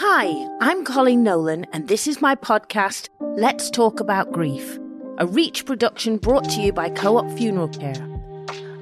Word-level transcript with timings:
Hi, 0.00 0.26
I'm 0.60 0.84
Coleen 0.84 1.20
Nolan, 1.20 1.64
and 1.72 1.88
this 1.88 2.06
is 2.06 2.20
my 2.20 2.34
podcast, 2.34 3.08
Let's 3.18 3.70
Talk 3.70 3.98
About 3.98 4.30
Grief, 4.30 4.78
a 5.16 5.26
Reach 5.26 5.64
production 5.64 6.18
brought 6.18 6.44
to 6.50 6.60
you 6.60 6.70
by 6.70 6.90
Co 6.90 7.16
op 7.16 7.30
Funeral 7.30 7.68
Care. 7.68 8.06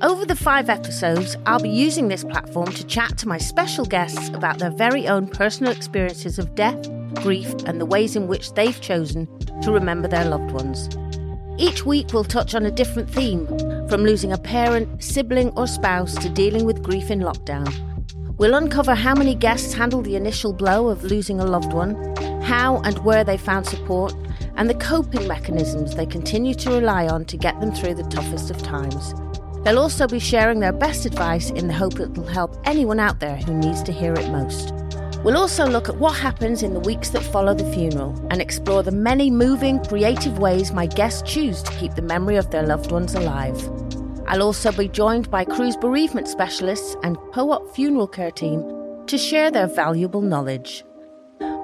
Over 0.03 0.27
the 0.27 0.35
five 0.35 0.69
episodes, 0.69 1.37
I'll 1.47 1.63
be 1.63 1.71
using 1.71 2.09
this 2.09 2.25
platform 2.25 2.73
to 2.73 2.85
chat 2.85 3.17
to 3.19 3.29
my 3.29 3.39
special 3.39 3.85
guests 3.85 4.31
about 4.31 4.59
their 4.59 4.73
very 4.73 5.07
own 5.07 5.29
personal 5.29 5.71
experiences 5.71 6.41
of 6.41 6.57
death, 6.57 6.85
grief, 7.23 7.55
and 7.65 7.81
the 7.81 7.87
ways 7.87 8.17
in 8.17 8.27
which 8.27 8.53
they've 8.55 8.81
chosen 8.81 9.29
to 9.63 9.71
remember 9.71 10.09
their 10.09 10.25
loved 10.25 10.51
ones. 10.51 10.89
Each 11.59 11.87
week, 11.87 12.13
we'll 12.13 12.25
touch 12.25 12.57
on 12.57 12.67
a 12.67 12.73
different 12.73 13.09
theme, 13.09 13.47
from 13.89 14.03
losing 14.03 14.33
a 14.33 14.39
parent, 14.39 15.01
sibling, 15.01 15.51
or 15.51 15.69
spouse 15.69 16.17
to 16.17 16.29
dealing 16.29 16.65
with 16.65 16.83
grief 16.83 17.09
in 17.09 17.21
lockdown. 17.21 17.94
We'll 18.37 18.57
uncover 18.57 18.97
how 18.97 19.15
many 19.15 19.37
guests 19.37 19.75
handled 19.75 20.07
the 20.07 20.17
initial 20.17 20.53
blow 20.53 20.89
of 20.89 21.05
losing 21.05 21.39
a 21.39 21.47
loved 21.47 21.73
one, 21.73 21.95
how 22.43 22.81
and 22.81 22.99
where 23.05 23.23
they 23.23 23.37
found 23.37 23.65
support, 23.65 24.13
and 24.57 24.69
the 24.69 24.75
coping 24.75 25.29
mechanisms 25.29 25.95
they 25.95 26.05
continue 26.05 26.55
to 26.55 26.71
rely 26.71 27.07
on 27.07 27.27
to 27.27 27.37
get 27.37 27.61
them 27.61 27.73
through 27.73 27.95
the 27.95 28.03
toughest 28.05 28.51
of 28.51 28.61
times. 28.61 29.15
They'll 29.63 29.79
also 29.79 30.09
be 30.09 30.19
sharing 30.19 30.59
their 30.59 30.73
best 30.73 31.07
advice 31.07 31.51
in 31.51 31.69
the 31.69 31.75
hope 31.75 32.01
it'll 32.01 32.27
help 32.27 32.61
anyone 32.65 32.99
out 32.99 33.21
there 33.21 33.37
who 33.37 33.55
needs 33.55 33.85
to 33.85 33.93
hear 33.93 34.15
it 34.15 34.29
most. 34.29 34.75
We'll 35.23 35.39
also 35.39 35.65
look 35.65 35.89
at 35.89 35.99
what 35.99 36.17
happens 36.17 36.65
in 36.65 36.75
the 36.75 36.81
weeks 36.81 37.11
that 37.11 37.23
follow 37.23 37.55
the 37.55 37.73
funeral 37.73 38.21
and 38.31 38.43
explore 38.43 38.83
the 38.83 38.91
many 38.91 39.31
moving, 39.31 39.83
creative 39.85 40.41
ways 40.41 40.73
my 40.73 40.87
guests 40.87 41.23
choose 41.23 41.63
to 41.63 41.73
keep 41.79 41.95
the 41.95 42.03
memory 42.03 42.35
of 42.35 42.51
their 42.51 42.67
loved 42.67 42.91
ones 42.91 43.15
alive. 43.15 43.57
I'll 44.27 44.43
also 44.43 44.73
be 44.73 44.89
joined 44.89 45.31
by 45.31 45.45
Cruse 45.45 45.77
bereavement 45.77 46.29
specialists 46.29 46.97
and 47.03 47.17
co 47.33 47.53
op 47.53 47.75
funeral 47.75 48.07
care 48.07 48.31
team 48.31 48.63
to 49.07 49.19
share 49.19 49.51
their 49.51 49.67
valuable 49.67 50.23
knowledge. 50.23 50.85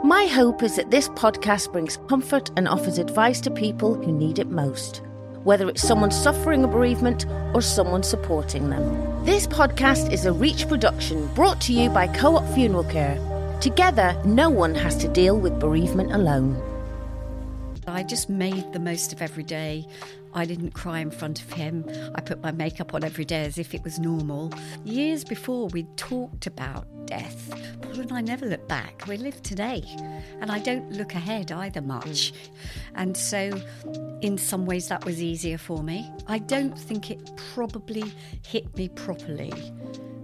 My 0.05 0.27
hope 0.27 0.63
is 0.63 0.77
that 0.77 0.91
this 0.91 1.09
podcast 1.11 1.73
brings 1.73 1.99
comfort 2.09 2.51
and 2.57 2.69
offers 2.69 2.99
advice 2.99 3.41
to 3.43 3.51
people 3.51 3.95
who 3.95 4.13
need 4.13 4.39
it 4.39 4.51
most, 4.51 5.03
whether 5.45 5.69
it's 5.69 5.83
someone 5.83 6.11
suffering 6.11 6.65
a 6.65 6.69
bereavement 6.69 7.27
or 7.55 7.63
someone 7.63 8.03
supporting 8.03 8.71
them. 8.71 9.25
This 9.25 9.47
podcast 9.47 10.13
is 10.13 10.27
a 10.27 10.33
Reach 10.33 10.69
production 10.69 11.27
brought 11.35 11.61
to 11.63 11.73
you 11.73 11.91
by 11.91 12.09
Co 12.09 12.37
op 12.37 12.55
Funeral 12.55 12.85
Care. 12.85 13.19
Together, 13.61 14.21
no 14.25 14.49
one 14.51 14.75
has 14.75 14.97
to 14.97 15.09
deal 15.09 15.39
with 15.39 15.61
bereavement 15.61 16.13
alone. 16.13 16.61
I 17.87 18.03
just 18.05 18.31
made 18.31 18.73
the 18.73 18.79
most 18.79 19.13
of 19.13 19.21
every 19.21 19.43
day. 19.43 19.87
I 20.35 20.45
didn't 20.45 20.73
cry 20.73 21.01
in 21.01 21.11
front 21.11 21.43
of 21.43 21.53
him. 21.53 21.85
I 22.15 22.21
put 22.21 22.43
my 22.43 22.53
makeup 22.53 22.95
on 22.95 23.05
every 23.05 23.25
day 23.25 23.45
as 23.45 23.59
if 23.59 23.75
it 23.75 23.83
was 23.83 23.99
normal. 23.99 24.53
Years 24.85 25.25
before, 25.25 25.69
we 25.69 25.85
talked 25.97 26.47
about 26.47 26.87
death. 27.07 27.53
Paul 27.83 28.01
and 28.01 28.13
I 28.13 28.21
never 28.21 28.47
look 28.47 28.67
back. 28.69 29.05
We 29.09 29.17
live 29.17 29.43
today. 29.43 29.83
And 30.41 30.51
I 30.51 30.59
don't 30.59 30.91
look 30.93 31.15
ahead 31.15 31.51
either 31.51 31.81
much. 31.81 32.33
And 32.95 33.17
so, 33.17 33.61
in 34.21 34.39
some 34.39 34.67
ways, 34.67 34.89
that 34.89 35.05
was 35.05 35.23
easier 35.23 35.59
for 35.59 35.83
me. 35.83 36.11
I 36.27 36.39
don't 36.39 36.79
think 36.79 37.11
it 37.11 37.31
probably 37.55 38.13
hit 38.47 38.77
me 38.77 38.89
properly 38.89 39.53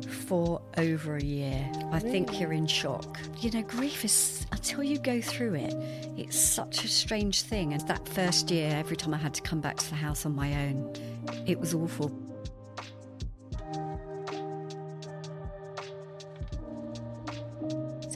for 0.06 0.60
over 0.76 1.16
a 1.16 1.22
year. 1.22 1.70
I 1.92 1.98
think 1.98 2.40
you're 2.40 2.52
in 2.52 2.66
shock. 2.66 3.18
You 3.40 3.50
know, 3.50 3.62
grief 3.62 4.04
is, 4.04 4.46
until 4.52 4.82
you 4.82 4.98
go 4.98 5.20
through 5.20 5.54
it, 5.54 5.74
it's 6.16 6.38
such 6.38 6.84
a 6.84 6.88
strange 6.88 7.42
thing. 7.42 7.72
And 7.72 7.86
that 7.88 8.06
first 8.08 8.50
year, 8.50 8.70
every 8.74 8.96
time 8.96 9.14
I 9.14 9.18
had 9.18 9.34
to 9.34 9.42
come 9.42 9.60
back 9.60 9.76
to 9.76 9.90
the 9.90 9.96
house 9.96 10.26
on 10.26 10.34
my 10.34 10.52
own, 10.66 10.92
it 11.46 11.58
was 11.58 11.74
awful. 11.74 12.10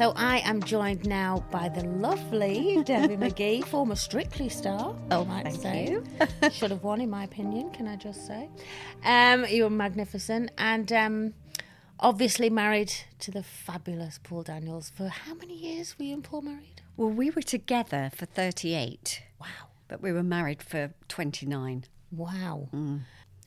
So 0.01 0.15
I 0.17 0.39
am 0.47 0.63
joined 0.63 1.07
now 1.07 1.45
by 1.51 1.69
the 1.69 1.83
lovely 1.85 2.83
Debbie 2.85 3.17
McGee, 3.19 3.63
former 3.67 3.95
Strictly 3.97 4.49
star. 4.49 4.97
Oh, 5.11 5.23
I 5.23 5.25
might 5.25 5.53
thank 5.53 5.61
say. 5.61 5.91
you. 5.91 6.05
Should 6.51 6.71
have 6.71 6.83
won, 6.83 7.03
in 7.03 7.11
my 7.11 7.25
opinion. 7.25 7.71
Can 7.73 7.87
I 7.87 7.97
just 7.97 8.27
say? 8.27 8.49
Um, 9.05 9.45
you 9.45 9.65
were 9.65 9.71
magnificent, 9.71 10.53
and 10.57 10.91
um, 10.91 11.35
obviously 12.01 12.51
married 12.51 12.93
to 13.21 13.31
the 13.31 13.43
fabulous 13.43 14.19
Paul 14.23 14.43
Daniels. 14.43 14.91
For 14.95 15.09
how 15.09 15.35
many 15.35 15.55
years 15.55 15.99
were 15.99 16.05
you 16.05 16.15
and 16.15 16.25
Paul 16.25 16.43
married? 16.43 16.83
Well, 16.97 17.11
we 17.11 17.31
were 17.31 17.43
together 17.43 18.11
for 18.15 18.27
38, 18.27 19.23
Wow, 19.41 19.47
but 19.89 20.03
we 20.03 20.13
were 20.13 20.23
married 20.23 20.63
for 20.63 20.93
29. 21.09 21.85
wow. 22.11 22.69
Mm. 22.73 23.01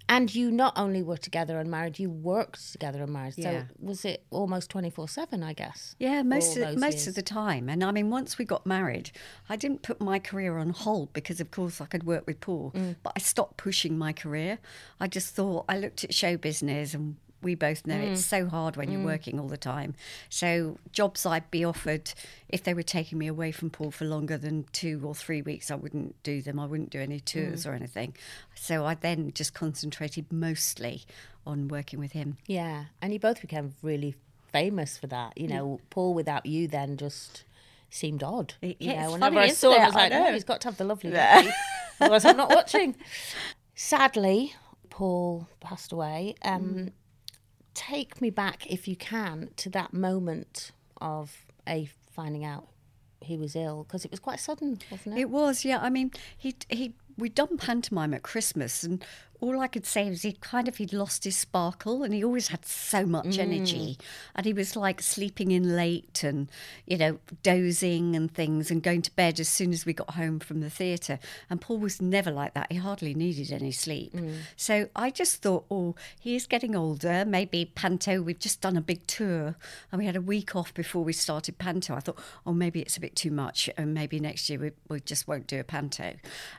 And 0.09 0.35
you 0.35 0.51
not 0.51 0.77
only 0.77 1.01
were 1.01 1.15
together 1.17 1.59
and 1.59 1.71
married, 1.71 1.97
you 1.97 2.09
worked 2.09 2.73
together 2.73 3.01
and 3.01 3.13
married. 3.13 3.35
Yeah. 3.37 3.61
So 3.61 3.65
was 3.79 4.03
it 4.03 4.25
almost 4.31 4.69
twenty 4.69 4.89
four 4.89 5.07
seven? 5.07 5.41
I 5.41 5.53
guess. 5.53 5.95
Yeah, 5.97 6.23
most 6.23 6.57
of, 6.57 6.77
most 6.77 6.95
years. 6.95 7.07
of 7.07 7.15
the 7.15 7.21
time. 7.21 7.69
And 7.69 7.81
I 7.85 7.91
mean, 7.91 8.09
once 8.09 8.37
we 8.37 8.43
got 8.43 8.65
married, 8.65 9.11
I 9.47 9.55
didn't 9.55 9.81
put 9.81 10.01
my 10.01 10.19
career 10.19 10.57
on 10.57 10.71
hold 10.71 11.13
because, 11.13 11.39
of 11.39 11.51
course, 11.51 11.79
I 11.79 11.85
could 11.85 12.03
work 12.03 12.27
with 12.27 12.41
Paul. 12.41 12.73
Mm. 12.75 12.97
But 13.01 13.13
I 13.15 13.19
stopped 13.19 13.55
pushing 13.55 13.97
my 13.97 14.11
career. 14.11 14.59
I 14.99 15.07
just 15.07 15.33
thought 15.35 15.63
I 15.69 15.77
looked 15.77 16.03
at 16.03 16.13
show 16.13 16.35
business 16.35 16.93
and. 16.93 17.15
We 17.43 17.55
both 17.55 17.85
know 17.85 17.95
Mm. 17.97 18.11
it's 18.13 18.25
so 18.25 18.47
hard 18.47 18.75
when 18.77 18.91
you're 18.91 19.03
working 19.03 19.39
all 19.39 19.47
the 19.47 19.57
time. 19.57 19.93
So, 20.29 20.77
jobs 20.91 21.25
I'd 21.25 21.51
be 21.51 21.63
offered, 21.63 22.11
if 22.49 22.63
they 22.63 22.73
were 22.73 22.81
taking 22.83 23.17
me 23.19 23.27
away 23.27 23.51
from 23.51 23.69
Paul 23.69 23.91
for 23.91 24.05
longer 24.05 24.37
than 24.37 24.65
two 24.71 25.01
or 25.03 25.13
three 25.13 25.41
weeks, 25.41 25.69
I 25.69 25.75
wouldn't 25.75 26.15
do 26.23 26.41
them. 26.41 26.59
I 26.59 26.65
wouldn't 26.65 26.89
do 26.89 26.99
any 26.99 27.19
Mm. 27.19 27.25
tours 27.25 27.65
or 27.67 27.73
anything. 27.73 28.15
So, 28.55 28.85
I 28.85 28.95
then 28.95 29.31
just 29.33 29.53
concentrated 29.53 30.31
mostly 30.31 31.03
on 31.45 31.67
working 31.67 31.99
with 31.99 32.13
him. 32.13 32.37
Yeah, 32.47 32.85
and 33.01 33.13
you 33.13 33.19
both 33.19 33.41
became 33.41 33.75
really 33.81 34.15
famous 34.51 34.97
for 34.97 35.07
that. 35.07 35.37
You 35.37 35.47
know, 35.47 35.81
Paul 35.89 36.13
without 36.13 36.45
you 36.45 36.67
then 36.67 36.95
just 36.97 37.43
seemed 37.89 38.23
odd. 38.23 38.53
It- 38.61 38.81
you 38.81 38.91
yeah, 38.91 39.03
know, 39.03 39.11
whenever 39.11 39.35
funny, 39.35 39.49
I 39.51 39.53
saw 39.53 39.73
him, 39.75 39.81
I 39.81 39.85
was 39.87 39.95
like, 39.95 40.11
oh, 40.13 40.33
he's 40.33 40.43
got 40.43 40.61
to 40.61 40.67
have 40.69 40.77
the 40.77 40.83
lovely 40.85 41.11
lady. 41.11 41.49
Otherwise, 41.99 42.25
I'm 42.25 42.37
not 42.37 42.49
watching. 42.49 42.95
Sadly, 43.75 44.53
Paul 44.89 45.47
passed 45.59 45.91
away. 45.91 46.35
Um, 46.43 46.61
Mm. 46.63 46.91
Take 47.73 48.21
me 48.21 48.29
back, 48.29 48.67
if 48.67 48.87
you 48.87 48.95
can, 48.95 49.49
to 49.57 49.69
that 49.69 49.93
moment 49.93 50.71
of 51.01 51.45
a 51.67 51.89
finding 52.11 52.45
out 52.45 52.67
he 53.21 53.37
was 53.37 53.55
ill 53.55 53.83
because 53.83 54.05
it 54.05 54.11
was 54.11 54.19
quite 54.19 54.39
sudden, 54.39 54.79
wasn't 54.91 55.17
it? 55.17 55.21
It 55.21 55.29
was, 55.29 55.65
yeah. 55.65 55.79
I 55.81 55.89
mean, 55.89 56.11
he 56.37 56.55
he 56.69 56.93
we'd 57.17 57.35
done 57.35 57.57
pantomime 57.57 58.13
at 58.13 58.23
Christmas, 58.23 58.83
and 58.83 59.03
all 59.43 59.59
I 59.59 59.67
could 59.67 59.85
say 59.85 60.09
was 60.09 60.21
he 60.21 60.31
kind 60.31 60.69
of 60.69 60.77
he'd 60.77 60.93
lost 60.93 61.25
his 61.25 61.37
sparkle, 61.37 62.01
and 62.01 62.13
he 62.13 62.23
always 62.23 62.47
had 62.47 62.65
so 62.65 63.05
much 63.05 63.37
energy, 63.37 63.97
and 64.35 64.45
he 64.45 64.53
was 64.53 64.77
like 64.77 65.01
sleeping 65.01 65.51
in 65.51 65.75
late, 65.75 66.23
and 66.23 66.49
you 66.85 66.97
know 66.97 67.19
dozing 67.43 68.15
and 68.15 68.33
things, 68.33 68.71
and 68.71 68.81
going 68.81 69.01
to 69.01 69.11
bed 69.15 69.41
as 69.41 69.49
soon 69.49 69.73
as 69.73 69.85
we 69.85 69.91
got 69.91 70.11
home 70.11 70.39
from 70.39 70.61
the 70.61 70.69
theatre. 70.69 71.19
And 71.49 71.59
Paul 71.59 71.79
was 71.79 72.01
never 72.01 72.31
like 72.31 72.53
that; 72.53 72.71
he 72.71 72.77
hardly 72.77 73.13
needed 73.13 73.51
any 73.51 73.71
sleep. 73.73 74.15
So 74.55 74.87
I 74.95 75.09
just 75.09 75.41
thought, 75.41 75.65
oh, 75.69 75.95
he 76.17 76.35
is 76.37 76.47
getting 76.47 76.73
older. 76.73 77.25
Maybe 77.25 77.65
panto. 77.65 78.21
We've 78.21 78.39
just 78.39 78.61
done 78.61 78.77
a 78.77 78.81
big 78.81 79.05
tour, 79.07 79.55
and 79.91 79.99
we 79.99 80.05
had 80.05 80.15
a 80.15 80.21
week 80.21 80.55
off 80.55 80.73
before 80.73 81.03
we 81.03 81.11
started 81.11 81.57
panto. 81.57 81.95
I 81.95 81.99
thought, 81.99 82.19
oh, 82.45 82.53
maybe 82.53 82.79
it's 82.79 82.95
a 82.95 83.01
bit 83.01 83.17
too 83.17 83.31
much, 83.31 83.69
and 83.77 83.93
maybe 83.93 84.21
next 84.21 84.49
year 84.49 84.59
we, 84.59 84.71
we 84.87 85.01
just 85.01 85.27
won't 85.27 85.47
do 85.47 85.59
a 85.59 85.65
panto. 85.65 86.13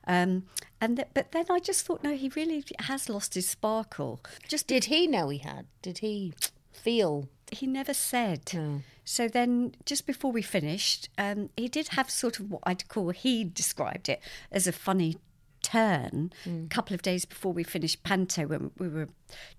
Um, 0.06 0.44
and 0.84 0.97
th- 0.97 1.09
but 1.15 1.33
then 1.33 1.47
I 1.50 1.59
just 1.59 1.87
thought, 1.87 2.03
no, 2.03 2.15
he 2.15 2.31
really 2.37 2.65
has 2.81 3.09
lost 3.09 3.34
his 3.34 3.49
sparkle. 3.49 4.21
Just 4.47 4.67
Did 4.67 4.84
he 4.84 5.06
know 5.06 5.31
he 5.31 5.39
had? 5.39 5.67
Did 5.83 5.99
he 5.99 6.34
feel? 6.72 7.28
he 7.53 7.67
never 7.67 7.95
said. 7.95 8.50
No. 8.53 8.83
So 9.05 9.28
then, 9.28 9.75
just 9.84 10.06
before 10.06 10.33
we 10.33 10.43
finished, 10.43 11.09
um, 11.19 11.50
he 11.56 11.69
did 11.69 11.89
have 11.89 12.11
sort 12.11 12.41
of 12.41 12.50
what 12.50 12.62
I'd 12.65 12.89
call, 12.89 13.11
he 13.11 13.44
described 13.44 14.09
it 14.09 14.21
as 14.50 14.67
a 14.67 14.73
funny 14.73 15.17
turn 15.62 16.31
a 16.67 16.69
couple 16.69 16.94
of 16.94 17.00
days 17.00 17.25
before 17.25 17.53
we 17.53 17.65
finished 17.65 18.03
Panto 18.03 18.47
when 18.47 18.71
we 18.78 18.87
were 18.87 19.09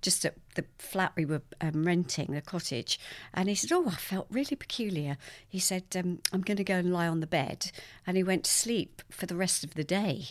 just 0.03 0.23
at 0.23 0.35
the 0.53 0.63
flat 0.77 1.11
we 1.15 1.25
were 1.25 1.41
um, 1.59 1.83
renting, 1.83 2.31
the 2.31 2.41
cottage. 2.41 2.99
And 3.33 3.49
he 3.49 3.55
said, 3.55 3.71
Oh, 3.71 3.87
I 3.87 3.95
felt 3.95 4.27
really 4.29 4.55
peculiar. 4.55 5.17
He 5.49 5.57
said, 5.59 5.83
um, 5.95 6.19
I'm 6.31 6.41
going 6.41 6.57
to 6.57 6.63
go 6.63 6.75
and 6.75 6.93
lie 6.93 7.07
on 7.07 7.21
the 7.21 7.27
bed. 7.27 7.71
And 8.05 8.17
he 8.17 8.23
went 8.23 8.43
to 8.43 8.51
sleep 8.51 9.01
for 9.09 9.25
the 9.25 9.35
rest 9.35 9.63
of 9.63 9.73
the 9.73 9.83
day. 9.83 10.27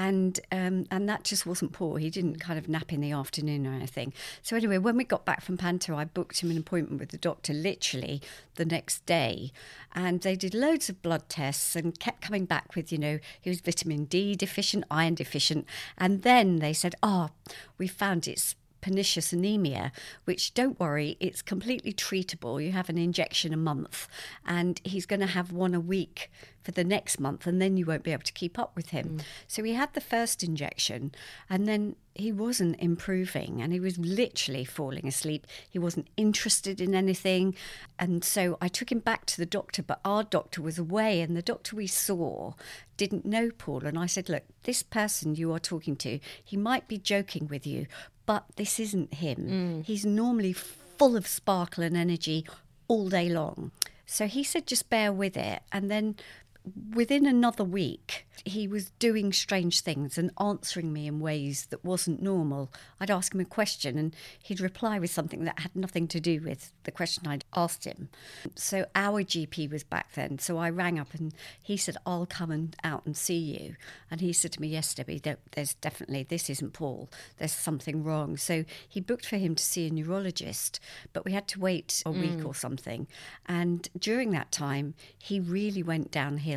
And 0.00 0.40
um, 0.50 0.86
and 0.90 1.06
that 1.10 1.24
just 1.24 1.44
wasn't 1.44 1.72
Paul. 1.72 1.96
He 1.96 2.08
didn't 2.08 2.40
kind 2.40 2.58
of 2.58 2.70
nap 2.70 2.90
in 2.90 3.02
the 3.02 3.12
afternoon 3.12 3.66
or 3.66 3.74
anything. 3.74 4.14
So 4.40 4.56
anyway, 4.56 4.78
when 4.78 4.96
we 4.96 5.04
got 5.04 5.26
back 5.26 5.42
from 5.42 5.58
Panto, 5.58 5.94
I 5.94 6.06
booked 6.06 6.40
him 6.40 6.50
an 6.50 6.56
appointment 6.56 7.00
with 7.00 7.10
the 7.10 7.18
doctor 7.18 7.52
literally 7.52 8.22
the 8.54 8.64
next 8.64 9.04
day, 9.04 9.52
and 9.94 10.22
they 10.22 10.36
did 10.36 10.54
loads 10.54 10.88
of 10.88 11.02
blood 11.02 11.28
tests 11.28 11.76
and 11.76 12.00
kept 12.00 12.22
coming 12.22 12.46
back 12.46 12.74
with 12.74 12.90
you 12.90 12.96
know 12.96 13.18
he 13.38 13.50
was 13.50 13.60
vitamin 13.60 14.06
D 14.06 14.34
deficient, 14.34 14.84
iron 14.90 15.16
deficient, 15.16 15.66
and 15.98 16.22
then 16.22 16.60
they 16.60 16.72
said, 16.72 16.94
oh, 17.02 17.28
we 17.76 17.86
found 17.86 18.26
it's 18.26 18.54
pernicious 18.80 19.32
anemia, 19.32 19.92
which 20.24 20.54
don't 20.54 20.78
worry, 20.80 21.16
it's 21.20 21.42
completely 21.42 21.92
treatable. 21.92 22.62
You 22.62 22.72
have 22.72 22.88
an 22.88 22.98
injection 22.98 23.52
a 23.52 23.56
month, 23.56 24.08
and 24.46 24.80
he's 24.84 25.06
going 25.06 25.20
to 25.20 25.26
have 25.26 25.52
one 25.52 25.74
a 25.74 25.80
week 25.80 26.30
for 26.62 26.72
the 26.72 26.84
next 26.84 27.18
month, 27.18 27.46
and 27.46 27.60
then 27.60 27.76
you 27.76 27.86
won't 27.86 28.02
be 28.02 28.12
able 28.12 28.22
to 28.22 28.32
keep 28.32 28.58
up 28.58 28.76
with 28.76 28.90
him. 28.90 29.18
Mm. 29.18 29.22
So 29.48 29.62
he 29.62 29.74
had 29.74 29.94
the 29.94 30.00
first 30.00 30.42
injection, 30.42 31.12
and 31.48 31.66
then 31.66 31.96
he 32.14 32.32
wasn't 32.32 32.78
improving, 32.80 33.62
and 33.62 33.72
he 33.72 33.80
was 33.80 33.96
literally 33.98 34.64
falling 34.64 35.06
asleep. 35.06 35.46
He 35.68 35.78
wasn't 35.78 36.08
interested 36.16 36.80
in 36.80 36.94
anything. 36.94 37.54
And 37.98 38.22
so 38.22 38.58
I 38.60 38.68
took 38.68 38.92
him 38.92 38.98
back 38.98 39.24
to 39.26 39.36
the 39.38 39.46
doctor, 39.46 39.82
but 39.82 40.00
our 40.04 40.22
doctor 40.22 40.60
was 40.60 40.78
away, 40.78 41.20
and 41.22 41.36
the 41.36 41.42
doctor 41.42 41.76
we 41.76 41.86
saw 41.86 42.52
didn't 42.96 43.24
know 43.24 43.50
Paul. 43.56 43.86
And 43.86 43.98
I 43.98 44.06
said, 44.06 44.28
Look, 44.28 44.44
this 44.64 44.82
person 44.82 45.34
you 45.34 45.52
are 45.52 45.58
talking 45.58 45.96
to, 45.96 46.20
he 46.44 46.56
might 46.56 46.88
be 46.88 46.98
joking 46.98 47.48
with 47.48 47.66
you, 47.66 47.86
but 48.30 48.44
this 48.54 48.78
isn't 48.78 49.14
him. 49.14 49.38
Mm. 49.38 49.84
He's 49.84 50.06
normally 50.06 50.52
full 50.52 51.16
of 51.16 51.26
sparkle 51.26 51.82
and 51.82 51.96
energy 51.96 52.46
all 52.86 53.08
day 53.08 53.28
long. 53.28 53.72
So 54.06 54.28
he 54.28 54.44
said, 54.44 54.68
just 54.68 54.88
bear 54.88 55.12
with 55.12 55.36
it. 55.36 55.62
And 55.72 55.90
then 55.90 56.14
within 56.94 57.26
another 57.26 57.64
week, 57.64 58.26
he 58.44 58.66
was 58.66 58.90
doing 58.98 59.32
strange 59.32 59.80
things 59.80 60.16
and 60.16 60.30
answering 60.40 60.92
me 60.92 61.06
in 61.06 61.20
ways 61.20 61.66
that 61.66 61.84
wasn't 61.84 62.22
normal. 62.22 62.72
I'd 62.98 63.10
ask 63.10 63.34
him 63.34 63.40
a 63.40 63.44
question 63.44 63.98
and 63.98 64.16
he'd 64.42 64.60
reply 64.60 64.98
with 64.98 65.10
something 65.10 65.44
that 65.44 65.60
had 65.60 65.76
nothing 65.76 66.08
to 66.08 66.20
do 66.20 66.40
with 66.40 66.72
the 66.84 66.90
question 66.90 67.26
I'd 67.26 67.44
asked 67.54 67.84
him. 67.84 68.08
So 68.54 68.86
our 68.94 69.22
GP 69.22 69.70
was 69.70 69.84
back 69.84 70.14
then. 70.14 70.38
So 70.38 70.58
I 70.58 70.70
rang 70.70 70.98
up 70.98 71.14
and 71.14 71.34
he 71.62 71.76
said, 71.76 71.96
I'll 72.06 72.26
come 72.26 72.50
and 72.50 72.74
out 72.82 73.04
and 73.04 73.16
see 73.16 73.38
you. 73.38 73.76
And 74.10 74.20
he 74.20 74.32
said 74.32 74.52
to 74.52 74.60
me, 74.60 74.68
Yes, 74.68 74.94
Debbie, 74.94 75.22
there's 75.52 75.74
definitely, 75.74 76.22
this 76.22 76.48
isn't 76.48 76.72
Paul. 76.72 77.10
There's 77.38 77.52
something 77.52 78.02
wrong. 78.02 78.36
So 78.36 78.64
he 78.88 79.00
booked 79.00 79.26
for 79.26 79.36
him 79.36 79.54
to 79.54 79.62
see 79.62 79.86
a 79.86 79.90
neurologist, 79.90 80.80
but 81.12 81.24
we 81.24 81.32
had 81.32 81.48
to 81.48 81.60
wait 81.60 82.02
a 82.06 82.10
mm. 82.10 82.20
week 82.20 82.46
or 82.46 82.54
something. 82.54 83.06
And 83.46 83.88
during 83.98 84.30
that 84.30 84.52
time, 84.52 84.94
he 85.18 85.40
really 85.40 85.82
went 85.82 86.10
downhill. 86.10 86.49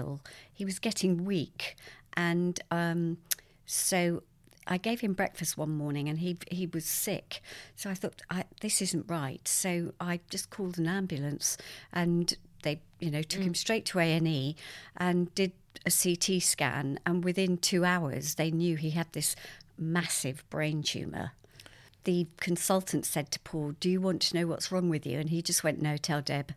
He 0.53 0.65
was 0.65 0.79
getting 0.79 1.25
weak 1.25 1.75
and 2.15 2.59
um, 2.71 3.17
so 3.65 4.23
I 4.67 4.77
gave 4.77 5.01
him 5.01 5.13
breakfast 5.13 5.57
one 5.57 5.71
morning, 5.71 6.07
and 6.07 6.19
he 6.19 6.37
he 6.49 6.67
was 6.67 6.85
sick. 6.85 7.41
So 7.75 7.89
I 7.89 7.93
thought 7.93 8.21
this 8.61 8.81
isn't 8.81 9.09
right. 9.09 9.45
So 9.47 9.93
I 9.99 10.19
just 10.29 10.49
called 10.49 10.77
an 10.77 10.87
ambulance, 10.87 11.57
and 11.91 12.33
they 12.63 12.81
you 12.99 13.11
know 13.11 13.23
took 13.23 13.41
mm. 13.41 13.47
him 13.47 13.55
straight 13.55 13.85
to 13.87 13.99
A 13.99 14.13
and 14.13 14.27
E, 14.27 14.55
and 14.97 15.33
did 15.35 15.51
a 15.85 15.91
CT 15.91 16.41
scan. 16.41 16.99
And 17.05 17.23
within 17.23 17.57
two 17.57 17.83
hours, 17.83 18.35
they 18.35 18.51
knew 18.51 18.77
he 18.77 18.91
had 18.91 19.11
this 19.13 19.35
massive 19.77 20.47
brain 20.49 20.83
tumor. 20.83 21.31
The 22.05 22.27
consultant 22.37 23.05
said 23.05 23.31
to 23.31 23.39
Paul, 23.39 23.75
"Do 23.79 23.89
you 23.89 23.99
want 23.99 24.21
to 24.23 24.35
know 24.35 24.47
what's 24.47 24.71
wrong 24.71 24.89
with 24.89 25.05
you?" 25.05 25.19
And 25.19 25.29
he 25.29 25.41
just 25.41 25.63
went, 25.63 25.81
"No, 25.81 25.97
tell 25.97 26.21
Deb." 26.21 26.53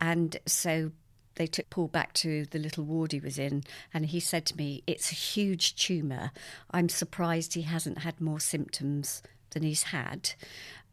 And 0.00 0.36
so 0.46 0.92
they 1.38 1.46
took 1.46 1.70
Paul 1.70 1.88
back 1.88 2.12
to 2.14 2.44
the 2.46 2.58
little 2.58 2.84
ward 2.84 3.12
he 3.12 3.20
was 3.20 3.38
in, 3.38 3.64
and 3.94 4.06
he 4.06 4.20
said 4.20 4.44
to 4.46 4.56
me, 4.56 4.82
It's 4.86 5.10
a 5.10 5.14
huge 5.14 5.74
tumour. 5.76 6.32
I'm 6.70 6.88
surprised 6.88 7.54
he 7.54 7.62
hasn't 7.62 7.98
had 7.98 8.20
more 8.20 8.40
symptoms 8.40 9.22
than 9.50 9.62
he's 9.62 9.84
had. 9.84 10.32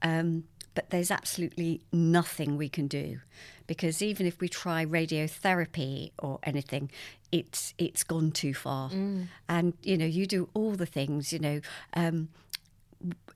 Um, 0.02 0.46
but 0.76 0.90
there's 0.90 1.10
absolutely 1.10 1.82
nothing 1.92 2.58
we 2.58 2.70
can 2.70 2.88
do 2.88 3.20
because 3.66 4.02
even 4.02 4.26
if 4.26 4.40
we 4.40 4.50
try 4.50 4.86
radiotherapy 4.86 6.12
or 6.20 6.40
anything, 6.44 6.92
it's 7.32 7.74
it's 7.78 8.04
gone 8.04 8.32
too 8.32 8.54
far. 8.54 8.90
Mm. 8.90 9.28
And 9.50 9.74
you 9.82 9.98
know, 9.98 10.06
you 10.06 10.26
do 10.28 10.50
all 10.54 10.76
the 10.76 10.86
things. 10.86 11.34
You 11.34 11.40
know, 11.40 11.62
um, 11.94 12.30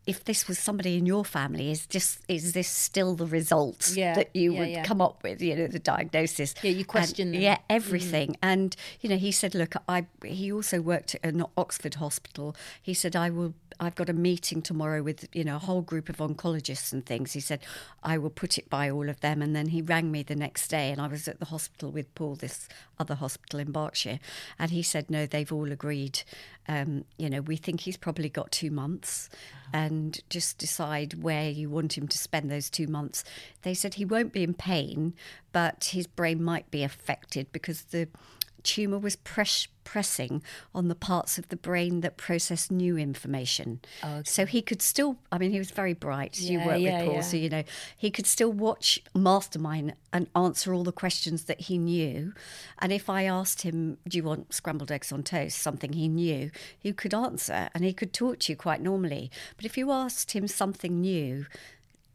if 0.09 0.23
this 0.25 0.47
was 0.47 0.57
somebody 0.57 0.97
in 0.97 1.06
your 1.06 1.23
family, 1.23 1.69
is 1.69 1.85
just 1.85 2.19
is 2.27 2.53
this 2.53 2.67
still 2.67 3.15
the 3.15 3.25
result 3.25 3.94
yeah, 3.95 4.15
that 4.15 4.35
you 4.35 4.53
yeah, 4.53 4.59
would 4.59 4.69
yeah. 4.69 4.83
come 4.83 5.01
up 5.01 5.21
with? 5.23 5.41
You 5.41 5.56
know, 5.56 5.67
the 5.67 5.79
diagnosis. 5.79 6.56
Yeah, 6.63 6.71
you 6.71 6.85
question 6.85 7.27
and, 7.27 7.35
them. 7.35 7.41
Yeah, 7.41 7.59
everything. 7.69 8.29
Mm. 8.29 8.38
And 8.41 8.75
you 9.01 9.09
know, 9.09 9.17
he 9.17 9.31
said, 9.31 9.53
look, 9.53 9.75
I. 9.88 10.07
He 10.23 10.51
also 10.51 10.81
worked 10.81 11.15
at 11.15 11.23
an 11.23 11.45
Oxford 11.56 11.95
hospital. 11.95 12.56
He 12.81 12.94
said, 12.94 13.15
I 13.15 13.29
will. 13.29 13.53
I've 13.79 13.95
got 13.95 14.09
a 14.09 14.13
meeting 14.13 14.61
tomorrow 14.61 15.01
with 15.03 15.27
you 15.31 15.44
know 15.44 15.56
a 15.57 15.59
whole 15.59 15.81
group 15.81 16.09
of 16.09 16.17
oncologists 16.17 16.91
and 16.91 17.06
things. 17.06 17.33
He 17.33 17.39
said, 17.39 17.59
I 18.03 18.17
will 18.17 18.31
put 18.31 18.57
it 18.57 18.69
by 18.69 18.89
all 18.89 19.09
of 19.09 19.21
them. 19.21 19.41
And 19.41 19.56
then 19.56 19.67
he 19.67 19.81
rang 19.81 20.11
me 20.11 20.23
the 20.23 20.35
next 20.35 20.69
day, 20.69 20.91
and 20.91 21.00
I 21.00 21.07
was 21.07 21.27
at 21.27 21.39
the 21.39 21.45
hospital 21.45 21.91
with 21.91 22.13
Paul, 22.15 22.35
this 22.35 22.67
other 22.97 23.15
hospital 23.15 23.59
in 23.59 23.71
Berkshire, 23.71 24.19
and 24.57 24.71
he 24.71 24.83
said, 24.83 25.09
no, 25.09 25.25
they've 25.25 25.51
all 25.51 25.71
agreed. 25.71 26.23
Um, 26.69 27.04
you 27.18 27.31
know, 27.31 27.42
we 27.42 27.56
think 27.56 27.81
he's 27.81 27.98
probably 27.98 28.30
got 28.30 28.51
two 28.51 28.69
months 28.69 29.27
and 29.74 30.19
just 30.30 30.60
decide 30.60 31.24
where 31.24 31.50
you 31.50 31.68
want 31.68 31.98
him 31.98 32.07
to 32.07 32.18
spend 32.18 32.51
those 32.51 32.69
two 32.69 32.86
months. 32.86 33.24
They 33.63 33.74
said 33.74 33.95
he 33.95 34.06
won't 34.06 34.33
be 34.33 34.44
in 34.44 34.54
pain, 34.54 35.16
but 35.51 35.89
his 35.92 36.06
brain 36.06 36.44
might 36.44 36.69
be 36.69 36.83
affected 36.83 37.51
because 37.51 37.81
the 37.86 38.07
tumour 38.63 39.00
was 39.00 39.15
press- 39.15 39.67
pressing 39.83 40.44
on 40.73 40.88
the 40.88 40.95
parts 40.95 41.38
of 41.38 41.47
the 41.50 41.56
brain 41.56 42.01
that 42.01 42.15
process 42.15 42.69
new 42.69 42.97
information. 42.97 43.79
Oh, 44.03 44.17
okay. 44.17 44.23
So 44.25 44.45
he 44.45 44.61
could 44.61 44.81
still, 44.81 45.17
I 45.31 45.38
mean, 45.38 45.51
he 45.51 45.57
was 45.57 45.71
very 45.71 45.94
bright. 45.94 46.39
Yeah, 46.39 46.51
you 46.51 46.67
work 46.67 46.79
yeah, 46.79 46.97
with 47.00 47.06
Paul, 47.07 47.15
yeah. 47.15 47.21
so 47.21 47.38
you 47.38 47.50
know, 47.50 47.63
he 47.97 48.11
could 48.11 48.27
still 48.27 48.51
watch 48.51 49.01
Mastermind 49.15 49.95
and 50.13 50.27
answer 50.35 50.73
all 50.73 50.83
the 50.83 50.91
questions 50.91 51.45
that 51.45 51.61
he 51.61 51.77
knew. 51.77 52.33
And 52.79 52.91
if 52.91 53.09
I 53.09 53.23
asked 53.23 53.63
him, 53.63 53.97
Do 54.07 54.17
you 54.17 54.23
want 54.23 54.53
scrambled 54.53 54.91
eggs 54.91 55.11
on 55.11 55.23
toast? 55.23 55.57
something 55.57 55.94
he 55.94 56.07
knew, 56.07 56.51
he 56.77 56.94
could 56.94 57.13
answer 57.13 57.69
and 57.73 57.83
he 57.83 57.94
could 57.94 58.13
talk 58.13 58.39
to 58.39 58.51
you 58.51 58.56
quite 58.56 58.81
normally. 58.81 59.31
But 59.56 59.65
if 59.65 59.77
you 59.77 59.91
asked 59.91 60.31
him 60.31 60.47
something 60.47 61.01
new, 61.01 61.45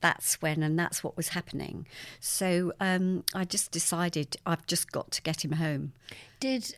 that's 0.05 0.43
when 0.43 0.63
and 0.63 0.79
that's 0.79 1.03
what 1.03 1.17
was 1.17 1.29
happening. 1.29 1.87
So 2.21 2.75
um, 2.79 3.25
I 3.35 3.47
just 3.47 3.71
decided 3.71 4.37
I've 4.45 4.67
just 4.67 4.93
got 4.93 5.11
to 5.13 5.23
get 5.23 5.43
him 5.43 5.53
home. 5.53 5.95
Did 6.41 6.77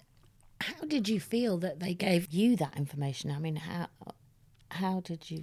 how 0.61 0.87
did 0.87 1.09
you 1.09 1.19
feel 1.19 1.59
that 1.59 1.81
they 1.81 1.93
gave 1.93 2.33
you 2.33 2.55
that 2.55 2.77
information? 2.77 3.33
I 3.33 3.41
mean, 3.41 3.57
how 3.57 3.89
how 4.71 5.01
did 5.01 5.29
you? 5.29 5.43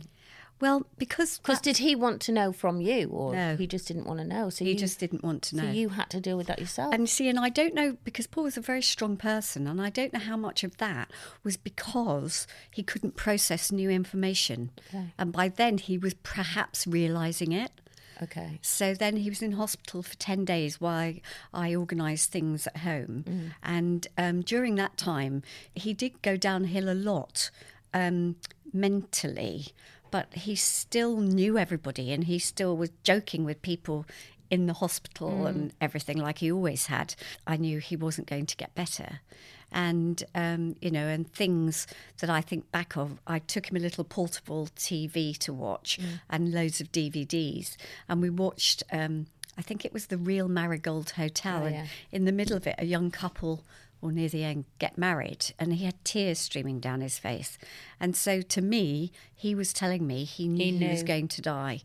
Well, 0.61 0.85
because 0.97 1.39
because 1.39 1.59
did 1.59 1.77
he 1.77 1.95
want 1.95 2.21
to 2.21 2.31
know 2.31 2.53
from 2.53 2.79
you, 2.79 3.09
or 3.09 3.35
no. 3.35 3.55
he 3.57 3.67
just 3.67 3.87
didn't 3.87 4.05
want 4.05 4.19
to 4.19 4.25
know? 4.25 4.49
So 4.49 4.63
he 4.63 4.71
you, 4.71 4.77
just 4.77 4.99
didn't 4.99 5.23
want 5.23 5.41
to 5.43 5.57
know. 5.57 5.63
So 5.63 5.69
you 5.69 5.89
had 5.89 6.09
to 6.11 6.21
deal 6.21 6.37
with 6.37 6.47
that 6.47 6.59
yourself. 6.59 6.93
And 6.93 7.09
see, 7.09 7.27
and 7.27 7.37
I 7.37 7.49
don't 7.49 7.73
know 7.73 7.97
because 8.03 8.27
Paul 8.27 8.45
was 8.45 8.55
a 8.55 8.61
very 8.61 8.81
strong 8.81 9.17
person, 9.17 9.67
and 9.67 9.81
I 9.81 9.89
don't 9.89 10.13
know 10.13 10.19
how 10.19 10.37
much 10.37 10.63
of 10.63 10.77
that 10.77 11.11
was 11.43 11.57
because 11.57 12.47
he 12.71 12.81
couldn't 12.81 13.15
process 13.15 13.71
new 13.71 13.89
information, 13.89 14.71
okay. 14.89 15.13
and 15.17 15.33
by 15.33 15.49
then 15.49 15.79
he 15.79 15.97
was 15.97 16.13
perhaps 16.13 16.87
realizing 16.87 17.51
it. 17.51 17.71
Okay. 18.21 18.59
So 18.61 18.93
then 18.93 19.17
he 19.17 19.29
was 19.29 19.41
in 19.41 19.53
hospital 19.53 20.01
for 20.01 20.15
10 20.15 20.45
days 20.45 20.79
while 20.79 21.15
I 21.53 21.75
organised 21.75 22.31
things 22.31 22.67
at 22.67 22.77
home. 22.77 23.25
Mm. 23.27 23.51
And 23.63 24.07
um, 24.17 24.41
during 24.41 24.75
that 24.75 24.97
time, 24.97 25.41
he 25.73 25.93
did 25.93 26.21
go 26.21 26.37
downhill 26.37 26.89
a 26.89 26.93
lot 26.93 27.49
um, 27.93 28.37
mentally 28.71 29.67
but 30.13 30.31
he 30.35 30.55
still 30.55 31.17
knew 31.17 31.57
everybody 31.57 32.11
and 32.11 32.25
he 32.25 32.37
still 32.37 32.77
was 32.77 32.91
joking 33.03 33.43
with 33.43 33.59
people 33.63 34.05
in 34.51 34.67
the 34.67 34.73
hospital 34.73 35.31
mm. 35.31 35.47
and 35.47 35.73
everything 35.81 36.19
like 36.19 36.37
he 36.37 36.51
always 36.51 36.85
had. 36.85 37.15
I 37.47 37.57
knew 37.57 37.79
he 37.79 37.95
wasn't 37.95 38.27
going 38.27 38.45
to 38.45 38.55
get 38.55 38.75
better. 38.75 39.21
And, 39.71 40.23
um, 40.35 40.75
you 40.81 40.91
know, 40.91 41.07
and 41.07 41.27
things 41.33 41.87
that 42.19 42.29
I 42.29 42.41
think 42.41 42.71
back 42.71 42.95
of, 42.95 43.17
I 43.25 43.39
took 43.39 43.71
him 43.71 43.75
a 43.75 43.79
little 43.79 44.03
portable 44.03 44.67
TV 44.75 45.35
to 45.39 45.51
watch 45.51 45.97
mm. 45.99 46.19
and 46.29 46.53
loads 46.53 46.79
of 46.79 46.91
DVDs. 46.91 47.75
And 48.07 48.21
we 48.21 48.29
watched, 48.29 48.83
um, 48.91 49.25
I 49.57 49.63
think 49.63 49.83
it 49.83 49.93
was 49.93 50.05
the 50.05 50.17
Real 50.19 50.47
Marigold 50.47 51.09
Hotel. 51.09 51.63
Oh, 51.63 51.67
yeah. 51.67 51.79
And 51.79 51.87
in 52.11 52.25
the 52.25 52.31
middle 52.31 52.55
of 52.55 52.67
it, 52.67 52.75
a 52.77 52.85
young 52.85 53.09
couple 53.09 53.63
or 54.03 54.11
near 54.11 54.27
the 54.27 54.43
end 54.43 54.65
get 54.79 54.97
married. 54.97 55.53
And 55.57 55.73
he 55.73 55.85
had 55.85 56.03
tears 56.03 56.37
streaming 56.37 56.79
down 56.79 56.99
his 56.99 57.17
face. 57.17 57.57
And 57.99 58.15
so 58.15 58.41
to 58.41 58.61
me 58.61 59.11
he 59.33 59.55
was 59.55 59.71
telling 59.71 60.05
me 60.05 60.25
he 60.25 60.47
knew 60.47 60.65
he, 60.65 60.71
knew. 60.71 60.85
he 60.85 60.91
was 60.91 61.03
going 61.03 61.29
to 61.29 61.41
die. 61.41 61.81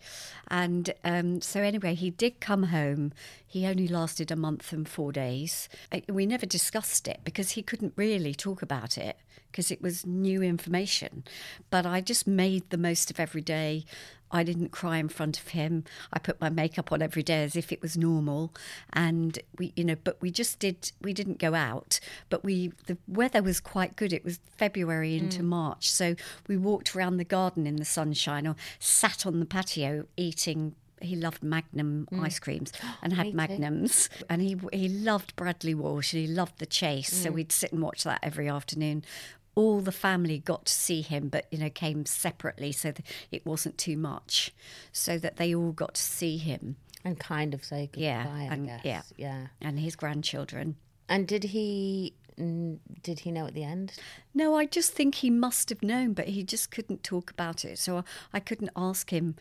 And 0.48 0.92
um, 1.04 1.40
so 1.40 1.60
anyway 1.62 1.94
he 1.94 2.10
did 2.10 2.40
come 2.40 2.64
home. 2.64 3.12
He 3.46 3.66
only 3.66 3.86
lasted 3.86 4.30
a 4.30 4.36
month 4.36 4.72
and 4.72 4.88
four 4.88 5.12
days. 5.12 5.68
We 6.08 6.26
never 6.26 6.44
discussed 6.44 7.06
it 7.06 7.20
because 7.24 7.52
he 7.52 7.62
couldn't 7.62 7.94
really 7.96 8.34
talk 8.34 8.62
about 8.62 8.98
it 8.98 9.16
because 9.50 9.70
it 9.70 9.80
was 9.80 10.04
new 10.04 10.42
information. 10.42 11.24
But 11.70 11.86
i 11.86 12.00
just 12.00 12.26
made 12.26 12.68
the 12.70 12.76
most 12.76 13.10
of 13.10 13.20
every 13.20 13.42
day 13.42 13.84
I 14.30 14.42
didn't 14.42 14.70
cry 14.70 14.98
in 14.98 15.08
front 15.08 15.38
of 15.38 15.48
him. 15.48 15.84
I 16.12 16.18
put 16.18 16.40
my 16.40 16.50
makeup 16.50 16.92
on 16.92 17.02
every 17.02 17.22
day 17.22 17.44
as 17.44 17.56
if 17.56 17.72
it 17.72 17.82
was 17.82 17.96
normal, 17.96 18.52
and 18.92 19.38
we, 19.58 19.72
you 19.76 19.84
know, 19.84 19.96
but 20.02 20.20
we 20.20 20.30
just 20.30 20.58
did. 20.58 20.92
We 21.00 21.12
didn't 21.12 21.38
go 21.38 21.54
out, 21.54 22.00
but 22.28 22.44
we 22.44 22.72
the 22.86 22.98
weather 23.06 23.42
was 23.42 23.60
quite 23.60 23.96
good. 23.96 24.12
It 24.12 24.24
was 24.24 24.40
February 24.56 25.16
into 25.16 25.42
mm. 25.42 25.46
March, 25.46 25.90
so 25.90 26.14
we 26.46 26.56
walked 26.56 26.94
around 26.94 27.16
the 27.16 27.24
garden 27.24 27.66
in 27.66 27.76
the 27.76 27.84
sunshine 27.84 28.46
or 28.46 28.56
sat 28.78 29.26
on 29.26 29.40
the 29.40 29.46
patio 29.46 30.06
eating 30.16 30.74
he 31.00 31.16
loved 31.16 31.42
Magnum 31.42 32.08
mm. 32.10 32.24
ice 32.24 32.38
creams 32.38 32.72
and 33.02 33.12
had 33.12 33.34
Magnums. 33.34 34.08
And 34.28 34.42
he 34.42 34.56
he 34.72 34.88
loved 34.88 35.36
Bradley 35.36 35.74
Walsh 35.74 36.12
and 36.12 36.22
he 36.22 36.28
loved 36.28 36.58
The 36.58 36.66
Chase. 36.66 37.10
Mm. 37.10 37.22
So 37.22 37.30
we'd 37.30 37.52
sit 37.52 37.72
and 37.72 37.82
watch 37.82 38.04
that 38.04 38.20
every 38.22 38.48
afternoon 38.48 39.04
all 39.58 39.80
the 39.80 39.92
family 39.92 40.38
got 40.38 40.66
to 40.66 40.72
see 40.72 41.02
him, 41.02 41.28
but 41.28 41.46
you 41.50 41.58
know 41.58 41.68
came 41.68 42.06
separately, 42.06 42.70
so 42.72 42.92
that 42.92 43.04
it 43.32 43.44
wasn't 43.44 43.76
too 43.76 43.96
much, 43.96 44.52
so 44.92 45.18
that 45.18 45.36
they 45.36 45.54
all 45.54 45.72
got 45.72 45.94
to 45.94 46.02
see 46.02 46.36
him 46.38 46.76
and 47.04 47.18
kind 47.18 47.54
of 47.54 47.64
say 47.64 47.86
goodbye. 47.92 48.00
Yeah, 48.02 48.26
I 48.28 48.42
and- 48.54 48.66
guess. 48.66 48.80
yeah. 48.84 49.02
yeah. 49.16 49.46
and 49.60 49.78
his 49.80 49.96
grandchildren. 49.96 50.76
And 51.08 51.26
did 51.26 51.44
he? 51.44 52.14
Did 52.36 53.20
he 53.20 53.32
know 53.32 53.46
at 53.46 53.54
the 53.54 53.64
end? 53.64 53.94
No, 54.32 54.54
I 54.54 54.64
just 54.64 54.92
think 54.92 55.16
he 55.16 55.30
must 55.30 55.70
have 55.70 55.82
known, 55.82 56.12
but 56.12 56.28
he 56.28 56.44
just 56.44 56.70
couldn't 56.70 57.02
talk 57.02 57.32
about 57.32 57.64
it. 57.64 57.78
So 57.80 58.04
I 58.32 58.38
couldn't 58.38 58.70
ask 58.76 59.10
him, 59.12 59.34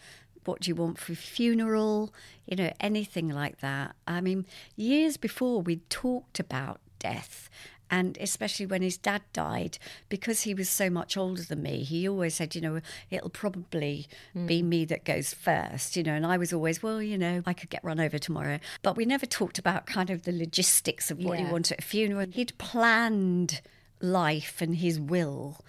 what 0.46 0.62
do 0.62 0.70
you 0.70 0.76
want 0.76 0.98
for 0.98 1.12
a 1.12 1.16
funeral? 1.16 2.12
You 2.48 2.56
know, 2.58 2.74
anything 2.80 3.30
like 3.30 3.60
that. 3.60 3.96
I 4.08 4.20
mean, 4.22 4.48
years 4.76 5.16
before 5.16 5.62
we'd 5.62 5.88
talked 5.92 6.40
about 6.40 6.80
death. 6.98 7.50
And 7.90 8.18
especially 8.20 8.66
when 8.66 8.82
his 8.82 8.98
dad 8.98 9.22
died, 9.34 9.78
because 10.10 10.42
he 10.42 10.54
was 10.54 10.70
so 10.70 10.90
much 10.90 11.16
older 11.16 11.44
than 11.44 11.62
me, 11.62 11.84
he 11.84 12.08
always 12.08 12.36
said, 12.36 12.56
you 12.56 12.62
know, 12.62 12.82
it'll 13.10 13.30
probably 13.30 14.08
be 14.46 14.62
hmm. 14.62 14.70
me 14.70 14.86
that 14.86 15.06
goes 15.06 15.34
first, 15.34 15.96
you 15.96 16.04
know. 16.04 16.14
And 16.14 16.26
I 16.26 16.38
was 16.38 16.52
always, 16.52 16.84
well, 16.84 17.02
you 17.02 17.18
know, 17.18 17.42
I 17.46 17.54
could 17.54 17.70
get 17.70 17.84
run 17.84 18.00
over 18.00 18.18
tomorrow. 18.18 18.60
But 18.82 18.98
we 18.98 19.06
never 19.06 19.26
talked 19.26 19.58
about 19.58 19.86
kind 19.86 20.10
of 20.10 20.24
the 20.24 20.32
logistics 20.32 21.10
of 21.12 21.20
what 21.20 21.38
he 21.38 21.46
Yeah. 21.46 21.52
wanted 21.52 21.74
at 21.74 21.80
a 21.80 21.88
funeral. 21.88 22.28
He'd 22.30 22.58
planned 22.58 23.62
life 24.02 24.62
and 24.62 24.76
his 24.76 25.00
will 25.00 25.60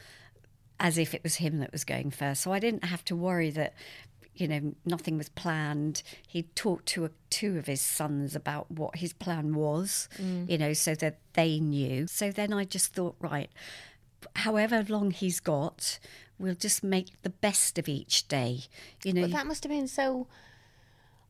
as 0.80 0.96
if 0.96 1.14
it 1.14 1.22
was 1.22 1.36
him 1.36 1.58
that 1.58 1.72
was 1.72 1.84
going 1.84 2.10
first. 2.10 2.42
So 2.42 2.52
I 2.52 2.60
didn't 2.60 2.84
have 2.84 3.04
to 3.06 3.16
worry 3.16 3.50
that, 3.50 3.74
you 4.40 4.48
know, 4.48 4.74
nothing 4.84 5.18
was 5.18 5.28
planned. 5.28 6.02
He 6.26 6.42
talked 6.42 6.86
to 6.86 7.04
a, 7.04 7.10
two 7.30 7.58
of 7.58 7.66
his 7.66 7.80
sons 7.80 8.36
about 8.36 8.70
what 8.70 8.96
his 8.96 9.12
plan 9.12 9.54
was, 9.54 10.08
mm. 10.16 10.48
you 10.48 10.58
know, 10.58 10.72
so 10.72 10.94
that 10.96 11.18
they 11.34 11.58
knew. 11.58 12.06
So 12.06 12.30
then 12.30 12.52
I 12.52 12.64
just 12.64 12.94
thought, 12.94 13.16
right, 13.20 13.50
however 14.36 14.84
long 14.88 15.10
he's 15.10 15.40
got, 15.40 15.98
we'll 16.38 16.54
just 16.54 16.84
make 16.84 17.20
the 17.22 17.30
best 17.30 17.78
of 17.78 17.88
each 17.88 18.28
day. 18.28 18.60
You 19.04 19.12
know, 19.12 19.22
But 19.22 19.32
that 19.32 19.46
must 19.46 19.64
have 19.64 19.70
been 19.70 19.88
so 19.88 20.28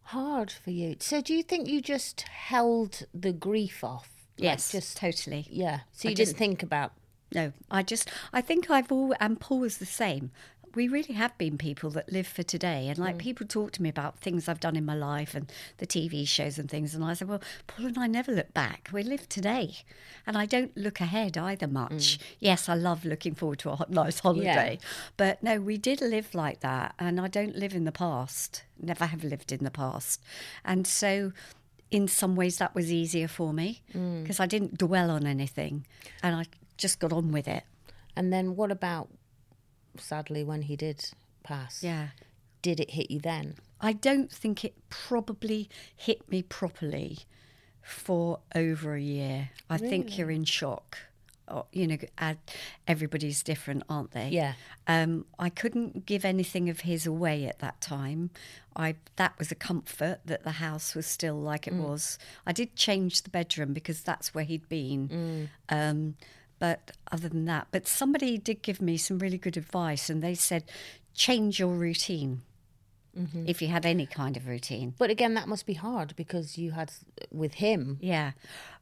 hard 0.04 0.50
for 0.50 0.70
you. 0.70 0.96
So 1.00 1.20
do 1.20 1.34
you 1.34 1.42
think 1.42 1.68
you 1.68 1.80
just 1.80 2.22
held 2.22 3.06
the 3.14 3.32
grief 3.32 3.82
off? 3.84 4.10
Like, 4.38 4.44
yes, 4.44 4.72
just 4.72 4.96
totally. 4.96 5.46
yeah. 5.50 5.80
So 5.92 6.08
I 6.08 6.10
you 6.10 6.16
just- 6.16 6.32
didn't 6.32 6.38
think 6.38 6.62
about 6.62 6.92
No, 7.34 7.52
I 7.70 7.82
just, 7.82 8.10
I 8.32 8.40
think 8.40 8.70
I've 8.70 8.90
all, 8.90 9.14
and 9.20 9.38
Paul 9.40 9.60
was 9.60 9.78
the 9.78 9.86
same. 9.86 10.30
We 10.74 10.88
really 10.88 11.14
have 11.14 11.36
been 11.38 11.58
people 11.58 11.90
that 11.90 12.12
live 12.12 12.26
for 12.26 12.42
today. 12.42 12.88
And 12.88 12.98
like 12.98 13.16
mm. 13.16 13.18
people 13.18 13.46
talk 13.46 13.72
to 13.72 13.82
me 13.82 13.88
about 13.88 14.18
things 14.18 14.48
I've 14.48 14.60
done 14.60 14.76
in 14.76 14.84
my 14.84 14.94
life 14.94 15.34
and 15.34 15.50
the 15.78 15.86
TV 15.86 16.26
shows 16.26 16.58
and 16.58 16.70
things. 16.70 16.94
And 16.94 17.04
I 17.04 17.14
said, 17.14 17.28
well, 17.28 17.42
Paul 17.66 17.86
and 17.86 17.98
I 17.98 18.06
never 18.06 18.32
look 18.32 18.52
back. 18.54 18.88
We 18.92 19.02
live 19.02 19.28
today. 19.28 19.76
And 20.26 20.36
I 20.36 20.46
don't 20.46 20.76
look 20.76 21.00
ahead 21.00 21.36
either 21.36 21.66
much. 21.66 22.18
Mm. 22.18 22.22
Yes, 22.40 22.68
I 22.68 22.74
love 22.74 23.04
looking 23.04 23.34
forward 23.34 23.58
to 23.60 23.70
a 23.70 23.86
nice 23.88 24.20
holiday. 24.20 24.78
But 25.16 25.42
no, 25.42 25.60
we 25.60 25.78
did 25.78 26.00
live 26.00 26.34
like 26.34 26.60
that. 26.60 26.94
And 26.98 27.20
I 27.20 27.28
don't 27.28 27.56
live 27.56 27.74
in 27.74 27.84
the 27.84 27.92
past, 27.92 28.62
never 28.80 29.06
have 29.06 29.24
lived 29.24 29.52
in 29.52 29.64
the 29.64 29.70
past. 29.70 30.22
And 30.64 30.86
so, 30.86 31.32
in 31.90 32.06
some 32.06 32.36
ways, 32.36 32.58
that 32.58 32.74
was 32.74 32.92
easier 32.92 33.28
for 33.28 33.52
me 33.52 33.82
mm. 33.94 34.22
because 34.22 34.40
I 34.40 34.46
didn't 34.46 34.76
dwell 34.76 35.10
on 35.10 35.26
anything 35.26 35.86
and 36.22 36.36
I 36.36 36.44
just 36.76 37.00
got 37.00 37.12
on 37.12 37.32
with 37.32 37.48
it. 37.48 37.64
And 38.16 38.32
then 38.32 38.56
what 38.56 38.70
about, 38.70 39.08
sadly, 40.00 40.44
when 40.44 40.62
he 40.62 40.76
did 40.76 41.04
pass? 41.42 41.82
Yeah. 41.82 42.08
Did 42.62 42.80
it 42.80 42.90
hit 42.92 43.10
you 43.10 43.20
then? 43.20 43.54
I 43.80 43.92
don't 43.92 44.30
think 44.30 44.64
it 44.64 44.74
probably 44.90 45.68
hit 45.94 46.28
me 46.30 46.42
properly 46.42 47.18
for 47.82 48.40
over 48.54 48.94
a 48.94 49.00
year. 49.00 49.50
I 49.70 49.78
think 49.78 50.18
you're 50.18 50.30
in 50.30 50.44
shock. 50.44 50.98
Or, 51.50 51.64
you 51.72 51.86
know, 51.86 51.96
uh, 52.18 52.34
everybody's 52.86 53.42
different, 53.42 53.82
aren't 53.88 54.10
they? 54.10 54.28
Yeah. 54.28 54.52
Um, 54.86 55.24
I 55.38 55.48
couldn't 55.48 56.04
give 56.04 56.26
anything 56.26 56.68
of 56.68 56.80
his 56.80 57.06
away 57.06 57.46
at 57.46 57.60
that 57.60 57.80
time. 57.80 58.28
I 58.76 58.96
that 59.16 59.38
was 59.38 59.50
a 59.50 59.54
comfort 59.54 60.20
that 60.26 60.44
the 60.44 60.52
house 60.52 60.94
was 60.94 61.06
still 61.06 61.40
like 61.40 61.66
it 61.66 61.72
was. 61.72 62.18
I 62.46 62.52
did 62.52 62.76
change 62.76 63.22
the 63.22 63.30
bedroom 63.30 63.72
because 63.72 64.02
that's 64.02 64.34
where 64.34 64.44
he'd 64.44 64.68
been. 64.68 65.48
Um, 65.70 66.16
but 66.58 66.92
other 67.12 67.28
than 67.28 67.44
that, 67.46 67.68
but 67.70 67.86
somebody 67.86 68.38
did 68.38 68.62
give 68.62 68.80
me 68.82 68.96
some 68.96 69.18
really 69.18 69.38
good 69.38 69.56
advice, 69.56 70.10
and 70.10 70.22
they 70.22 70.34
said, 70.34 70.64
change 71.14 71.58
your 71.58 71.74
routine 71.74 72.42
if 73.46 73.60
you 73.60 73.66
had 73.66 73.84
any 73.84 74.06
kind 74.06 74.36
of 74.36 74.46
routine. 74.46 74.94
But 74.96 75.10
again, 75.10 75.34
that 75.34 75.48
must 75.48 75.66
be 75.66 75.74
hard 75.74 76.14
because 76.14 76.56
you 76.56 76.70
had 76.70 76.92
with 77.32 77.54
him 77.54 77.98
Yeah, 78.00 78.30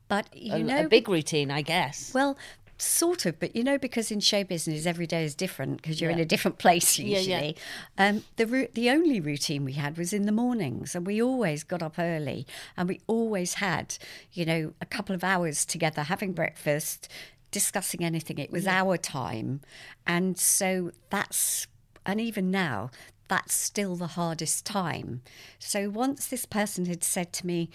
but 0.08 0.26
you 0.36 0.52
a, 0.52 0.58
know, 0.58 0.84
a 0.84 0.88
big 0.88 1.08
routine, 1.08 1.50
I 1.50 1.62
guess. 1.62 2.12
Well, 2.12 2.36
sort 2.76 3.24
of, 3.24 3.40
but 3.40 3.56
you 3.56 3.64
know, 3.64 3.78
because 3.78 4.10
in 4.10 4.20
show 4.20 4.44
business 4.44 4.84
every 4.84 5.06
day 5.06 5.24
is 5.24 5.34
different 5.34 5.78
because 5.78 6.02
you're 6.02 6.10
in 6.10 6.18
a 6.18 6.26
different 6.26 6.58
place 6.58 6.98
Yeah, 6.98 7.16
usually. 7.16 7.56
yeah. 7.98 8.08
Um, 8.08 8.24
the 8.36 8.46
ru- 8.46 8.68
the 8.74 8.90
only 8.90 9.20
routine 9.20 9.64
we 9.64 9.72
had 9.72 9.96
was 9.96 10.12
in 10.12 10.26
the 10.26 10.32
mornings, 10.32 10.94
and 10.94 11.06
we 11.06 11.22
always 11.22 11.64
got 11.64 11.82
up 11.82 11.94
early, 11.98 12.46
and 12.76 12.90
we 12.90 13.00
always 13.06 13.54
had, 13.54 13.96
you 14.34 14.44
know, 14.44 14.74
a 14.82 14.86
couple 14.86 15.14
of 15.14 15.24
hours 15.24 15.64
together 15.64 16.02
having 16.02 16.32
breakfast, 16.34 17.08
discussing 17.50 18.04
anything. 18.04 18.38
It 18.38 18.52
was 18.52 18.66
our 18.66 18.96
time, 18.96 19.60
and 20.06 20.38
so 20.38 20.92
that's 21.10 21.66
and 22.04 22.20
even 22.20 22.50
now. 22.50 22.90
That's 23.28 23.54
still 23.54 23.96
the 23.96 24.06
hardest 24.06 24.64
time. 24.64 25.20
So 25.58 25.90
once 25.90 26.28
this 26.28 26.46
person 26.46 26.86
had 26.86 27.02
said 27.02 27.32
to 27.32 27.46
me, 27.46 27.70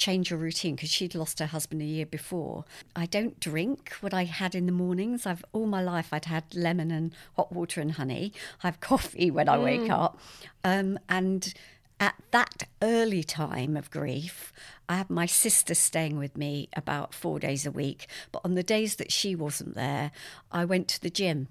change 0.00 0.30
your 0.30 0.38
routine 0.38 0.74
because 0.74 0.90
she'd 0.90 1.14
lost 1.14 1.38
her 1.38 1.46
husband 1.46 1.82
a 1.82 1.84
year 1.84 2.06
before. 2.06 2.64
I 2.96 3.06
don't 3.06 3.38
drink 3.38 3.92
what 4.00 4.12
I 4.12 4.24
had 4.24 4.54
in 4.54 4.66
the 4.66 4.72
mornings. 4.72 5.26
I've 5.26 5.44
all 5.52 5.66
my 5.66 5.82
life 5.82 6.08
I'd 6.12 6.24
had 6.24 6.44
lemon 6.54 6.90
and 6.90 7.14
hot 7.36 7.52
water 7.52 7.80
and 7.80 7.92
honey. 7.92 8.32
I 8.64 8.68
have 8.68 8.80
coffee 8.80 9.30
when 9.30 9.48
I 9.48 9.58
wake 9.58 9.90
up, 9.90 10.18
um, 10.64 10.98
and 11.08 11.54
at 12.00 12.16
that 12.30 12.64
early 12.82 13.22
time 13.22 13.76
of 13.76 13.90
grief, 13.90 14.52
I 14.88 14.96
had 14.96 15.10
my 15.10 15.26
sister 15.26 15.74
staying 15.74 16.18
with 16.18 16.36
me 16.36 16.68
about 16.74 17.14
four 17.14 17.38
days 17.38 17.66
a 17.66 17.70
week. 17.70 18.08
But 18.32 18.40
on 18.44 18.54
the 18.54 18.62
days 18.62 18.96
that 18.96 19.12
she 19.12 19.36
wasn't 19.36 19.74
there, 19.74 20.10
I 20.50 20.64
went 20.64 20.88
to 20.88 21.00
the 21.00 21.10
gym 21.10 21.48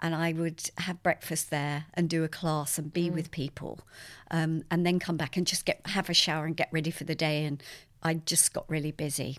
and 0.00 0.14
I 0.14 0.32
would 0.32 0.70
have 0.78 1.02
breakfast 1.02 1.50
there 1.50 1.84
and 1.92 2.08
do 2.08 2.24
a 2.24 2.28
class 2.28 2.78
and 2.78 2.90
be 2.90 3.10
with 3.10 3.30
people, 3.30 3.80
um, 4.30 4.62
and 4.70 4.86
then 4.86 4.98
come 4.98 5.18
back 5.18 5.36
and 5.36 5.46
just 5.46 5.66
get 5.66 5.82
have 5.88 6.08
a 6.08 6.14
shower 6.14 6.46
and 6.46 6.56
get 6.56 6.70
ready 6.72 6.90
for 6.90 7.04
the 7.04 7.14
day. 7.14 7.44
And 7.44 7.62
I 8.02 8.14
just 8.14 8.54
got 8.54 8.64
really 8.68 8.92
busy. 8.92 9.36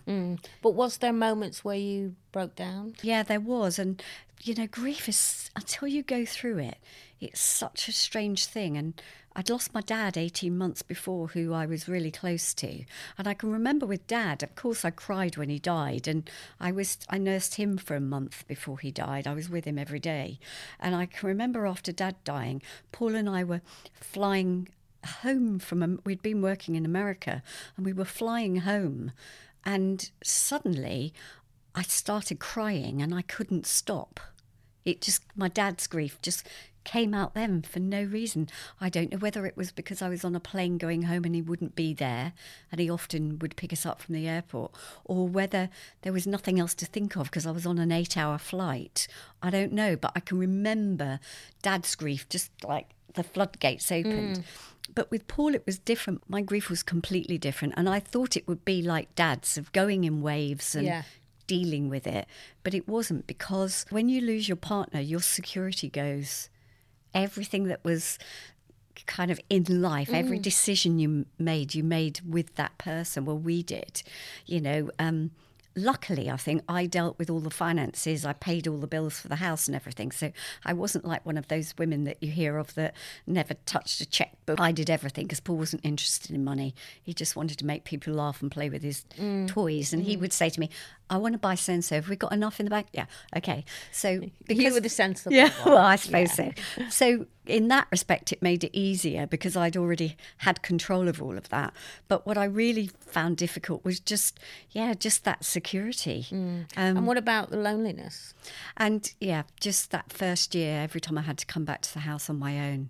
But 0.62 0.74
was 0.74 0.98
there 0.98 1.12
moments 1.12 1.64
where 1.64 1.76
you 1.76 2.14
broke 2.30 2.54
down? 2.54 2.94
Yeah, 3.02 3.24
there 3.24 3.40
was, 3.40 3.80
and 3.80 4.00
you 4.40 4.54
know, 4.54 4.68
grief 4.68 5.08
is 5.08 5.50
until 5.56 5.88
you 5.88 6.04
go 6.04 6.24
through 6.24 6.58
it, 6.58 6.78
it's 7.20 7.40
such 7.40 7.88
a 7.88 7.92
strange 7.92 8.46
thing. 8.46 8.76
And 8.76 9.02
I'd 9.34 9.50
lost 9.50 9.72
my 9.72 9.80
dad 9.80 10.16
18 10.16 10.56
months 10.56 10.82
before, 10.82 11.28
who 11.28 11.52
I 11.52 11.66
was 11.66 11.88
really 11.88 12.10
close 12.10 12.52
to. 12.54 12.84
And 13.16 13.26
I 13.26 13.34
can 13.34 13.50
remember 13.50 13.86
with 13.86 14.06
dad, 14.06 14.42
of 14.42 14.54
course, 14.54 14.84
I 14.84 14.90
cried 14.90 15.36
when 15.36 15.48
he 15.48 15.58
died. 15.58 16.06
And 16.06 16.28
I 16.60 16.72
was, 16.72 16.98
I 17.08 17.18
nursed 17.18 17.54
him 17.54 17.78
for 17.78 17.94
a 17.94 18.00
month 18.00 18.46
before 18.46 18.78
he 18.78 18.90
died. 18.90 19.26
I 19.26 19.34
was 19.34 19.48
with 19.48 19.64
him 19.64 19.78
every 19.78 20.00
day. 20.00 20.38
And 20.78 20.94
I 20.94 21.06
can 21.06 21.28
remember 21.28 21.66
after 21.66 21.92
dad 21.92 22.16
dying, 22.24 22.62
Paul 22.92 23.14
and 23.14 23.28
I 23.28 23.44
were 23.44 23.62
flying 23.94 24.68
home 25.22 25.58
from, 25.58 26.00
we'd 26.04 26.22
been 26.22 26.42
working 26.42 26.74
in 26.74 26.84
America 26.84 27.42
and 27.76 27.86
we 27.86 27.92
were 27.92 28.04
flying 28.04 28.56
home. 28.56 29.12
And 29.64 30.10
suddenly 30.22 31.12
I 31.74 31.82
started 31.82 32.38
crying 32.38 33.00
and 33.00 33.14
I 33.14 33.22
couldn't 33.22 33.66
stop. 33.66 34.20
It 34.84 35.00
just, 35.00 35.22
my 35.36 35.48
dad's 35.48 35.86
grief 35.86 36.20
just 36.22 36.46
came 36.84 37.14
out 37.14 37.34
then 37.34 37.62
for 37.62 37.78
no 37.80 38.02
reason. 38.02 38.48
I 38.80 38.88
don't 38.88 39.12
know 39.12 39.18
whether 39.18 39.46
it 39.46 39.56
was 39.56 39.72
because 39.72 40.02
I 40.02 40.08
was 40.08 40.24
on 40.24 40.34
a 40.34 40.40
plane 40.40 40.78
going 40.78 41.02
home 41.02 41.24
and 41.24 41.34
he 41.34 41.42
wouldn't 41.42 41.74
be 41.74 41.94
there 41.94 42.32
and 42.70 42.80
he 42.80 42.90
often 42.90 43.38
would 43.38 43.56
pick 43.56 43.72
us 43.72 43.86
up 43.86 44.00
from 44.00 44.14
the 44.14 44.28
airport, 44.28 44.72
or 45.04 45.26
whether 45.28 45.68
there 46.02 46.12
was 46.12 46.26
nothing 46.26 46.58
else 46.58 46.74
to 46.74 46.86
think 46.86 47.16
of 47.16 47.24
because 47.24 47.46
I 47.46 47.50
was 47.50 47.66
on 47.66 47.78
an 47.78 47.92
eight 47.92 48.16
hour 48.16 48.38
flight. 48.38 49.06
I 49.42 49.50
don't 49.50 49.72
know, 49.72 49.96
but 49.96 50.12
I 50.14 50.20
can 50.20 50.38
remember 50.38 51.20
dad's 51.62 51.94
grief 51.94 52.28
just 52.28 52.50
like 52.64 52.88
the 53.14 53.22
floodgates 53.22 53.92
opened. 53.92 54.38
Mm. 54.38 54.44
But 54.94 55.10
with 55.10 55.28
Paul, 55.28 55.54
it 55.54 55.64
was 55.64 55.78
different. 55.78 56.22
My 56.28 56.42
grief 56.42 56.68
was 56.68 56.82
completely 56.82 57.38
different. 57.38 57.74
And 57.76 57.88
I 57.88 58.00
thought 58.00 58.36
it 58.36 58.48
would 58.48 58.64
be 58.64 58.82
like 58.82 59.14
dad's 59.14 59.56
of 59.56 59.72
going 59.72 60.04
in 60.04 60.22
waves 60.22 60.74
and 60.74 60.86
Yeah. 60.86 61.02
dealing 61.46 61.88
with 61.88 62.06
it. 62.06 62.26
But 62.62 62.74
it 62.74 62.88
wasn't 62.88 63.26
because 63.26 63.86
when 63.90 64.08
you 64.08 64.20
lose 64.20 64.48
your 64.48 64.56
partner, 64.56 65.00
your 65.00 65.20
security 65.20 65.88
goes. 65.88 66.48
Everything 67.14 67.64
that 67.64 67.84
was 67.84 68.18
kind 69.06 69.30
of 69.30 69.40
in 69.48 69.64
life, 69.82 70.10
every 70.12 70.38
mm. 70.38 70.42
decision 70.42 70.98
you 70.98 71.26
made, 71.38 71.74
you 71.74 71.82
made 71.82 72.20
with 72.28 72.54
that 72.56 72.76
person. 72.78 73.24
Well, 73.24 73.38
we 73.38 73.62
did. 73.62 74.02
You 74.46 74.60
know, 74.60 74.90
um, 74.98 75.30
luckily, 75.76 76.30
I 76.30 76.36
think 76.36 76.62
I 76.68 76.86
dealt 76.86 77.18
with 77.18 77.30
all 77.30 77.40
the 77.40 77.50
finances. 77.50 78.24
I 78.24 78.32
paid 78.32 78.68
all 78.68 78.78
the 78.78 78.86
bills 78.86 79.18
for 79.20 79.28
the 79.28 79.36
house 79.36 79.66
and 79.66 79.74
everything. 79.74 80.12
So 80.12 80.32
I 80.64 80.72
wasn't 80.72 81.04
like 81.04 81.24
one 81.24 81.38
of 81.38 81.48
those 81.48 81.74
women 81.78 82.04
that 82.04 82.22
you 82.22 82.30
hear 82.30 82.58
of 82.58 82.74
that 82.74 82.94
never 83.26 83.54
touched 83.66 84.00
a 84.00 84.06
checkbook. 84.06 84.60
I 84.60 84.72
did 84.72 84.90
everything 84.90 85.26
because 85.26 85.40
Paul 85.40 85.56
wasn't 85.56 85.84
interested 85.84 86.30
in 86.30 86.44
money. 86.44 86.74
He 87.02 87.14
just 87.14 87.36
wanted 87.36 87.58
to 87.58 87.66
make 87.66 87.84
people 87.84 88.14
laugh 88.14 88.42
and 88.42 88.50
play 88.50 88.68
with 88.68 88.82
his 88.82 89.04
mm. 89.18 89.48
toys. 89.48 89.92
And 89.92 90.04
he 90.04 90.16
mm. 90.16 90.20
would 90.20 90.32
say 90.32 90.50
to 90.50 90.60
me, 90.60 90.70
I 91.12 91.18
want 91.18 91.34
to 91.34 91.38
buy 91.38 91.56
so 91.56 91.74
and 91.74 91.84
so. 91.84 91.96
Have 91.96 92.08
we 92.08 92.16
got 92.16 92.32
enough 92.32 92.58
in 92.58 92.64
the 92.64 92.70
bank? 92.70 92.86
Yeah. 92.92 93.04
Okay. 93.36 93.66
So 93.90 94.22
you 94.48 94.72
were 94.72 94.80
the 94.80 94.88
sensible 94.88 95.34
yeah, 95.34 95.50
one. 95.62 95.74
well, 95.74 95.84
I 95.84 95.96
suppose 95.96 96.32
so. 96.32 96.52
So 96.88 97.26
in 97.46 97.68
that 97.68 97.86
respect, 97.90 98.32
it 98.32 98.40
made 98.40 98.64
it 98.64 98.70
easier 98.74 99.26
because 99.26 99.54
I'd 99.54 99.76
already 99.76 100.16
had 100.38 100.62
control 100.62 101.08
of 101.08 101.22
all 101.22 101.36
of 101.36 101.50
that. 101.50 101.74
But 102.08 102.26
what 102.26 102.38
I 102.38 102.44
really 102.44 102.90
found 103.00 103.36
difficult 103.36 103.84
was 103.84 104.00
just, 104.00 104.40
yeah, 104.70 104.94
just 104.94 105.24
that 105.24 105.44
security. 105.44 106.26
Um, 106.30 106.66
and 106.76 107.06
what 107.06 107.18
about 107.18 107.50
the 107.50 107.58
loneliness? 107.58 108.32
and 108.78 109.12
yeah, 109.20 109.42
just 109.60 109.90
that 109.90 110.10
first 110.10 110.54
year, 110.54 110.80
every 110.80 111.00
time 111.00 111.18
I 111.18 111.22
had 111.22 111.36
to 111.38 111.46
come 111.46 111.66
back 111.66 111.82
to 111.82 111.92
the 111.92 112.00
house 112.00 112.30
on 112.30 112.38
my 112.38 112.58
own, 112.70 112.88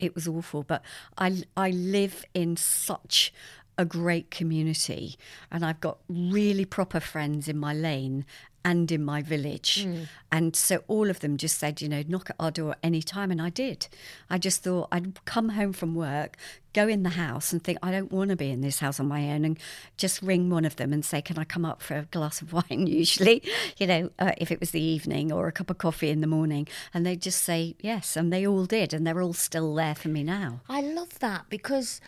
it 0.00 0.16
was 0.16 0.26
awful. 0.26 0.64
But 0.64 0.82
I, 1.16 1.44
I 1.56 1.70
live 1.70 2.24
in 2.34 2.56
such 2.56 3.32
a 3.78 3.84
great 3.84 4.30
community, 4.30 5.16
and 5.50 5.64
I've 5.64 5.80
got 5.80 5.98
really 6.08 6.64
proper 6.64 7.00
friends 7.00 7.48
in 7.48 7.58
my 7.58 7.74
lane 7.74 8.24
and 8.64 8.90
in 8.92 9.04
my 9.04 9.22
village. 9.22 9.86
And 10.30 10.54
so 10.54 10.82
all 10.86 11.10
of 11.10 11.20
them 11.20 11.36
just 11.36 11.58
said, 11.58 11.82
you 11.82 11.88
know, 11.88 12.02
knock 12.06 12.30
at 12.30 12.36
our 12.38 12.50
door 12.50 12.76
any 12.82 13.02
time. 13.02 13.30
And 13.30 13.42
I 13.42 13.50
did. 13.50 13.88
I 14.30 14.38
just 14.38 14.62
thought 14.62 14.88
I'd 14.92 15.24
come 15.24 15.50
home 15.50 15.72
from 15.72 15.94
work, 15.94 16.36
go 16.72 16.88
in 16.88 17.02
the 17.02 17.10
house 17.10 17.52
and 17.52 17.62
think, 17.62 17.78
I 17.82 17.90
don't 17.90 18.12
want 18.12 18.30
to 18.30 18.36
be 18.36 18.50
in 18.50 18.60
this 18.60 18.78
house 18.78 19.00
on 19.00 19.08
my 19.08 19.30
own, 19.30 19.44
and 19.44 19.58
just 19.96 20.22
ring 20.22 20.48
one 20.48 20.64
of 20.64 20.76
them 20.76 20.92
and 20.92 21.04
say, 21.04 21.20
can 21.20 21.38
I 21.38 21.44
come 21.44 21.64
up 21.64 21.82
for 21.82 21.96
a 21.96 22.02
glass 22.02 22.40
of 22.40 22.52
wine, 22.70 22.86
usually, 22.86 23.42
you 23.78 23.86
know, 23.86 24.10
uh, 24.18 24.32
if 24.38 24.50
it 24.50 24.60
was 24.60 24.70
the 24.70 24.80
evening 24.80 25.32
or 25.32 25.48
a 25.48 25.52
cup 25.52 25.70
of 25.70 25.78
coffee 25.78 26.10
in 26.10 26.20
the 26.20 26.26
morning. 26.26 26.68
And 26.94 27.04
they'd 27.04 27.20
just 27.20 27.42
say 27.42 27.74
yes. 27.80 28.16
And 28.16 28.32
they 28.32 28.46
all 28.46 28.66
did. 28.66 28.94
And 28.94 29.06
they're 29.06 29.22
all 29.22 29.34
still 29.34 29.74
there 29.74 29.94
for 29.94 30.08
me 30.08 30.22
now. 30.22 30.60
I 30.68 30.80
love 30.82 31.18
that 31.18 31.46
because 31.48 32.00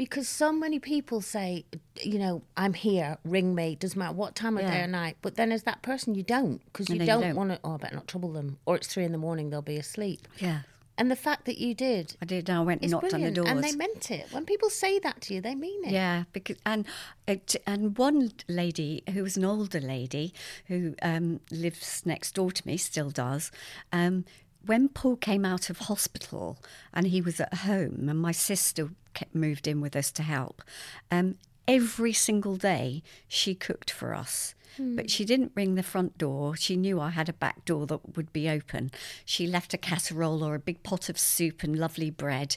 because 0.00 0.30
so 0.30 0.50
many 0.50 0.78
people 0.78 1.20
say, 1.20 1.66
you 2.02 2.18
know, 2.18 2.40
I'm 2.56 2.72
here, 2.72 3.18
ring 3.22 3.54
me, 3.54 3.74
doesn't 3.74 3.98
matter 3.98 4.14
what 4.14 4.34
time 4.34 4.56
of 4.56 4.66
day 4.66 4.80
or 4.80 4.86
night. 4.86 5.18
But 5.20 5.36
then 5.36 5.52
as 5.52 5.64
that 5.64 5.82
person, 5.82 6.14
you 6.14 6.22
don't 6.22 6.62
because 6.64 6.88
you 6.88 6.94
no, 6.94 7.02
you 7.02 7.06
don't, 7.06 7.20
don't. 7.20 7.34
want 7.34 7.50
to. 7.50 7.60
Oh, 7.62 7.74
I 7.74 7.76
better 7.76 7.96
not 7.96 8.08
trouble 8.08 8.32
them. 8.32 8.56
Or 8.64 8.76
it's 8.76 8.86
three 8.86 9.04
in 9.04 9.12
the 9.12 9.18
morning, 9.18 9.50
they'll 9.50 9.60
be 9.60 9.76
asleep. 9.76 10.26
Yeah. 10.38 10.60
And 10.96 11.10
the 11.10 11.16
fact 11.16 11.44
that 11.44 11.58
you 11.58 11.74
did 11.74 12.16
I 12.22 12.24
did. 12.24 12.48
And 12.48 12.56
I 12.56 12.62
went 12.62 12.80
and 12.80 12.90
knocked 12.92 13.12
on 13.12 13.20
the 13.20 13.30
brilliant, 13.30 13.36
doors. 13.36 13.48
and 13.50 13.62
they 13.62 13.76
meant 13.76 14.10
it. 14.10 14.28
When 14.30 14.46
people 14.46 14.70
say 14.70 14.98
that 15.00 15.20
to 15.20 15.34
you, 15.34 15.42
they 15.42 15.54
mean 15.54 15.84
it. 15.84 15.90
Yeah, 15.90 16.24
because 16.32 16.56
and 16.64 16.86
it, 17.28 17.56
and 17.66 17.98
one 17.98 18.32
lady 18.48 19.02
who 19.12 19.22
was 19.22 19.36
an 19.36 19.44
older 19.44 19.80
lady 19.80 20.32
who 20.68 20.94
um, 21.02 21.40
lives 21.50 22.06
next 22.06 22.36
door 22.36 22.52
to 22.52 22.66
me, 22.66 22.78
still 22.78 23.10
does. 23.10 23.52
Um, 23.92 24.24
when 24.64 24.88
Paul 24.88 25.16
came 25.16 25.44
out 25.44 25.70
of 25.70 25.78
hospital 25.78 26.58
and 26.92 27.06
he 27.06 27.20
was 27.20 27.40
at 27.40 27.54
home, 27.54 28.08
and 28.08 28.18
my 28.20 28.32
sister 28.32 28.90
kept, 29.14 29.34
moved 29.34 29.66
in 29.66 29.80
with 29.80 29.96
us 29.96 30.10
to 30.12 30.22
help. 30.22 30.62
Um, 31.10 31.36
every 31.66 32.12
single 32.12 32.56
day 32.56 33.02
she 33.28 33.54
cooked 33.54 33.90
for 33.90 34.14
us. 34.14 34.54
But 34.96 35.10
she 35.10 35.24
didn't 35.24 35.52
ring 35.54 35.74
the 35.74 35.82
front 35.82 36.16
door. 36.16 36.56
She 36.56 36.76
knew 36.76 37.00
I 37.00 37.10
had 37.10 37.28
a 37.28 37.34
back 37.34 37.64
door 37.64 37.86
that 37.86 38.16
would 38.16 38.32
be 38.32 38.48
open. 38.48 38.92
She 39.24 39.46
left 39.46 39.74
a 39.74 39.76
casserole 39.76 40.44
or 40.44 40.54
a 40.54 40.60
big 40.60 40.82
pot 40.82 41.08
of 41.08 41.18
soup 41.18 41.62
and 41.62 41.76
lovely 41.76 42.08
bread 42.08 42.56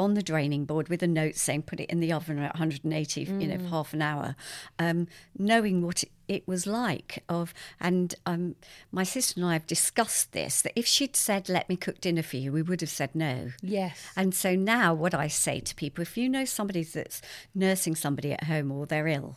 on 0.00 0.14
the 0.14 0.22
draining 0.22 0.64
board 0.64 0.88
with 0.88 1.02
a 1.02 1.06
note 1.06 1.36
saying 1.36 1.62
put 1.62 1.78
it 1.78 1.90
in 1.90 2.00
the 2.00 2.10
oven 2.10 2.38
at 2.38 2.54
180 2.54 3.20
you 3.20 3.46
know 3.46 3.58
for 3.58 3.68
half 3.68 3.92
an 3.92 4.00
hour 4.00 4.34
um, 4.78 5.06
knowing 5.38 5.82
what 5.82 6.02
it, 6.02 6.10
it 6.30 6.46
was 6.46 6.64
like 6.66 7.22
of 7.28 7.52
and 7.80 8.14
um, 8.24 8.54
my 8.92 9.02
sister 9.02 9.34
and 9.40 9.48
i 9.50 9.52
have 9.52 9.66
discussed 9.66 10.30
this 10.32 10.62
that 10.62 10.72
if 10.78 10.86
she'd 10.86 11.16
said 11.16 11.48
let 11.48 11.68
me 11.68 11.76
cook 11.76 12.00
dinner 12.00 12.22
for 12.22 12.36
you 12.36 12.52
we 12.52 12.62
would 12.62 12.80
have 12.80 12.88
said 13.00 13.12
no 13.14 13.50
Yes. 13.60 13.98
and 14.16 14.34
so 14.34 14.54
now 14.54 14.94
what 14.94 15.12
i 15.14 15.26
say 15.28 15.58
to 15.60 15.74
people 15.74 16.02
if 16.02 16.16
you 16.16 16.28
know 16.28 16.44
somebody 16.44 16.84
that's 16.84 17.20
nursing 17.54 17.94
somebody 17.96 18.32
at 18.32 18.44
home 18.44 18.70
or 18.70 18.86
they're 18.86 19.08
ill 19.08 19.36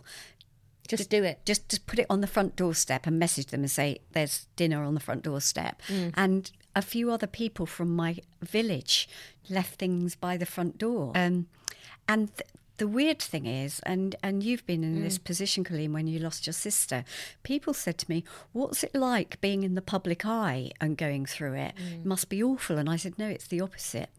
Just 0.88 1.09
do 1.09 1.23
it. 1.23 1.39
just 1.45 1.67
just 1.69 1.88
put 1.88 1.97
it 2.00 2.05
on 2.09 2.21
the 2.21 2.27
front 2.35 2.55
doorstep 2.55 3.07
and 3.07 3.17
message 3.17 3.47
them 3.47 3.62
and 3.62 3.71
say 3.71 3.97
there's 4.12 4.47
dinner 4.55 4.83
on 4.83 4.93
the 4.93 5.00
front 5.07 5.23
doorstep 5.23 5.81
and 6.25 6.51
a 6.75 6.81
few 6.81 7.12
other 7.12 7.27
people 7.27 7.65
from 7.65 7.95
my 7.95 8.17
village 8.41 9.07
left 9.50 9.75
things 9.79 10.15
by 10.15 10.38
the 10.38 10.45
front 10.55 10.77
door 10.77 11.12
um, 11.15 11.47
and 12.07 12.35
th- 12.35 12.50
the 12.77 12.88
weird 12.88 13.20
thing 13.20 13.46
is 13.46 13.80
and 13.84 14.15
and 14.24 14.44
you've 14.44 14.65
been 14.65 14.84
in 14.84 15.03
this 15.03 15.20
mm. 15.20 15.24
position 15.24 15.63
coleen 15.63 15.92
when 15.92 16.08
you 16.08 16.20
lost 16.20 16.48
your 16.48 16.53
sister 16.53 17.06
people 17.44 17.74
said 17.74 17.98
to 17.98 18.10
me 18.10 18.24
what's 18.51 18.84
it 18.84 18.96
like 18.96 19.39
being 19.42 19.63
in 19.63 19.75
the 19.75 19.82
public 19.82 20.25
eye 20.25 20.72
and 20.82 20.98
going 20.98 21.25
through 21.25 21.53
it? 21.53 21.74
It 21.77 22.06
must 22.06 22.30
be 22.30 22.44
awful. 22.44 22.77
And 22.77 22.89
i 22.89 22.96
said 22.96 23.18
no 23.20 23.27
it's 23.27 23.48
the 23.48 23.62
opposite. 23.62 24.10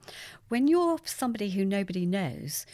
When 0.49 0.69
you're 0.69 0.99
somebody 1.05 1.51
who 1.51 1.65
nobody 1.65 2.07
knows 2.07 2.67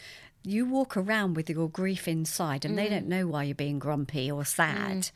you 0.43 0.65
walk 0.65 0.97
around 0.97 1.35
with 1.35 1.49
your 1.49 1.69
grief 1.69 2.07
inside 2.07 2.65
and 2.65 2.77
they 2.77 2.89
don't 2.89 3.05
mm. 3.05 3.09
know 3.09 3.27
why 3.27 3.43
you're 3.43 3.55
being 3.55 3.79
grumpy 3.79 4.31
or 4.31 4.43
sad. 4.45 5.09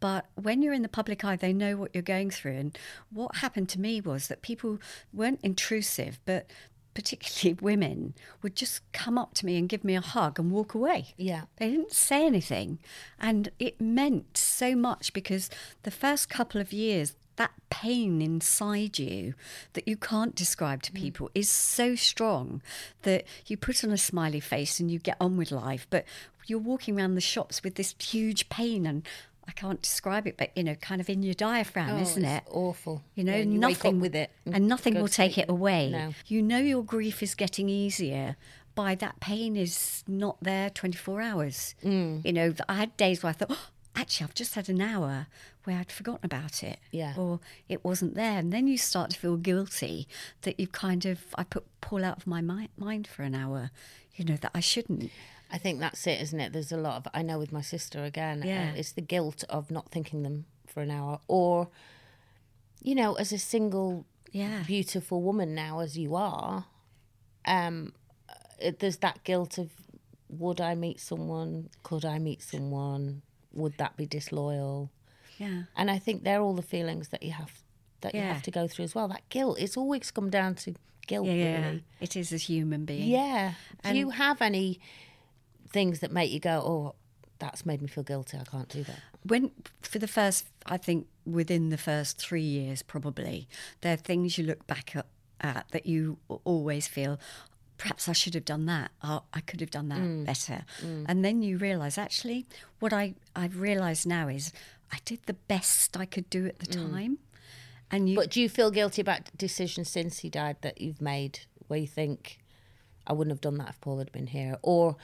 But 0.00 0.26
when 0.34 0.62
you're 0.62 0.74
in 0.74 0.82
the 0.82 0.88
public 0.88 1.24
eye, 1.24 1.36
they 1.36 1.52
know 1.52 1.76
what 1.76 1.90
you're 1.92 2.02
going 2.02 2.30
through. 2.30 2.52
And 2.52 2.78
what 3.10 3.36
happened 3.36 3.68
to 3.70 3.80
me 3.80 4.00
was 4.00 4.28
that 4.28 4.42
people 4.42 4.78
weren't 5.12 5.40
intrusive, 5.42 6.20
but 6.24 6.46
particularly 6.98 7.56
women 7.60 8.12
would 8.42 8.56
just 8.56 8.80
come 8.92 9.16
up 9.16 9.32
to 9.32 9.46
me 9.46 9.56
and 9.56 9.68
give 9.68 9.84
me 9.84 9.94
a 9.94 10.00
hug 10.00 10.36
and 10.36 10.50
walk 10.50 10.74
away. 10.74 11.14
Yeah. 11.16 11.42
They 11.58 11.70
didn't 11.70 11.92
say 11.92 12.26
anything. 12.26 12.80
And 13.20 13.50
it 13.60 13.80
meant 13.80 14.36
so 14.36 14.74
much 14.74 15.12
because 15.12 15.48
the 15.84 15.92
first 15.92 16.28
couple 16.28 16.60
of 16.60 16.72
years, 16.72 17.14
that 17.36 17.52
pain 17.70 18.20
inside 18.20 18.98
you 18.98 19.34
that 19.74 19.86
you 19.86 19.96
can't 19.96 20.34
describe 20.34 20.82
to 20.82 20.90
mm. 20.90 20.96
people 20.96 21.30
is 21.36 21.48
so 21.48 21.94
strong 21.94 22.60
that 23.02 23.24
you 23.46 23.56
put 23.56 23.84
on 23.84 23.92
a 23.92 23.96
smiley 23.96 24.40
face 24.40 24.80
and 24.80 24.90
you 24.90 24.98
get 24.98 25.16
on 25.20 25.36
with 25.36 25.52
life. 25.52 25.86
But 25.88 26.04
you're 26.48 26.58
walking 26.58 26.98
around 26.98 27.14
the 27.14 27.20
shops 27.20 27.62
with 27.62 27.76
this 27.76 27.94
huge 28.00 28.48
pain 28.48 28.86
and 28.86 29.06
I 29.48 29.52
can't 29.52 29.80
describe 29.80 30.26
it, 30.26 30.36
but 30.36 30.50
you 30.56 30.62
know, 30.62 30.74
kind 30.74 31.00
of 31.00 31.08
in 31.08 31.22
your 31.22 31.34
diaphragm, 31.34 31.96
Oh, 31.96 32.02
isn't 32.02 32.24
it? 32.24 32.44
awful. 32.50 33.02
You 33.14 33.24
know, 33.24 33.32
Yeah, 33.34 33.38
you 33.44 33.58
nothing 33.58 33.98
with 33.98 34.14
it 34.14 34.30
and 34.46 34.68
nothing 34.68 34.94
will 34.94 35.08
take 35.08 35.38
it 35.38 35.48
away. 35.48 35.90
No. 35.90 36.14
You 36.26 36.42
know 36.42 36.58
your 36.58 36.84
grief 36.84 37.22
is 37.22 37.34
getting 37.34 37.68
easier 37.68 38.36
by 38.74 38.94
that 38.96 39.18
pain 39.20 39.56
is 39.56 40.04
not 40.06 40.36
there 40.42 40.70
24 40.70 41.20
hours. 41.22 41.74
Mm. 41.82 42.24
You 42.24 42.32
know, 42.32 42.54
I 42.68 42.74
had 42.74 42.96
days 42.96 43.22
where 43.22 43.30
I 43.30 43.32
thought, 43.32 43.48
oh, 43.50 43.68
actually, 43.96 44.24
I've 44.24 44.34
just 44.34 44.54
had 44.54 44.68
an 44.68 44.80
hour 44.80 45.26
where 45.64 45.78
I'd 45.78 45.90
forgotten 45.90 46.24
about 46.26 46.62
it. 46.62 46.78
Yeah. 46.92 47.14
Or 47.16 47.40
it 47.68 47.84
wasn't 47.84 48.14
there. 48.14 48.38
And 48.38 48.52
then 48.52 48.68
you 48.68 48.78
start 48.78 49.10
to 49.10 49.18
feel 49.18 49.36
guilty 49.36 50.06
that 50.42 50.60
you 50.60 50.66
kind 50.68 51.06
of, 51.06 51.20
I 51.36 51.42
put 51.44 51.64
Paul 51.80 52.04
out 52.04 52.18
of 52.18 52.26
my 52.26 52.40
mind 52.42 53.06
for 53.08 53.22
an 53.24 53.34
hour, 53.34 53.70
you 54.14 54.24
know, 54.24 54.36
that 54.36 54.52
I 54.54 54.60
shouldn't. 54.60 55.10
I 55.50 55.58
think 55.58 55.80
that's 55.80 56.06
it, 56.06 56.20
isn't 56.20 56.38
it? 56.40 56.52
There's 56.52 56.72
a 56.72 56.76
lot 56.76 56.96
of 56.96 57.08
I 57.14 57.22
know 57.22 57.38
with 57.38 57.52
my 57.52 57.62
sister 57.62 58.04
again. 58.04 58.42
Yeah. 58.44 58.70
uh, 58.72 58.76
it's 58.76 58.92
the 58.92 59.00
guilt 59.00 59.44
of 59.48 59.70
not 59.70 59.88
thinking 59.90 60.22
them 60.22 60.44
for 60.66 60.82
an 60.82 60.90
hour, 60.90 61.20
or 61.28 61.68
you 62.82 62.94
know, 62.94 63.14
as 63.14 63.32
a 63.32 63.38
single, 63.38 64.04
Yeah. 64.30 64.62
beautiful 64.66 65.22
woman 65.22 65.54
now 65.54 65.80
as 65.80 65.96
you 65.98 66.14
are, 66.14 66.66
um, 67.46 67.92
it, 68.60 68.78
there's 68.78 68.98
that 68.98 69.24
guilt 69.24 69.58
of 69.58 69.70
would 70.28 70.60
I 70.60 70.74
meet 70.74 71.00
someone? 71.00 71.70
Could 71.82 72.04
I 72.04 72.18
meet 72.18 72.42
someone? 72.42 73.22
Would 73.54 73.78
that 73.78 73.96
be 73.96 74.04
disloyal? 74.06 74.90
Yeah. 75.38 75.62
And 75.76 75.90
I 75.90 75.98
think 75.98 76.22
they're 76.24 76.40
all 76.42 76.54
the 76.54 76.62
feelings 76.62 77.08
that 77.08 77.22
you 77.22 77.32
have 77.32 77.62
that 78.02 78.14
you 78.14 78.20
have 78.20 78.42
to 78.42 78.50
go 78.52 78.68
through 78.68 78.84
as 78.84 78.94
well. 78.94 79.08
That 79.08 79.28
guilt. 79.28 79.58
It's 79.58 79.76
always 79.76 80.10
come 80.12 80.30
down 80.30 80.54
to 80.56 80.74
guilt, 81.06 81.26
Yeah, 81.26 81.32
yeah. 81.32 81.66
really. 81.66 81.84
It 82.00 82.14
is 82.16 82.32
as 82.32 82.42
human 82.42 82.84
being. 82.84 83.08
Yeah. 83.08 83.54
Do 83.82 83.96
you 83.96 84.10
have 84.10 84.40
any 84.42 84.78
things 85.70 86.00
that 86.00 86.12
make 86.12 86.30
you 86.30 86.40
go, 86.40 86.58
oh, 86.64 86.94
that's 87.38 87.64
made 87.64 87.80
me 87.80 87.88
feel 87.88 88.04
guilty. 88.04 88.36
I 88.38 88.44
can't 88.44 88.68
do 88.68 88.82
that. 88.84 88.98
when 89.24 89.50
for 89.80 89.98
the 89.98 90.08
first 90.08 90.46
i 90.66 90.76
think 90.76 91.06
within 91.26 91.70
the 91.70 91.76
first 91.76 92.18
three 92.18 92.42
years 92.42 92.82
probably 92.82 93.48
there 93.80 93.94
are 93.94 93.96
things 93.96 94.38
you 94.38 94.44
look 94.44 94.66
back 94.66 94.94
at, 94.94 95.06
at 95.40 95.66
that 95.72 95.86
you 95.86 96.18
always 96.44 96.86
feel 96.86 97.18
perhaps 97.76 98.08
i 98.08 98.12
should 98.12 98.34
have 98.34 98.44
done 98.44 98.66
that 98.66 98.90
or 99.02 99.22
i 99.34 99.40
could 99.40 99.60
have 99.60 99.70
done 99.70 99.88
that 99.88 99.98
mm. 99.98 100.24
better 100.24 100.64
mm. 100.80 101.04
and 101.08 101.24
then 101.24 101.42
you 101.42 101.58
realize 101.58 101.98
actually 101.98 102.46
what 102.78 102.92
i 102.92 103.14
i've 103.34 103.60
realized 103.60 104.06
now 104.06 104.28
is 104.28 104.52
i 104.92 104.98
did 105.04 105.20
the 105.26 105.34
best 105.34 105.96
i 105.96 106.06
could 106.06 106.30
do 106.30 106.46
at 106.46 106.58
the 106.60 106.66
mm. 106.66 106.90
time 106.90 107.18
and 107.90 108.08
you 108.08 108.16
But 108.16 108.30
do 108.30 108.40
you 108.40 108.48
feel 108.48 108.70
guilty 108.70 109.00
about 109.00 109.36
decisions 109.36 109.88
since 109.88 110.18
he 110.18 110.28
died 110.28 110.56
that 110.60 110.80
you've 110.80 111.00
made 111.00 111.40
where 111.68 111.78
you 111.78 111.86
think, 111.86 112.38
I 113.06 113.12
wouldn't 113.12 113.32
have 113.32 113.40
done 113.40 113.56
that 113.58 113.70
if 113.70 113.80
Paul 113.80 113.98
had 113.98 114.12
been 114.12 114.26
here? 114.26 114.58
Or 114.62 114.96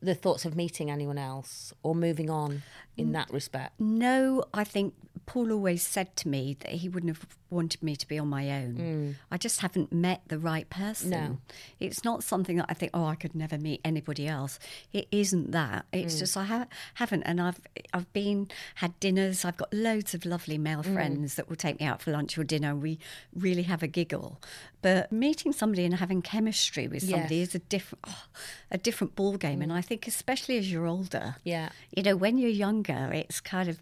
the 0.00 0.14
thoughts 0.14 0.44
of 0.44 0.56
meeting 0.56 0.90
anyone 0.90 1.18
else 1.18 1.72
or 1.82 1.94
moving 1.94 2.30
on 2.30 2.62
in 2.96 3.12
that 3.12 3.30
respect? 3.32 3.78
No, 3.80 4.44
I 4.52 4.64
think 4.64 4.94
Paul 5.26 5.52
always 5.52 5.82
said 5.82 6.16
to 6.16 6.28
me 6.28 6.56
that 6.60 6.72
he 6.72 6.88
wouldn't 6.88 7.16
have 7.16 7.37
wanted 7.50 7.82
me 7.82 7.96
to 7.96 8.06
be 8.06 8.18
on 8.18 8.28
my 8.28 8.50
own. 8.50 8.74
Mm. 8.74 9.14
I 9.30 9.36
just 9.38 9.60
haven't 9.60 9.92
met 9.92 10.22
the 10.28 10.38
right 10.38 10.68
person. 10.68 11.10
No. 11.10 11.38
It's 11.80 12.04
not 12.04 12.22
something 12.22 12.56
that 12.56 12.66
I 12.68 12.74
think, 12.74 12.90
oh, 12.94 13.06
I 13.06 13.14
could 13.14 13.34
never 13.34 13.58
meet 13.58 13.80
anybody 13.84 14.26
else. 14.26 14.58
It 14.92 15.08
isn't 15.10 15.52
that. 15.52 15.86
It's 15.92 16.16
mm. 16.16 16.18
just 16.18 16.36
I 16.36 16.44
ha- 16.44 16.66
haven't, 16.94 17.22
and 17.22 17.40
I've 17.40 17.60
I've 17.92 18.12
been 18.12 18.48
had 18.76 18.98
dinners. 19.00 19.44
I've 19.44 19.56
got 19.56 19.72
loads 19.72 20.14
of 20.14 20.24
lovely 20.24 20.58
male 20.58 20.82
mm. 20.82 20.92
friends 20.92 21.34
that 21.36 21.48
will 21.48 21.56
take 21.56 21.80
me 21.80 21.86
out 21.86 22.02
for 22.02 22.12
lunch 22.12 22.36
or 22.36 22.44
dinner. 22.44 22.74
We 22.74 22.98
really 23.34 23.62
have 23.62 23.82
a 23.82 23.88
giggle. 23.88 24.40
But 24.80 25.10
meeting 25.10 25.52
somebody 25.52 25.84
and 25.84 25.94
having 25.94 26.22
chemistry 26.22 26.86
with 26.86 27.02
somebody 27.02 27.36
Yes. 27.36 27.48
is 27.48 27.54
a 27.56 27.58
different 27.60 28.04
oh, 28.06 28.24
a 28.70 28.78
different 28.78 29.16
ball 29.16 29.36
game. 29.36 29.62
And 29.62 29.72
I 29.72 29.80
think 29.80 30.06
especially 30.06 30.58
as 30.58 30.70
you're 30.70 30.86
older, 30.86 31.36
Yeah. 31.44 31.70
you 31.94 32.02
know, 32.02 32.16
when 32.16 32.38
you're 32.38 32.50
younger, 32.50 33.10
it's 33.12 33.40
kind 33.40 33.68
of 33.68 33.80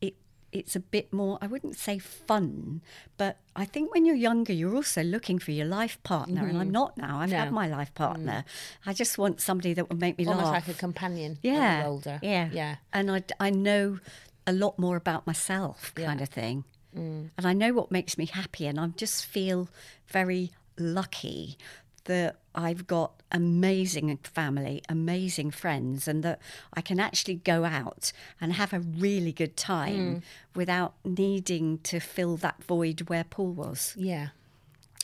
it 0.00 0.14
it's 0.52 0.76
a 0.76 0.80
bit 0.80 1.12
more 1.12 1.38
i 1.40 1.46
wouldn't 1.46 1.76
say 1.76 1.98
fun 1.98 2.80
but 3.16 3.38
i 3.56 3.64
think 3.64 3.92
when 3.92 4.04
you're 4.04 4.14
younger 4.14 4.52
you're 4.52 4.74
also 4.74 5.02
looking 5.02 5.38
for 5.38 5.50
your 5.50 5.64
life 5.66 5.96
partner 6.02 6.46
and 6.46 6.58
i'm 6.58 6.70
not 6.70 6.96
now 6.98 7.18
i've 7.20 7.30
had 7.30 7.46
Mm-hmm. 7.48 7.54
No. 7.54 7.60
Mm. 7.60 7.70
my 7.70 7.76
life 7.76 7.94
partner 7.94 8.44
i 8.86 8.92
just 8.92 9.16
want 9.18 9.40
somebody 9.40 9.72
that 9.74 9.88
will 9.88 9.96
make 9.96 10.18
me 10.18 10.26
Almost 10.26 10.44
laugh 10.46 10.68
like 10.68 10.76
a 10.76 10.78
companion. 10.78 11.38
yeah 11.42 11.84
older. 11.86 12.18
yeah 12.22 12.48
Yeah. 12.52 12.76
and 12.92 13.10
i 13.10 13.22
i 13.40 13.50
know 13.50 13.98
a 14.46 14.52
lot 14.52 14.78
more 14.78 14.96
about 14.96 15.26
myself 15.26 15.92
kind 15.94 16.18
Yeah. 16.20 16.22
of 16.24 16.28
thing 16.28 16.64
Mm. 16.96 17.30
and 17.38 17.46
i 17.46 17.54
know 17.54 17.72
what 17.72 17.90
makes 17.90 18.18
me 18.18 18.26
happy 18.26 18.66
and 18.66 18.78
i 18.78 18.86
just 18.88 19.24
feel 19.24 19.68
very 20.08 20.52
lucky 20.78 21.56
that 22.04 22.36
I've 22.54 22.86
got 22.86 23.12
amazing 23.30 24.16
family, 24.24 24.82
amazing 24.88 25.50
friends, 25.52 26.06
and 26.08 26.22
that 26.22 26.38
I 26.74 26.80
can 26.80 27.00
actually 27.00 27.36
go 27.36 27.64
out 27.64 28.12
and 28.40 28.52
have 28.54 28.72
a 28.72 28.80
really 28.80 29.32
good 29.32 29.56
time 29.56 30.16
Mm. 30.16 30.22
without 30.54 30.94
needing 31.04 31.78
to 31.84 32.00
fill 32.00 32.36
that 32.38 32.62
void 32.64 33.08
where 33.08 33.24
Paul 33.24 33.52
was. 33.52 33.94
Yeah. 33.96 34.28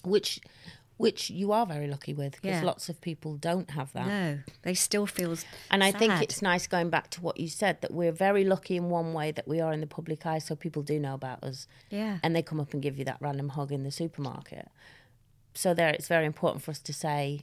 Which 0.04 0.40
which 0.96 1.30
you 1.30 1.52
are 1.52 1.64
very 1.64 1.86
lucky 1.86 2.12
with 2.12 2.32
because 2.32 2.60
Yeah. 2.60 2.62
lots 2.64 2.88
of 2.88 3.00
people 3.00 3.36
don't 3.36 3.70
have 3.70 3.92
that. 3.92 4.08
No, 4.08 4.38
they 4.62 4.74
still 4.74 5.06
feel. 5.06 5.36
And 5.70 5.84
I 5.84 5.92
think 5.92 6.12
it's 6.20 6.42
nice 6.42 6.66
going 6.66 6.90
back 6.90 7.08
to 7.10 7.20
what 7.20 7.38
you 7.38 7.46
said 7.46 7.80
that 7.82 7.92
we're 7.92 8.10
very 8.10 8.42
lucky 8.42 8.74
in 8.76 8.90
one 8.90 9.12
way 9.12 9.30
that 9.30 9.46
we 9.46 9.60
are 9.60 9.72
in 9.72 9.80
the 9.80 9.86
public 9.86 10.26
eye, 10.26 10.40
so 10.40 10.56
people 10.56 10.82
do 10.82 10.98
know 10.98 11.14
about 11.14 11.44
us. 11.44 11.68
Yeah. 11.88 12.18
And 12.24 12.34
they 12.34 12.42
come 12.42 12.58
up 12.58 12.72
and 12.72 12.82
give 12.82 12.98
you 12.98 13.04
that 13.04 13.18
random 13.20 13.50
hug 13.50 13.70
in 13.70 13.84
the 13.84 13.92
supermarket. 13.92 14.68
So 15.58 15.74
there, 15.74 15.88
it's 15.88 16.06
very 16.06 16.24
important 16.24 16.62
for 16.62 16.70
us 16.70 16.78
to 16.78 16.92
say, 16.92 17.40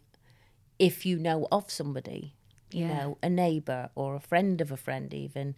if 0.80 1.06
you 1.06 1.20
know 1.20 1.50
of 1.52 1.70
somebody, 1.70 2.34
you 2.72 2.86
Yeah. 2.86 2.88
know, 2.96 3.18
a 3.22 3.30
neighbour 3.30 3.90
or 3.94 4.16
a 4.16 4.22
friend 4.22 4.62
of 4.62 4.72
a 4.72 4.78
friend, 4.78 5.14
even, 5.14 5.56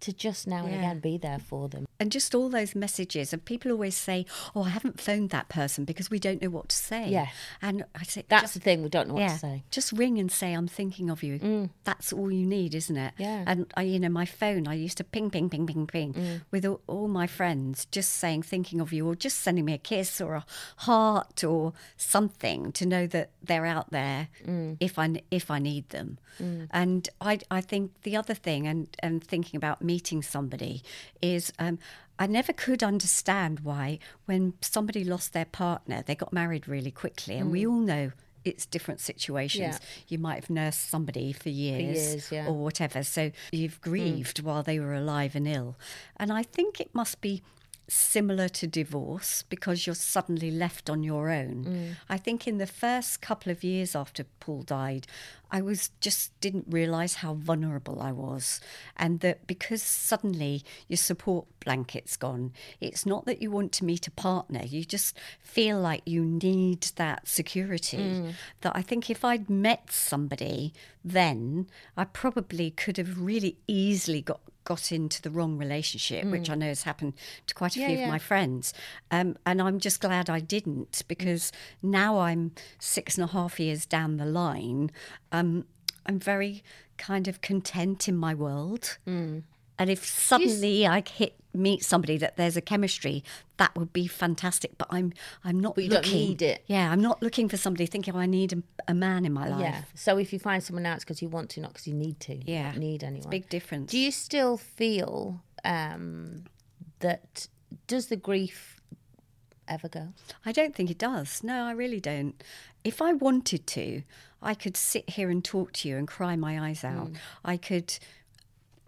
to 0.00 0.12
just 0.12 0.44
now 0.48 0.66
and 0.66 0.74
again 0.74 0.98
be 0.98 1.16
there 1.18 1.38
for 1.38 1.68
them. 1.68 1.86
And 2.04 2.12
just 2.12 2.34
all 2.34 2.50
those 2.50 2.74
messages, 2.74 3.32
and 3.32 3.42
people 3.42 3.72
always 3.72 3.96
say, 3.96 4.26
"Oh, 4.54 4.64
I 4.64 4.68
haven't 4.68 5.00
phoned 5.00 5.30
that 5.30 5.48
person 5.48 5.86
because 5.86 6.10
we 6.10 6.18
don't 6.18 6.42
know 6.42 6.50
what 6.50 6.68
to 6.68 6.76
say." 6.76 7.08
Yeah. 7.08 7.28
and 7.62 7.86
I 7.94 8.02
say 8.02 8.26
That's 8.28 8.42
just, 8.42 8.54
the 8.56 8.60
thing 8.60 8.82
we 8.82 8.90
don't 8.90 9.08
know 9.08 9.14
what 9.14 9.20
yeah, 9.20 9.28
to 9.28 9.38
say. 9.38 9.62
just 9.70 9.90
ring 9.90 10.18
and 10.18 10.30
say 10.30 10.52
I'm 10.52 10.68
thinking 10.68 11.08
of 11.08 11.22
you. 11.22 11.38
Mm. 11.38 11.70
That's 11.84 12.12
all 12.12 12.30
you 12.30 12.44
need, 12.44 12.74
isn't 12.74 12.94
it? 12.94 13.14
Yeah. 13.16 13.44
And 13.46 13.72
I, 13.74 13.84
you 13.84 13.98
know, 13.98 14.10
my 14.10 14.26
phone, 14.26 14.68
I 14.68 14.74
used 14.74 14.98
to 14.98 15.04
ping, 15.04 15.30
ping, 15.30 15.48
ping, 15.48 15.66
ping, 15.66 15.86
ping 15.86 16.12
mm. 16.12 16.42
with 16.50 16.66
all, 16.66 16.82
all 16.86 17.08
my 17.08 17.26
friends, 17.26 17.86
just 17.86 18.10
saying 18.10 18.42
thinking 18.42 18.82
of 18.82 18.92
you, 18.92 19.08
or 19.08 19.14
just 19.14 19.40
sending 19.40 19.64
me 19.64 19.72
a 19.72 19.78
kiss 19.78 20.20
or 20.20 20.34
a 20.34 20.44
heart 20.80 21.42
or 21.42 21.72
something 21.96 22.70
to 22.72 22.84
know 22.84 23.06
that 23.06 23.30
they're 23.42 23.64
out 23.64 23.92
there 23.92 24.28
mm. 24.46 24.76
if 24.78 24.98
I 24.98 25.22
if 25.30 25.50
I 25.50 25.58
need 25.58 25.88
them. 25.88 26.18
And 26.70 27.08
I 27.20 27.38
I 27.50 27.62
think 27.62 27.92
the 28.02 28.16
other 28.16 28.34
thing, 28.34 28.66
and 28.66 28.88
and 28.98 29.24
thinking 29.24 29.56
about 29.56 29.80
meeting 29.80 30.22
somebody 30.22 30.82
is. 31.22 31.50
Um, 31.58 31.78
I 32.18 32.26
never 32.26 32.52
could 32.52 32.82
understand 32.82 33.60
why, 33.60 33.98
when 34.26 34.54
somebody 34.60 35.02
lost 35.04 35.32
their 35.32 35.44
partner, 35.44 36.02
they 36.06 36.14
got 36.14 36.32
married 36.32 36.68
really 36.68 36.92
quickly. 36.92 37.36
And 37.36 37.50
we 37.50 37.64
mm. 37.64 37.70
all 37.70 37.80
know 37.80 38.12
it's 38.44 38.66
different 38.66 39.00
situations. 39.00 39.78
Yeah. 39.80 39.88
You 40.08 40.18
might 40.18 40.36
have 40.36 40.50
nursed 40.50 40.88
somebody 40.88 41.32
for 41.32 41.48
years, 41.48 41.96
years, 41.96 42.32
yeah. 42.32 42.46
or 42.46 42.52
whatever. 42.52 43.02
So 43.02 43.32
you've 43.50 43.80
mm. 43.80 43.84
grieved 43.84 44.42
while 44.42 44.62
they 44.62 44.78
were 44.78 44.94
alive 44.94 45.34
and 45.34 45.48
ill. 45.48 45.76
And 46.16 46.32
I 46.32 46.42
think 46.42 46.80
it 46.80 46.94
must 46.94 47.20
be 47.20 47.42
similar 47.88 48.48
to 48.48 48.66
divorce 48.66 49.44
because 49.48 49.86
you're 49.86 49.94
suddenly 49.94 50.50
left 50.50 50.88
on 50.88 51.02
your 51.02 51.30
own. 51.30 51.64
Mm. 51.64 51.96
I 52.08 52.16
think 52.16 52.46
in 52.46 52.58
the 52.58 52.66
first 52.66 53.20
couple 53.20 53.52
of 53.52 53.62
years 53.62 53.94
after 53.94 54.24
Paul 54.40 54.62
died, 54.62 55.06
I 55.50 55.60
was 55.60 55.90
just 56.00 56.38
didn't 56.40 56.66
realize 56.68 57.16
how 57.16 57.34
vulnerable 57.34 58.00
I 58.00 58.10
was 58.10 58.60
and 58.96 59.20
that 59.20 59.46
because 59.46 59.82
suddenly 59.82 60.64
your 60.88 60.96
support 60.96 61.46
blanket's 61.60 62.16
gone, 62.16 62.52
it's 62.80 63.06
not 63.06 63.26
that 63.26 63.40
you 63.40 63.50
want 63.50 63.72
to 63.72 63.84
meet 63.84 64.06
a 64.08 64.10
partner, 64.10 64.64
you 64.64 64.84
just 64.84 65.16
feel 65.40 65.78
like 65.78 66.02
you 66.06 66.24
need 66.24 66.82
that 66.96 67.28
security. 67.28 67.98
Mm. 67.98 68.32
That 68.62 68.72
I 68.74 68.82
think 68.82 69.10
if 69.10 69.24
I'd 69.24 69.48
met 69.50 69.92
somebody 69.92 70.72
then, 71.04 71.68
I 71.96 72.04
probably 72.04 72.70
could 72.70 72.96
have 72.96 73.20
really 73.20 73.58
easily 73.68 74.22
got 74.22 74.40
got 74.64 74.90
into 74.90 75.20
the 75.22 75.30
wrong 75.30 75.58
relationship, 75.58 76.24
which 76.26 76.48
I 76.50 76.54
know 76.54 76.66
has 76.68 76.82
happened 76.84 77.14
to 77.46 77.54
quite 77.54 77.76
a 77.76 77.80
Yeah, 77.80 77.88
few 77.88 77.96
yeah. 77.98 78.04
of 78.04 78.10
my 78.10 78.18
friends. 78.18 78.72
Um, 79.10 79.36
and 79.44 79.60
I'm 79.60 79.78
just 79.78 80.00
glad 80.00 80.30
I 80.30 80.40
didn't 80.40 81.02
because 81.08 81.52
now 81.82 82.18
I'm 82.18 82.52
six 82.78 83.16
and 83.18 83.24
a 83.28 83.32
half 83.32 83.60
years 83.60 83.84
down 83.86 84.16
the 84.16 84.24
line. 84.26 84.90
Um, 85.32 85.66
I'm 86.06 86.18
very 86.18 86.62
kind 86.96 87.28
of 87.28 87.40
content 87.40 88.08
in 88.08 88.16
my 88.16 88.34
world. 88.34 88.98
Mm. 89.06 89.42
And 89.78 89.90
if 89.90 90.04
suddenly 90.04 90.86
I 90.86 91.02
hit 91.08 91.34
meet 91.56 91.84
somebody 91.84 92.16
that 92.18 92.36
there's 92.36 92.56
a 92.56 92.60
chemistry, 92.60 93.22
that 93.58 93.74
would 93.76 93.92
be 93.92 94.06
fantastic. 94.06 94.76
But 94.78 94.88
I'm 94.90 95.12
I'm 95.44 95.58
not 95.60 95.74
But 95.74 95.84
you 95.84 95.90
don't 95.90 96.04
looking. 96.04 96.18
need 96.28 96.42
it. 96.42 96.64
Yeah, 96.66 96.90
I'm 96.92 97.00
not 97.00 97.22
looking 97.22 97.48
for 97.48 97.56
somebody 97.56 97.86
thinking 97.86 98.14
oh, 98.14 98.18
I 98.18 98.26
need 98.26 98.52
a, 98.52 98.62
a 98.88 98.94
man 98.94 99.24
in 99.24 99.32
my 99.32 99.48
life. 99.48 99.60
Yeah. 99.60 99.82
So 99.94 100.16
if 100.18 100.32
you 100.32 100.38
find 100.38 100.62
someone 100.62 100.86
else 100.86 101.02
because 101.04 101.22
you 101.22 101.28
want 101.28 101.50
to, 101.50 101.60
not 101.60 101.72
because 101.72 101.86
you 101.88 101.94
need 101.94 102.20
to, 102.20 102.34
you 102.34 102.42
Yeah. 102.46 102.70
don't 102.72 102.80
need 102.80 103.02
anyone. 103.04 103.30
Big 103.30 103.48
difference. 103.48 103.90
Do 103.90 103.98
you 103.98 104.10
still 104.10 104.56
feel 104.56 105.42
um, 105.64 106.44
that 107.00 107.48
does 107.86 108.06
the 108.06 108.16
grief 108.16 108.80
ever 109.68 109.88
go? 109.88 110.08
I 110.44 110.52
don't 110.52 110.74
think 110.74 110.90
it 110.90 110.98
does. 110.98 111.42
No, 111.42 111.64
I 111.64 111.72
really 111.72 112.00
don't. 112.00 112.42
If 112.84 113.00
I 113.00 113.12
wanted 113.12 113.66
to, 113.68 114.02
I 114.42 114.54
could 114.54 114.76
sit 114.76 115.10
here 115.10 115.30
and 115.30 115.42
talk 115.44 115.72
to 115.74 115.88
you 115.88 115.96
and 115.96 116.06
cry 116.06 116.36
my 116.36 116.68
eyes 116.68 116.84
out. 116.84 117.10
I 117.44 117.56
could 117.56 117.98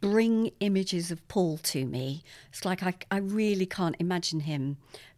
bring 0.00 0.50
images 0.60 1.10
of 1.10 1.26
Paul 1.28 1.58
to 1.58 1.84
me. 1.84 2.22
It's 2.50 2.64
like 2.64 2.82
I, 2.82 2.94
I 3.10 3.18
really 3.18 3.66
can't 3.66 3.96
imagine 3.98 4.40
him 4.40 4.76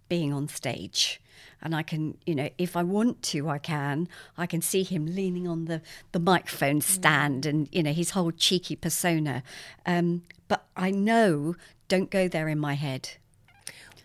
being 0.09 0.33
on 0.33 0.49
stage. 0.49 1.21
And 1.61 1.75
I 1.75 1.83
can, 1.83 2.17
you 2.25 2.35
know, 2.35 2.49
if 2.57 2.77
I 2.77 2.83
want 2.85 3.23
to, 3.25 3.49
I 3.49 3.59
can. 3.59 4.09
I 4.37 4.47
can 4.47 4.63
see 4.63 4.85
him 4.85 5.07
leaning 5.07 5.49
on 5.49 5.65
the, 5.65 5.83
the 6.13 6.21
microphone 6.21 6.81
stand 6.81 7.47
and, 7.47 7.69
you 7.73 7.83
know, 7.83 7.93
his 7.93 8.11
whole 8.11 8.31
cheeky 8.31 8.77
persona. 8.77 9.43
Um, 9.85 10.23
but 10.47 10.67
I 10.77 10.93
know, 10.93 11.57
don't 11.89 12.11
go 12.11 12.29
there 12.29 12.49
in 12.49 12.59
my 12.59 12.75
head. 12.75 13.11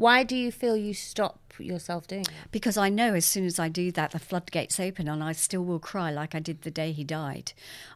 Why 0.03 0.23
do 0.23 0.35
you 0.35 0.51
feel 0.51 0.75
you 0.75 0.93
stop 0.93 1.39
yourself 1.59 2.07
doing 2.07 2.23
it? 2.23 2.29
because 2.51 2.77
I 2.77 2.89
know 2.89 3.13
as 3.13 3.25
soon 3.25 3.45
as 3.45 3.57
I 3.57 3.69
do 3.69 3.89
that, 3.93 4.11
the 4.11 4.19
floodgates 4.19 4.79
open, 4.79 5.07
and 5.07 5.23
I 5.23 5.31
still 5.31 5.63
will 5.63 5.79
cry 5.79 6.11
like 6.11 6.35
I 6.35 6.39
did 6.39 6.63
the 6.63 6.71
day 6.71 6.91
he 6.91 7.03
died. 7.05 7.53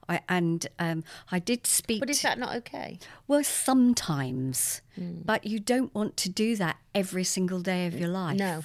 I, 0.07 0.21
and 0.29 0.65
um, 0.79 1.03
I 1.31 1.39
did 1.39 1.67
speak. 1.67 1.99
But 1.99 2.09
is 2.09 2.21
that 2.21 2.39
not 2.39 2.55
okay? 2.57 2.99
well, 3.27 3.43
sometimes, 3.43 4.81
Hmm. 4.95 5.21
but 5.25 5.45
you 5.45 5.59
don't 5.59 5.93
want 5.93 6.15
to 6.17 6.29
do 6.29 6.55
that 6.55 6.77
every 6.95 7.23
single 7.23 7.59
day 7.59 7.87
of 7.87 7.99
your 7.99 8.09
life. 8.09 8.37
No. 8.37 8.63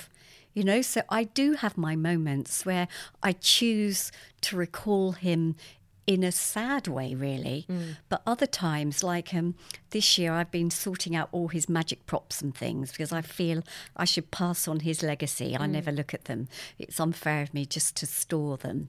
You 0.55 0.65
know, 0.65 0.83
so 0.83 1.03
I 1.09 1.25
do 1.25 1.55
have 1.55 1.77
my 1.79 1.97
moments 1.97 2.65
where 2.67 2.87
I 3.23 3.33
choose 3.33 4.13
to 4.43 4.57
recall 4.57 5.13
him 5.13 5.57
in 6.07 6.25
a 6.25 6.33
sad 6.33 6.89
way, 6.89 7.15
really. 7.15 7.65
Hmm. 7.69 7.83
But 8.09 8.23
other 8.27 8.47
times, 8.47 9.03
like 9.03 9.33
um, 9.35 9.55
this 9.91 10.19
year, 10.19 10.33
I've 10.33 10.51
been 10.51 10.71
sorting 10.71 11.15
out 11.15 11.29
all 11.33 11.49
his 11.49 11.69
magic 11.69 12.07
props 12.07 12.43
and 12.43 12.55
things 12.55 12.91
because 12.91 13.13
I 13.13 13.23
feel 13.23 13.63
I 13.97 14.05
should 14.05 14.31
pass 14.31 14.67
on 14.67 14.81
his 14.81 15.03
legacy. 15.03 15.55
Hmm. 15.55 15.63
I 15.63 15.67
never 15.67 15.93
look 15.93 16.13
at 16.13 16.25
them. 16.25 16.49
It's 16.79 16.99
unfair 16.99 17.43
of 17.43 17.55
me 17.55 17.67
just 17.67 17.97
to 17.97 18.07
store 18.07 18.57
them. 18.57 18.89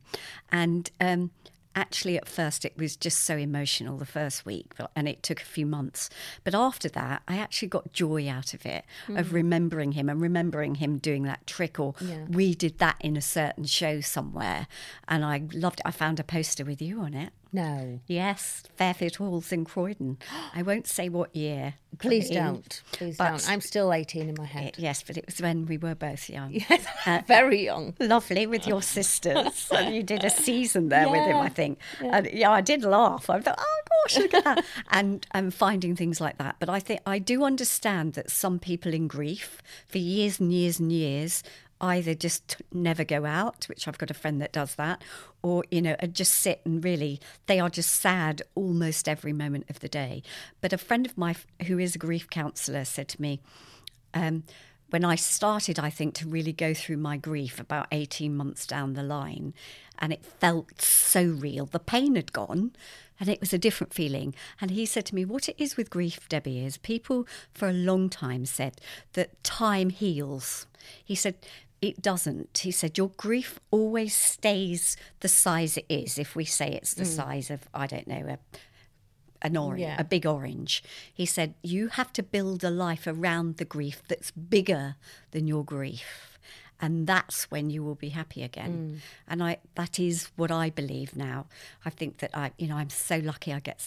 And 0.52 0.89
um, 0.99 1.32
actually, 1.76 2.18
at 2.18 2.28
first, 2.28 2.66
it 2.66 2.78
was 2.78 2.96
just 2.96 3.22
so 3.22 3.36
emotional 3.38 3.98
the 3.98 4.06
first 4.06 4.46
week, 4.46 4.74
and 4.96 5.08
it 5.08 5.24
took 5.24 5.42
a 5.42 5.46
few 5.46 5.66
months. 5.66 6.10
But 6.44 6.56
after 6.56 6.90
that, 6.90 7.24
I 7.28 7.38
actually 7.38 7.68
got 7.70 7.94
joy 7.94 8.30
out 8.30 8.54
of 8.54 8.66
it, 8.66 8.86
of 9.10 9.28
mm. 9.28 9.34
remembering 9.34 9.94
him 9.94 10.10
and 10.10 10.22
remembering 10.22 10.76
him 10.76 10.98
doing 10.98 11.24
that 11.24 11.46
trick, 11.48 11.80
or 11.80 11.96
Yeah. 12.00 12.26
we 12.30 12.56
did 12.56 12.80
that 12.80 12.98
in 13.00 13.18
a 13.18 13.22
certain 13.22 13.66
show 13.66 14.02
somewhere. 14.02 14.68
And 15.08 15.24
I 15.26 15.44
loved 15.54 15.80
it. 15.80 15.86
I 15.86 15.92
found 15.92 16.20
a 16.20 16.24
poster 16.24 16.66
with 16.66 16.82
you 16.82 17.00
on 17.02 17.14
it. 17.14 17.34
No. 17.52 18.00
Yes, 18.08 18.64
Fairfield 18.76 19.16
Halls 19.18 19.52
in 19.52 19.64
Croydon. 19.64 20.18
I 20.56 20.62
won't 20.64 20.88
say 20.88 21.08
what 21.10 21.36
year. 21.36 21.76
Please 22.00 22.30
In- 22.30 22.36
don't. 22.36 22.82
Please 22.92 23.18
but- 23.18 23.30
don't. 23.30 23.50
I'm 23.50 23.62
still 23.62 23.92
18 23.94 24.30
in 24.30 24.36
my 24.38 24.46
head. 24.46 24.70
it- 24.70 24.80
yes, 24.80 25.04
but 25.04 25.18
it 25.18 25.26
was 25.26 25.40
when 25.42 25.66
we 25.66 25.78
were 25.78 25.96
both 25.96 26.30
young. 26.30 26.52
Yes. 26.70 26.86
Uh, 27.06 27.10
uh, 27.12 27.22
very 27.28 27.64
young. 27.66 27.94
Lovely 28.00 28.48
with 28.48 28.66
your 28.68 28.82
sisters. 28.82 29.70
and 29.76 29.96
you 29.96 30.04
did 30.04 30.24
a 30.24 30.30
season 30.30 30.90
there 30.90 31.10
with 31.10 31.22
him, 31.22 31.38
I 31.38 31.50
think. 31.50 31.80
And 32.02 32.30
yeah, 32.32 32.52
I 32.52 32.62
did 32.62 32.84
laugh. 32.84 33.30
I 33.30 33.40
thought, 33.40 33.60
oh 33.60 33.82
gosh, 33.90 34.18
look 34.18 34.34
at 34.34 34.44
that. 34.44 34.66
and 34.92 35.26
and 35.32 35.54
finding 35.54 35.96
things 35.96 36.20
like 36.22 36.38
that. 36.38 36.56
But 36.60 36.70
I 36.70 36.80
think 36.80 37.02
I 37.06 37.20
do 37.20 37.44
understand 37.44 38.14
that 38.14 38.30
some 38.32 38.60
people 38.60 38.94
in 38.94 39.08
grief 39.08 39.62
for 39.88 39.98
years 39.98 40.40
and 40.40 40.52
years 40.54 40.80
and 40.80 40.92
years 40.92 41.44
either 41.84 42.15
just 42.15 42.62
never 42.72 43.04
go 43.04 43.26
out, 43.26 43.65
which 43.65 43.88
I've 43.88 43.98
got 43.98 44.10
a 44.10 44.15
friend 44.15 44.41
that 44.41 44.54
does 44.54 44.76
that, 44.76 45.04
or 45.41 45.63
you 45.69 45.82
know, 45.82 45.96
and 46.00 46.15
just 46.15 46.34
sit 46.34 46.62
and 46.65 46.84
really 46.84 47.19
they 47.46 47.60
are 47.60 47.69
just 47.69 47.93
sad 47.93 48.41
almost 48.56 49.10
every 49.10 49.34
moment 49.34 49.69
of 49.69 49.82
the 49.82 49.89
day. 49.89 50.24
But 50.62 50.74
a 50.74 50.78
friend 50.78 51.06
of 51.06 51.17
mine 51.17 51.36
who 51.67 51.78
is 51.78 51.96
a 51.96 52.00
grief 52.00 52.30
counsellor 52.30 52.86
said 52.86 53.10
to 53.10 53.22
me, 53.22 53.41
um, 54.13 54.43
when 54.93 55.04
I 55.04 55.15
started, 55.15 55.80
I 55.80 55.89
think, 55.89 56.13
to 56.15 56.28
really 56.28 56.54
go 56.54 56.76
through 56.76 56.98
my 56.98 57.17
grief 57.17 57.60
about 57.60 57.88
18 57.91 58.38
months 58.38 58.67
down 58.67 58.93
the 58.93 59.02
line, 59.02 59.56
and 59.98 60.13
it 60.13 60.24
felt 60.24 60.80
so 60.82 61.24
real. 61.24 61.65
The 61.65 61.80
pain 61.80 62.15
had 62.15 62.32
gone, 62.32 62.74
and 63.19 63.28
it 63.28 63.39
was 63.39 63.54
a 63.54 63.58
different 63.58 63.91
feeling. 63.91 64.36
And 64.62 64.69
he 64.69 64.86
said 64.86 65.08
to 65.08 65.15
me, 65.15 65.26
What 65.26 65.50
it 65.50 65.56
is 65.58 65.78
with 65.78 65.89
grief, 65.89 66.30
Debbie, 66.30 66.63
is 66.63 66.78
people 66.78 67.26
for 67.56 67.67
a 67.67 67.74
long 67.74 68.08
time 68.08 68.46
said 68.46 68.80
that 69.13 69.43
time 69.43 69.89
heals. 69.89 70.67
He 71.04 71.15
said, 71.15 71.36
it 71.84 72.02
doesn't. 72.02 72.60
He 72.60 72.72
said, 72.72 72.98
Your 72.98 73.10
grief 73.17 73.60
always 73.69 74.15
stays 74.15 74.96
the 75.19 75.28
size 75.28 75.76
it 75.76 75.86
is. 75.89 76.17
If 76.17 76.34
we 76.34 76.46
say 76.46 76.69
it's 76.72 76.93
the 76.93 77.04
mm. 77.04 77.15
size 77.15 77.52
of, 77.52 77.67
I 77.74 77.88
don't 77.88 78.08
know, 78.08 78.38
a, 78.38 78.38
an 79.41 79.58
orange, 79.58 79.82
Yeah. 79.82 79.98
a 80.00 80.06
big 80.06 80.26
orange. 80.26 80.82
He 81.13 81.26
said, 81.26 81.56
You 81.62 81.89
have 81.89 82.13
to 82.13 82.24
build 82.24 82.63
a 82.63 82.69
life 82.69 83.06
around 83.06 83.58
the 83.58 83.65
grief 83.65 84.02
that's 84.08 84.32
bigger 84.32 84.96
than 85.32 85.46
your 85.46 85.65
grief. 85.65 86.39
And 86.80 87.06
that's 87.06 87.52
when 87.52 87.69
you 87.69 87.84
will 87.84 87.96
be 87.96 88.10
happy 88.10 88.43
again. 88.43 88.74
Mm. 88.74 89.00
And 89.28 89.43
I 89.43 89.58
that 89.76 90.00
is 90.00 90.30
what 90.38 90.52
I 90.52 90.69
believe 90.69 91.17
now. 91.17 91.48
I 91.86 91.89
think 91.89 92.19
that 92.19 92.32
I, 92.34 92.52
you 92.58 92.67
know, 92.67 92.78
I'm 92.78 92.89
so 92.89 93.17
lucky 93.17 93.52
I 93.52 93.60
get 93.60 93.82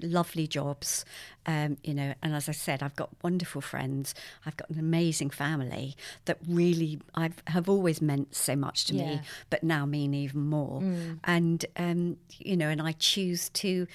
lovely 0.00 0.46
jobs 0.46 1.04
um, 1.46 1.76
you 1.84 1.94
know 1.94 2.14
and 2.22 2.34
as 2.34 2.48
i 2.48 2.52
said 2.52 2.82
i've 2.82 2.96
got 2.96 3.10
wonderful 3.22 3.60
friends. 3.60 4.14
I've 4.44 4.56
got 4.56 4.68
an 4.70 4.78
amazing 4.78 5.30
family 5.30 5.96
that 6.26 6.38
really 6.48 7.00
I've, 7.14 7.42
have 7.46 7.68
always 7.68 8.02
meant 8.02 8.34
so 8.34 8.56
much 8.56 8.84
to 8.86 8.94
Yeah. 8.94 9.04
me 9.04 9.20
but 9.50 9.62
now 9.62 9.86
mean 9.86 10.12
even 10.14 10.42
more. 10.48 10.82
And 11.24 11.64
um, 11.76 12.16
you 12.38 12.56
know 12.56 12.68
and 12.68 12.82
i 12.82 12.92
choose 12.92 13.48
to 13.50 13.86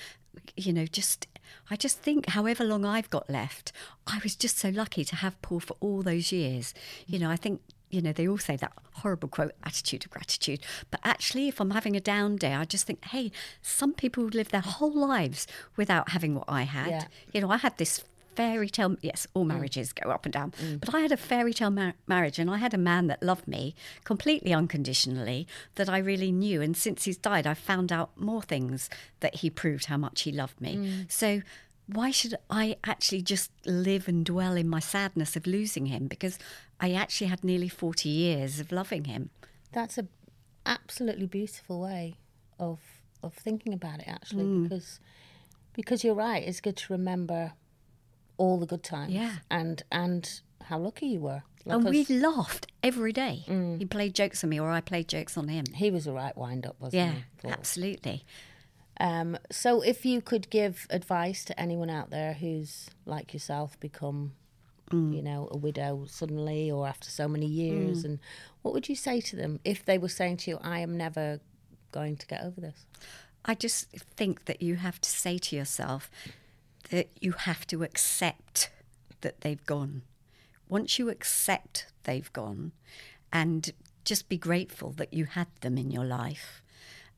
you 0.55 0.73
know 0.73 0.85
just 0.85 1.27
i 1.69 1.75
just 1.75 1.99
think 1.99 2.29
however 2.29 2.63
long 2.63 2.85
i've 2.85 3.09
got 3.09 3.29
left 3.29 3.71
i 4.07 4.19
was 4.23 4.35
just 4.35 4.57
so 4.57 4.69
lucky 4.69 5.03
to 5.03 5.15
have 5.17 5.39
paul 5.41 5.59
for 5.59 5.75
all 5.79 6.01
those 6.01 6.31
years. 6.31 6.73
You 7.07 7.19
know 7.19 7.29
i 7.29 7.35
think 7.35 7.61
you 7.89 8.01
know, 8.01 8.11
they 8.11 8.27
all 8.27 8.37
say 8.37 8.55
that 8.57 8.73
horrible 8.93 9.29
quote, 9.29 9.53
attitude 9.63 10.05
of 10.05 10.11
gratitude. 10.11 10.59
But 10.91 10.99
actually, 11.03 11.47
if 11.47 11.59
I'm 11.59 11.71
having 11.71 11.95
a 11.95 12.01
down 12.01 12.35
day, 12.35 12.53
I 12.53 12.65
just 12.65 12.85
think, 12.85 13.03
hey, 13.05 13.31
some 13.61 13.93
people 13.93 14.25
live 14.25 14.49
their 14.49 14.61
whole 14.61 14.93
lives 14.93 15.47
without 15.75 16.09
having 16.09 16.35
what 16.35 16.45
I 16.47 16.63
had. 16.63 16.89
Yeah. 16.89 17.03
You 17.33 17.41
know, 17.41 17.49
I 17.49 17.57
had 17.57 17.77
this 17.77 18.03
fairy 18.35 18.69
tale, 18.69 18.95
yes, 19.01 19.27
all 19.33 19.43
mm. 19.43 19.49
marriages 19.49 19.91
go 19.91 20.11
up 20.11 20.25
and 20.25 20.31
down, 20.31 20.51
mm. 20.51 20.79
but 20.79 20.95
I 20.95 21.01
had 21.01 21.11
a 21.11 21.17
fairy 21.17 21.53
tale 21.53 21.71
mar- 21.71 21.95
marriage 22.07 22.39
and 22.39 22.49
I 22.49 22.57
had 22.57 22.73
a 22.73 22.77
man 22.77 23.07
that 23.07 23.21
loved 23.21 23.49
me 23.49 23.75
completely 24.05 24.53
unconditionally 24.53 25.45
that 25.75 25.89
I 25.89 25.97
really 25.97 26.31
knew. 26.31 26.61
And 26.61 26.77
since 26.77 27.03
he's 27.03 27.17
died, 27.17 27.45
I've 27.45 27.57
found 27.57 27.91
out 27.91 28.11
more 28.15 28.41
things 28.41 28.89
that 29.19 29.35
he 29.35 29.49
proved 29.49 29.87
how 29.87 29.97
much 29.97 30.21
he 30.21 30.31
loved 30.31 30.61
me. 30.61 30.77
Mm. 30.77 31.11
So, 31.11 31.41
why 31.91 32.11
should 32.11 32.35
I 32.49 32.77
actually 32.83 33.21
just 33.21 33.51
live 33.65 34.07
and 34.07 34.25
dwell 34.25 34.55
in 34.55 34.67
my 34.69 34.79
sadness 34.79 35.35
of 35.35 35.47
losing 35.47 35.87
him? 35.87 36.07
Because 36.07 36.37
I 36.79 36.91
actually 36.93 37.27
had 37.27 37.43
nearly 37.43 37.69
40 37.69 38.07
years 38.09 38.59
of 38.59 38.71
loving 38.71 39.05
him. 39.05 39.29
That's 39.71 39.97
a 39.97 40.07
absolutely 40.65 41.25
beautiful 41.25 41.79
way 41.81 42.15
of 42.59 42.79
of 43.23 43.33
thinking 43.33 43.73
about 43.73 43.99
it 43.99 44.07
actually 44.07 44.43
Mm. 44.45 44.63
because 44.63 44.99
because 45.73 46.03
you're 46.03 46.13
right 46.15 46.43
it's 46.47 46.61
good 46.61 46.77
to 46.77 46.93
remember 46.93 47.53
all 48.37 48.57
the 48.59 48.65
good 48.65 48.83
times 48.83 49.11
Yeah. 49.13 49.37
and 49.49 49.81
and 49.91 50.41
how 50.63 50.77
lucky 50.79 51.07
you 51.07 51.19
were 51.21 51.43
Like 51.65 51.75
and 51.81 51.89
we 51.89 52.05
laughed 52.05 52.67
every 52.83 53.11
day. 53.11 53.43
He 53.79 53.85
played 53.85 54.13
jokes 54.15 54.43
on 54.43 54.49
me 54.51 54.59
or 54.59 54.69
I 54.69 54.81
played 54.81 55.07
jokes 55.09 55.37
on 55.37 55.47
him. 55.49 55.65
he 55.73 55.89
was 55.91 56.05
a 56.07 56.13
right 56.13 56.37
wind 56.37 56.65
up 56.65 56.75
wasn't 56.79 56.99
Yeah, 57.01 57.13
he 57.13 57.23
Paul? 57.41 57.51
absolutely. 57.51 58.23
Um, 58.99 59.37
so 59.49 59.81
if 59.81 60.05
you 60.05 60.21
could 60.21 60.49
give 60.49 60.85
advice 60.89 61.45
to 61.45 61.59
anyone 61.59 61.89
out 61.89 62.09
there 62.09 62.33
who's 62.33 62.89
like 63.05 63.33
yourself 63.33 63.79
become 63.79 64.33
Mm. 64.91 65.15
you 65.15 65.21
know 65.21 65.47
a 65.51 65.57
widow 65.57 66.05
suddenly 66.07 66.71
or 66.71 66.87
after 66.87 67.11
so 67.11 67.27
many 67.27 67.45
years 67.45 68.03
and 68.03 68.17
what 68.63 68.73
would 68.73 68.89
you 68.89 68.95
say 68.95 69.21
to 69.21 69.35
them 69.35 69.59
if 69.63 69.85
they 69.85 69.99
were 69.99 70.09
saying 70.09 70.35
to 70.37 70.49
you 70.49 70.57
i 70.63 70.79
am 70.79 70.97
never 70.97 71.39
going 71.91 72.17
to 72.17 72.25
get 72.25 72.43
over 72.43 72.59
this 72.59 72.87
I 73.45 73.55
just 73.55 73.87
think 73.91 74.45
that 74.45 74.61
you 74.61 74.75
have 74.75 74.99
to 75.01 75.09
say 75.09 75.37
to 75.37 75.55
yourself 75.55 76.11
that 76.89 77.09
you 77.21 77.31
have 77.31 77.65
to 77.67 77.83
accept 77.83 78.69
that 79.21 79.41
they've 79.41 79.65
gone. 79.65 80.01
Once 80.67 80.99
you 80.99 81.09
accept 81.09 81.87
they've 82.03 82.31
gone 82.33 82.73
and 83.31 83.71
just 84.03 84.27
be 84.27 84.37
grateful 84.37 84.91
that 84.91 85.13
you 85.13 85.25
had 85.25 85.47
them 85.61 85.77
in 85.77 85.89
your 85.89 86.05
life, 86.05 86.61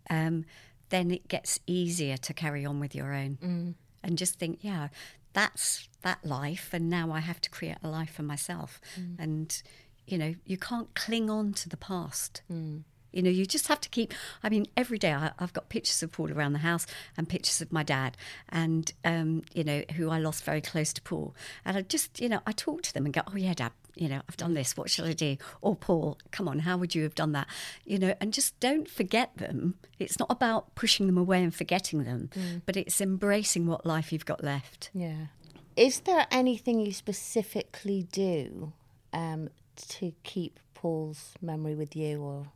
um, 0.10 0.46
then 0.92 1.10
it 1.10 1.28
gets 1.28 1.60
easier 1.66 2.18
to 2.18 2.34
carry 2.34 2.66
on 2.66 2.80
with 2.80 2.94
your 2.94 3.14
own. 3.14 3.38
Mm. 3.42 3.74
And 4.04 4.18
just 4.18 4.38
think, 4.38 4.60
yeah, 4.62 4.90
that's 5.34 5.88
that 6.04 6.24
life. 6.24 6.70
And 6.74 6.90
now 6.90 7.12
I 7.12 7.20
have 7.20 7.42
to 7.42 7.50
create 7.50 7.78
a 7.84 7.90
life 7.90 8.12
for 8.14 8.24
myself. 8.24 8.80
Mm. 9.00 9.16
And, 9.20 9.64
you 10.06 10.18
know, 10.18 10.36
you 10.46 10.58
can't 10.58 10.94
cling 10.94 11.30
on 11.30 11.54
to 11.54 11.70
the 11.70 11.78
past. 11.78 12.42
Mm. 12.52 12.84
You 13.12 13.22
know, 13.22 13.30
you 13.30 13.46
just 13.46 13.68
have 13.68 13.82
to 13.82 13.90
keep. 13.90 14.14
I 14.42 14.50
mean, 14.50 14.68
every 14.78 14.98
day 14.98 15.14
I, 15.14 15.32
I've 15.38 15.54
got 15.54 15.70
pictures 15.70 16.02
of 16.02 16.12
Paul 16.12 16.32
around 16.32 16.54
the 16.54 16.60
house 16.60 16.88
and 17.18 17.28
pictures 17.28 17.62
of 17.62 17.72
my 17.72 17.84
dad, 17.84 18.16
and 18.48 18.92
um, 19.04 19.44
you 19.54 19.66
know, 19.66 19.84
who 19.96 20.10
I 20.10 20.18
lost 20.18 20.46
very 20.46 20.62
close 20.62 20.94
to 20.94 21.02
Paul. 21.02 21.36
And 21.66 21.78
I 21.78 21.82
just, 21.82 22.22
you 22.22 22.30
know, 22.30 22.40
I 22.48 22.54
talk 22.54 22.84
to 22.84 22.94
them 22.94 23.04
and 23.06 23.14
go, 23.14 23.22
"Oh 23.28 23.36
yeah, 23.36 23.54
Dad, 23.54 23.74
you 24.02 24.10
know, 24.10 24.22
I've 24.28 24.38
done 24.38 24.54
this. 24.54 24.76
What 24.76 24.90
shall 24.90 25.06
I 25.06 25.14
do?" 25.14 25.38
Or 25.62 25.76
Paul, 25.76 26.18
come 26.32 26.48
on, 26.48 26.60
how 26.60 26.78
would 26.78 26.96
you 26.96 27.04
have 27.04 27.16
done 27.16 27.32
that? 27.34 27.48
You 27.86 28.00
know, 28.00 28.16
and 28.20 28.34
just 28.34 28.60
don't 28.60 28.90
forget 28.90 29.38
them. 29.38 29.76
It's 30.00 30.20
not 30.20 30.32
about 30.32 30.74
pushing 30.76 31.06
them 31.08 31.18
away 31.18 31.44
and 31.44 31.54
forgetting 31.54 32.04
them, 32.04 32.30
but 32.66 32.76
it's 32.76 33.00
embracing 33.00 33.68
what 33.68 33.86
life 33.86 34.12
you've 34.12 34.26
got 34.26 34.44
left. 34.44 34.90
yeah 34.94 35.28
is 35.76 36.02
there 36.02 36.28
anything 36.32 36.80
you 36.80 36.92
specifically 36.92 38.04
do 38.12 38.74
um, 39.14 39.50
to 39.88 40.14
keep 40.24 40.60
paul's 40.74 41.34
memory 41.42 41.76
with 41.76 41.96
you 41.96 42.22
or 42.22 42.48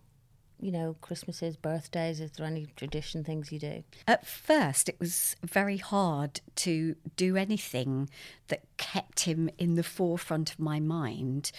you 0.66 0.72
know 0.72 0.96
christmases 1.02 1.56
birthdays 1.56 2.20
is 2.20 2.32
there 2.34 2.46
any 2.54 2.66
tradition 2.76 3.24
things 3.24 3.52
you 3.52 3.60
do 3.60 3.84
At 4.08 4.26
first, 4.26 4.84
it 4.90 4.98
was 5.00 5.36
very 5.60 5.78
hard 5.78 6.42
to 6.66 6.96
do 7.16 7.30
anything 7.38 8.10
that 8.48 8.62
kept 8.78 9.22
him 9.30 9.50
in 9.64 9.76
the 9.76 9.84
forefront 9.84 10.48
of 10.54 10.60
my 10.60 10.80
mind 10.80 11.52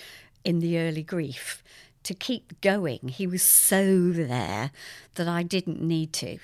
in 0.44 0.58
the 0.60 0.78
early 0.78 1.02
grief. 1.02 1.62
To 2.04 2.14
keep 2.14 2.60
going, 2.60 3.08
he 3.08 3.26
was 3.26 3.42
so 3.42 4.10
there 4.12 4.70
that 5.16 5.26
I 5.26 5.42
didn't 5.42 5.80
need 5.82 6.12
to. 6.24 6.38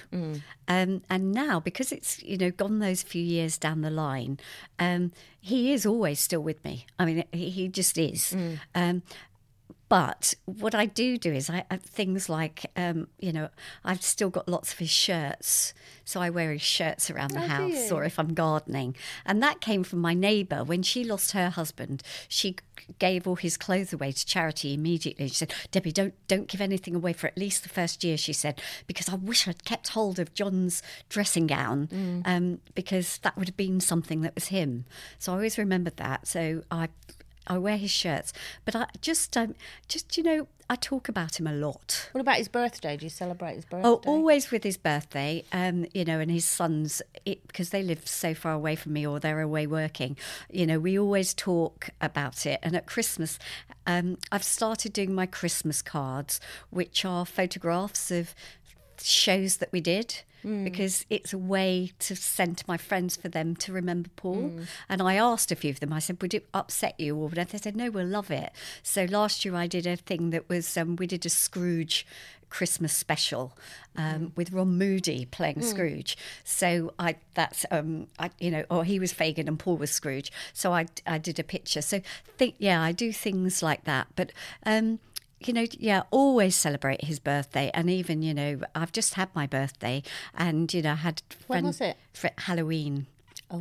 Um, 0.66 1.02
and 1.08 1.32
now, 1.32 1.60
because 1.60 1.92
it's 1.92 2.20
you 2.30 2.36
know 2.36 2.50
gone 2.50 2.80
those 2.80 3.02
few 3.04 3.22
years 3.22 3.58
down 3.58 3.82
the 3.82 3.90
line, 4.06 4.34
um, 4.80 5.12
he 5.40 5.72
is 5.72 5.86
always 5.86 6.18
still 6.18 6.42
with 6.42 6.60
me. 6.64 6.86
I 6.98 7.04
mean, 7.04 7.24
he, 7.32 7.50
he 7.50 7.68
just 7.68 7.96
is. 7.96 8.34
Um, 8.74 9.02
but 9.92 10.32
what 10.46 10.74
I 10.74 10.86
do 10.86 11.18
do 11.18 11.30
is 11.34 11.50
I, 11.50 11.64
I 11.70 11.76
things 11.76 12.30
like 12.30 12.64
um, 12.76 13.08
you 13.20 13.30
know 13.30 13.50
I've 13.84 14.02
still 14.02 14.30
got 14.30 14.48
lots 14.48 14.72
of 14.72 14.78
his 14.78 14.88
shirts, 14.88 15.74
so 16.04 16.18
I 16.22 16.30
wear 16.30 16.50
his 16.52 16.62
shirts 16.62 17.10
around 17.10 17.32
the 17.32 17.44
Oh, 17.44 17.46
house, 17.56 17.92
or 17.92 18.02
if 18.02 18.18
I'm 18.18 18.32
gardening, 18.32 18.96
and 19.26 19.42
that 19.42 19.60
came 19.60 19.84
from 19.84 19.98
my 19.98 20.14
neighbour 20.14 20.64
when 20.64 20.82
she 20.82 21.04
lost 21.04 21.32
her 21.32 21.50
husband. 21.50 22.02
She 22.26 22.56
gave 22.98 23.26
all 23.28 23.36
his 23.36 23.56
clothes 23.58 23.92
away 23.92 24.12
to 24.12 24.24
charity 24.26 24.72
immediately. 24.72 25.28
She 25.28 25.34
said, 25.34 25.52
"Debbie, 25.70 25.92
don't 25.92 26.14
don't 26.26 26.48
give 26.48 26.62
anything 26.62 26.94
away 26.94 27.12
for 27.12 27.26
at 27.26 27.36
least 27.36 27.62
the 27.62 27.68
first 27.68 28.02
year." 28.02 28.16
She 28.16 28.32
said, 28.32 28.62
"Because 28.86 29.10
I 29.10 29.16
wish 29.16 29.46
I'd 29.46 29.64
kept 29.66 29.88
hold 29.88 30.18
of 30.18 30.32
John's 30.32 30.82
dressing 31.10 31.46
gown, 31.46 31.88
Mm. 31.88 32.22
um, 32.24 32.60
because 32.74 33.18
that 33.18 33.36
would 33.36 33.48
have 33.48 33.58
been 33.58 33.78
something 33.80 34.22
that 34.22 34.34
was 34.34 34.46
him." 34.46 34.86
So 35.18 35.32
I 35.32 35.34
always 35.36 35.58
remembered 35.58 35.98
that. 35.98 36.26
So 36.26 36.62
I 36.70 36.88
I 37.46 37.58
wear 37.58 37.76
his 37.76 37.90
shirts, 37.90 38.32
but 38.64 38.76
I 38.76 38.86
just 39.00 39.36
um, 39.36 39.54
just 39.88 40.16
you 40.16 40.22
know 40.22 40.46
I 40.70 40.76
talk 40.76 41.08
about 41.08 41.38
him 41.38 41.46
a 41.46 41.52
lot. 41.52 42.08
what 42.12 42.20
about 42.22 42.36
his 42.36 42.48
birthday 42.48 42.96
do 42.96 43.04
you 43.04 43.10
celebrate 43.10 43.56
his 43.56 43.64
birthday 43.64 43.86
Oh, 43.88 44.00
always 44.06 44.50
with 44.50 44.64
his 44.64 44.76
birthday, 44.76 45.44
um, 45.52 45.84
you 45.92 46.04
know, 46.04 46.18
and 46.18 46.30
his 46.30 46.46
sons, 46.46 47.02
it, 47.26 47.46
because 47.46 47.70
they 47.70 47.82
live 47.82 48.08
so 48.08 48.32
far 48.32 48.52
away 48.52 48.74
from 48.76 48.94
me 48.94 49.06
or 49.06 49.20
they're 49.20 49.40
away 49.40 49.66
working. 49.66 50.16
You 50.50 50.66
know, 50.66 50.78
we 50.78 50.98
always 50.98 51.34
talk 51.34 51.90
about 52.00 52.46
it. 52.46 52.58
And 52.62 52.74
at 52.74 52.86
Christmas, 52.86 53.38
um, 53.86 54.16
I've 54.30 54.44
started 54.44 54.92
doing 54.92 55.14
my 55.14 55.26
Christmas 55.26 55.82
cards, 55.82 56.40
which 56.70 57.04
are 57.04 57.26
photographs 57.26 58.10
of 58.10 58.34
shows 59.02 59.58
that 59.58 59.72
we 59.72 59.80
did. 59.80 60.22
Because 60.64 61.06
it's 61.08 61.32
a 61.32 61.38
way 61.38 61.92
to 62.00 62.16
send 62.16 62.58
to 62.58 62.64
my 62.66 62.76
friends 62.76 63.14
for 63.16 63.28
them 63.28 63.54
to 63.56 63.72
remember 63.72 64.10
Paul. 64.16 64.50
And 64.88 65.00
I 65.00 65.14
asked 65.14 65.52
a 65.52 65.54
few 65.54 65.70
of 65.70 65.78
them, 65.78 65.92
I 65.92 66.00
said, 66.00 66.20
Would 66.20 66.34
it 66.34 66.48
upset 66.52 66.98
you 66.98 67.14
or 67.14 67.28
whatever? 67.28 67.52
They 67.52 67.58
said, 67.58 67.76
No, 67.76 67.92
we'll 67.92 68.06
love 68.06 68.28
it. 68.28 68.50
So 68.82 69.04
last 69.04 69.44
year 69.44 69.54
I 69.54 69.68
did 69.68 69.86
a 69.86 69.94
thing 69.94 70.30
that 70.30 70.48
was, 70.48 70.76
um, 70.76 70.96
we 70.96 71.06
did 71.06 71.24
a 71.24 71.28
Scrooge 71.28 72.04
Christmas 72.50 72.92
special 72.92 73.56
um, 73.96 74.32
with 74.36 74.52
Ron 74.52 74.76
Moody 74.76 75.26
playing 75.26 75.62
Scrooge. 75.62 76.18
So 76.44 76.92
I 76.98 77.14
that's 77.34 77.64
um 77.70 78.08
I 78.18 78.30
you 78.40 78.50
know 78.50 78.64
or 78.68 78.84
he 78.84 78.98
was 78.98 79.12
Fagin 79.12 79.48
and 79.48 79.58
Paul 79.58 79.76
was 79.78 79.90
Scrooge. 79.90 80.30
So 80.52 80.72
I 80.72 80.86
I 81.06 81.18
did 81.18 81.38
a 81.38 81.44
picture. 81.44 81.80
So 81.80 82.00
think 82.36 82.56
yeah 82.58 82.82
I 82.82 82.92
do 82.92 83.10
things 83.12 83.62
like 83.62 83.84
that. 83.84 84.08
But 84.16 84.32
um 84.66 84.98
you 85.48 85.54
know 85.54 85.66
yeah 85.78 86.02
always 86.10 86.54
celebrate 86.56 87.04
his 87.04 87.18
birthday 87.18 87.70
and 87.74 87.88
even 87.90 88.22
you 88.22 88.34
know 88.34 88.60
I've 88.74 88.92
just 88.92 89.14
had 89.14 89.28
my 89.34 89.46
birthday 89.46 90.02
and 90.34 90.72
you 90.72 90.82
know 90.82 90.92
I 90.92 90.96
had 90.96 91.22
When 91.46 91.64
was 91.66 91.80
it? 91.80 91.96
for 92.12 92.30
Halloween. 92.38 93.06
Oh. 93.54 93.60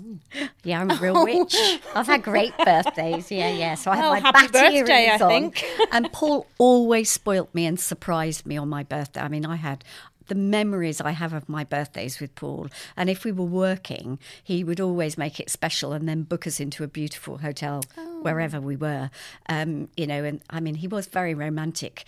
Yeah, 0.63 0.79
I'm 0.79 0.89
a 0.89 0.95
real 0.95 1.17
oh. 1.19 1.23
witch. 1.25 1.53
I've 1.93 2.07
had 2.07 2.23
great 2.23 2.57
birthdays. 2.57 3.29
Yeah, 3.29 3.49
yeah. 3.51 3.75
So 3.75 3.91
I 3.91 3.97
had 3.97 4.05
Oh, 4.05 4.09
my 4.11 4.19
happy 4.19 4.47
birthday, 4.47 5.09
I 5.09 5.19
on. 5.19 5.29
think. 5.29 5.65
and 5.91 6.09
Paul 6.13 6.47
always 6.57 7.09
spoilt 7.09 7.53
me 7.53 7.65
and 7.65 7.77
surprised 7.77 8.45
me 8.45 8.55
on 8.55 8.69
my 8.69 8.83
birthday. 8.83 9.19
I 9.19 9.27
mean, 9.27 9.45
I 9.45 9.57
had 9.57 9.83
the 10.31 10.35
memories 10.35 11.01
I 11.01 11.11
have 11.11 11.33
of 11.33 11.49
my 11.49 11.65
birthdays 11.65 12.21
with 12.21 12.33
Paul. 12.35 12.69
And 12.95 13.09
if 13.09 13.25
we 13.25 13.33
were 13.33 13.43
working, 13.43 14.17
he 14.41 14.63
would 14.63 14.79
always 14.79 15.17
make 15.17 15.41
it 15.41 15.49
special 15.49 15.91
and 15.91 16.07
then 16.07 16.23
book 16.23 16.47
us 16.47 16.61
into 16.61 16.85
a 16.85 16.87
beautiful 16.87 17.39
hotel 17.39 17.83
wherever 18.21 18.61
we 18.61 18.77
were. 18.77 19.09
Um, 19.49 19.89
you 19.97 20.07
know, 20.07 20.23
and 20.23 20.41
I 20.49 20.61
mean, 20.61 20.75
he 20.75 20.87
was 20.87 21.07
very 21.07 21.33
romantic. 21.33 22.05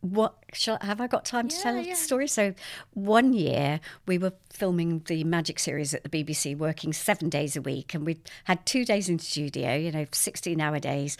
What 0.00 0.34
shall, 0.52 0.78
have 0.80 1.00
I 1.00 1.06
got 1.06 1.24
time 1.24 1.46
to 1.46 1.62
tell 1.62 1.80
the 1.80 1.94
story? 1.94 2.26
So, 2.26 2.54
one 2.94 3.34
year 3.34 3.78
we 4.04 4.18
were 4.18 4.32
filming 4.52 5.02
the 5.06 5.22
Magic 5.22 5.60
series 5.60 5.94
at 5.94 6.02
the 6.02 6.08
BBC, 6.08 6.58
working 6.58 6.92
seven 6.92 7.28
days 7.28 7.54
a 7.54 7.62
week, 7.62 7.94
and 7.94 8.04
we 8.04 8.18
had 8.44 8.66
two 8.66 8.84
days 8.84 9.08
in 9.08 9.20
studio. 9.20 9.76
You 9.76 9.92
know, 9.92 10.06
sixteen-hour 10.10 10.80
days. 10.80 11.16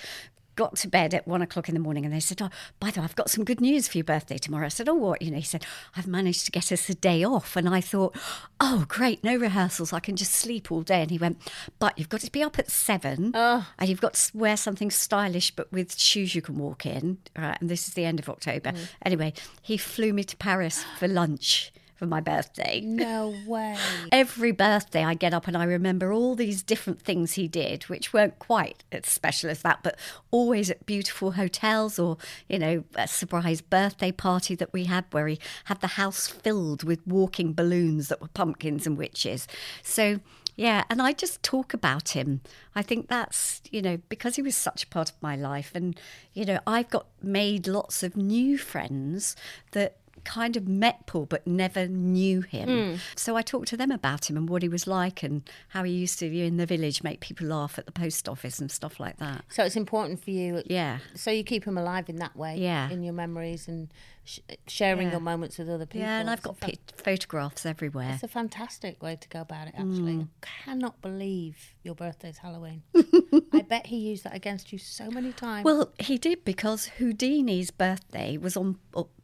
Got 0.61 0.77
to 0.77 0.89
bed 0.89 1.15
at 1.15 1.27
one 1.27 1.41
o'clock 1.41 1.71
in 1.71 1.75
the 1.75 1.81
morning, 1.81 2.05
and 2.05 2.13
they 2.13 2.21
said, 2.21 2.43
"Oh, 2.43 2.51
by 2.81 2.91
the 2.91 3.01
way, 3.01 3.05
I've 3.05 3.17
got 3.17 3.31
some 3.31 3.45
good 3.45 3.63
news 3.63 3.89
for 3.89 3.97
your 3.97 4.05
birthday 4.05 4.37
tomorrow." 4.37 4.67
I 4.67 4.69
said, 4.69 4.91
"Oh, 4.91 4.95
what?" 4.95 5.23
You 5.23 5.31
know, 5.31 5.39
he 5.39 5.43
said, 5.43 5.65
"I've 5.97 6.07
managed 6.07 6.45
to 6.45 6.51
get 6.51 6.71
us 6.71 6.91
a 6.91 6.95
day 6.95 7.25
off," 7.25 7.57
and 7.57 7.67
I 7.67 7.81
thought, 7.81 8.15
"Oh, 8.61 8.85
great, 8.87 9.25
no 9.25 9.35
rehearsals. 9.37 9.95
I 9.95 10.01
can 10.01 10.17
just 10.17 10.33
sleep 10.33 10.71
all 10.71 10.83
day." 10.83 11.01
And 11.01 11.11
he 11.11 11.17
went, 11.17 11.39
"But 11.79 11.99
you've 11.99 12.11
got 12.11 12.21
to 12.21 12.31
be 12.31 12.43
up 12.43 12.59
at 12.59 12.71
seven, 12.71 13.35
and 13.35 13.89
you've 13.89 14.03
got 14.03 14.13
to 14.13 14.37
wear 14.37 14.59
something 14.59 14.91
stylish, 14.91 15.51
but 15.51 15.73
with 15.73 15.99
shoes 15.99 16.35
you 16.35 16.43
can 16.43 16.59
walk 16.59 16.85
in." 16.85 17.17
Right, 17.35 17.57
and 17.59 17.71
this 17.71 17.89
is 17.89 17.95
the 17.95 18.05
end 18.05 18.21
of 18.21 18.29
October. 18.29 18.73
Mm. 18.73 18.89
Anyway, 19.07 19.33
he 19.63 19.79
flew 19.79 20.13
me 20.13 20.25
to 20.25 20.37
Paris 20.37 20.85
for 20.99 21.09
lunch 21.09 21.73
for 22.01 22.07
my 22.07 22.21
birthday. 22.21 22.81
No 22.81 23.35
way. 23.47 23.77
Every 24.11 24.53
birthday, 24.53 25.05
I 25.05 25.13
get 25.13 25.35
up 25.35 25.47
and 25.47 25.55
I 25.55 25.65
remember 25.65 26.15
all 26.15 26.35
these 26.35 26.63
different 26.63 27.03
things 27.03 27.35
he 27.35 27.47
did, 27.47 27.83
which 27.85 28.15
weren't 28.15 28.39
quite 28.39 28.83
as 28.91 29.05
special 29.05 29.51
as 29.51 29.61
that, 29.61 29.81
but 29.83 29.99
always 30.31 30.71
at 30.71 30.87
beautiful 30.87 31.33
hotels 31.33 31.99
or, 31.99 32.17
you 32.49 32.59
know, 32.59 32.85
a 32.95 33.07
surprise 33.07 33.61
birthday 33.61 34.11
party 34.11 34.55
that 34.55 34.73
we 34.73 34.85
had 34.85 35.05
where 35.11 35.29
he 35.29 35.39
had 35.65 35.83
the 35.83 35.89
house 35.89 36.27
filled 36.27 36.85
with 36.85 37.07
walking 37.07 37.53
balloons 37.53 38.09
that 38.09 38.23
were 38.23 38.29
pumpkins 38.29 38.87
and 38.87 38.97
witches. 38.97 39.47
So, 39.83 40.21
yeah, 40.57 40.85
and 40.89 41.03
I 41.03 41.13
just 41.13 41.43
talk 41.43 41.75
about 41.75 42.11
him. 42.11 42.41
I 42.75 42.83
think 42.83 43.09
that's, 43.09 43.61
you 43.71 43.83
know, 43.83 43.99
because 44.09 44.37
he 44.37 44.43
was 44.43 44.57
such 44.57 44.85
a 44.85 44.87
part 44.87 45.11
of 45.11 45.23
my 45.23 45.37
life. 45.37 45.73
And, 45.75 46.01
you 46.33 46.47
know, 46.47 46.61
I've 46.67 46.89
got 46.89 47.07
made 47.23 47.67
lots 47.67 48.03
of 48.03 48.17
new 48.17 48.57
friends 48.57 49.37
that 49.73 49.97
kind 50.25 50.57
of 50.57 50.67
met 50.69 51.07
Paul 51.07 51.27
but 51.27 51.47
never 51.47 51.87
knew 51.87 52.41
him. 52.43 52.99
So 53.17 53.37
I 53.37 53.43
talked 53.43 53.69
to 53.69 53.77
them 53.77 53.91
about 53.91 54.29
him 54.31 54.37
and 54.37 54.49
what 54.49 54.63
he 54.63 54.69
was 54.69 54.87
like 54.87 55.23
and 55.23 55.43
how 55.69 55.83
he 55.85 55.93
used 55.93 56.19
to 56.21 56.27
in 56.27 56.57
the 56.57 56.67
village 56.67 57.03
make 57.03 57.21
people 57.21 57.47
laugh 57.49 57.79
at 57.79 57.87
the 57.87 57.93
post 57.93 58.29
office 58.29 58.59
and 58.59 58.71
stuff 58.71 59.01
like 59.01 59.19
that. 59.19 59.45
So 59.49 59.65
it's 59.65 59.77
important 59.77 60.23
for 60.23 60.31
you. 60.31 60.63
Yeah. 60.67 60.99
So 61.15 61.31
you 61.31 61.45
keep 61.45 61.65
him 61.65 61.77
alive 61.79 62.09
in 62.09 62.17
that 62.17 62.37
way. 62.37 62.57
Yeah. 62.59 62.91
In 62.91 63.03
your 63.03 63.13
memories 63.15 63.69
and 63.69 63.93
sh- 64.25 64.39
sharing 64.67 65.07
Yeah. 65.09 65.13
your 65.13 65.21
moments 65.21 65.59
with 65.59 65.69
other 65.69 65.87
people. 65.87 66.07
Yeah, 66.07 66.21
and 66.21 66.31
I've 66.31 66.43
got 66.43 66.57
photographs 66.97 67.65
everywhere. 67.67 68.11
It's 68.15 68.23
a 68.23 68.29
fantastic 68.29 69.03
way 69.03 69.17
to 69.17 69.29
go 69.29 69.41
about 69.41 69.69
it, 69.69 69.75
actually. 69.77 70.15
Mm. 70.17 70.29
I 70.43 70.47
cannot 70.65 71.01
believe 71.01 71.75
your 71.83 71.95
birthday's 71.95 72.39
Halloween. 72.39 72.83
I 73.53 73.63
bet 73.63 73.87
he 73.87 73.97
used 73.97 74.25
that 74.25 74.35
against 74.35 74.73
you 74.73 74.79
so 74.79 75.11
many 75.11 75.33
times. 75.33 75.65
Well, 75.65 75.93
he 75.99 76.19
did 76.19 76.45
because 76.45 76.87
Houdini's 76.99 77.71
birthday 77.71 78.37
was 78.37 78.57
on 78.57 78.79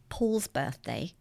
Paul's 0.09 0.47
birthday 0.47 1.13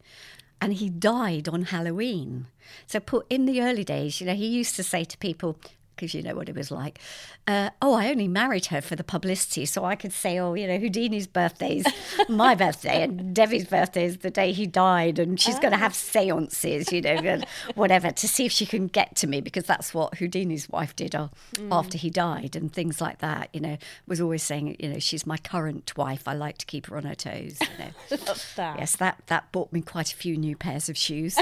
and 0.61 0.73
he 0.73 0.89
died 0.89 1.47
on 1.47 1.63
Halloween. 1.63 2.47
So 2.87 2.99
put 2.99 3.25
in 3.29 3.45
the 3.45 3.61
early 3.61 3.83
days, 3.83 4.19
you 4.19 4.27
know, 4.27 4.33
he 4.33 4.47
used 4.47 4.75
to 4.77 4.83
say 4.83 5.03
to 5.03 5.17
people, 5.17 5.57
because 5.95 6.13
you 6.13 6.21
know 6.21 6.35
what 6.35 6.49
it 6.49 6.55
was 6.55 6.71
like, 6.71 6.99
uh, 7.47 7.69
oh, 7.81 7.93
I 7.93 8.09
only 8.09 8.27
married 8.27 8.67
her 8.67 8.81
for 8.81 8.95
the 8.95 9.03
publicity. 9.03 9.65
So 9.65 9.85
I 9.85 9.95
could 9.95 10.13
say, 10.13 10.39
oh, 10.39 10.53
you 10.53 10.67
know, 10.67 10.77
Houdini's 10.77 11.27
birthday 11.27 11.77
is 11.77 11.85
my 12.29 12.55
birthday 12.55 13.03
and 13.03 13.33
Debbie's 13.35 13.65
birthday 13.65 14.05
is 14.05 14.19
the 14.19 14.29
day 14.29 14.51
he 14.51 14.65
died. 14.65 15.19
And 15.19 15.39
she's 15.39 15.59
going 15.59 15.71
to 15.71 15.77
have 15.77 15.95
seances, 15.95 16.91
you 16.91 17.01
know, 17.01 17.11
and 17.11 17.45
whatever, 17.75 18.11
to 18.11 18.27
see 18.27 18.45
if 18.45 18.51
she 18.51 18.65
can 18.65 18.87
get 18.87 19.15
to 19.17 19.27
me 19.27 19.41
because 19.41 19.65
that's 19.65 19.93
what 19.93 20.15
Houdini's 20.15 20.69
wife 20.69 20.95
did 20.95 21.15
uh, 21.15 21.29
after 21.71 21.97
he 21.97 22.09
died 22.09 22.55
and 22.55 22.71
things 22.71 23.01
like 23.01 23.19
that, 23.19 23.49
you 23.53 23.59
know, 23.59 23.77
was 24.07 24.19
always 24.19 24.43
saying, 24.43 24.75
you 24.79 24.89
know, 24.89 24.99
she's 24.99 25.25
my 25.25 25.37
current 25.37 25.95
wife. 25.97 26.27
I 26.27 26.33
like 26.33 26.57
to 26.59 26.65
keep 26.65 26.87
her 26.87 26.97
on 26.97 27.03
her 27.03 27.15
toes, 27.15 27.57
you 27.61 27.67
know. 27.79 27.91
that. 28.55 28.79
Yes, 28.79 28.95
that, 28.97 29.21
that 29.27 29.51
bought 29.51 29.71
me 29.71 29.81
quite 29.81 30.11
a 30.11 30.15
few 30.15 30.37
new 30.37 30.55
pairs 30.55 30.89
of 30.89 30.97
shoes. 30.97 31.37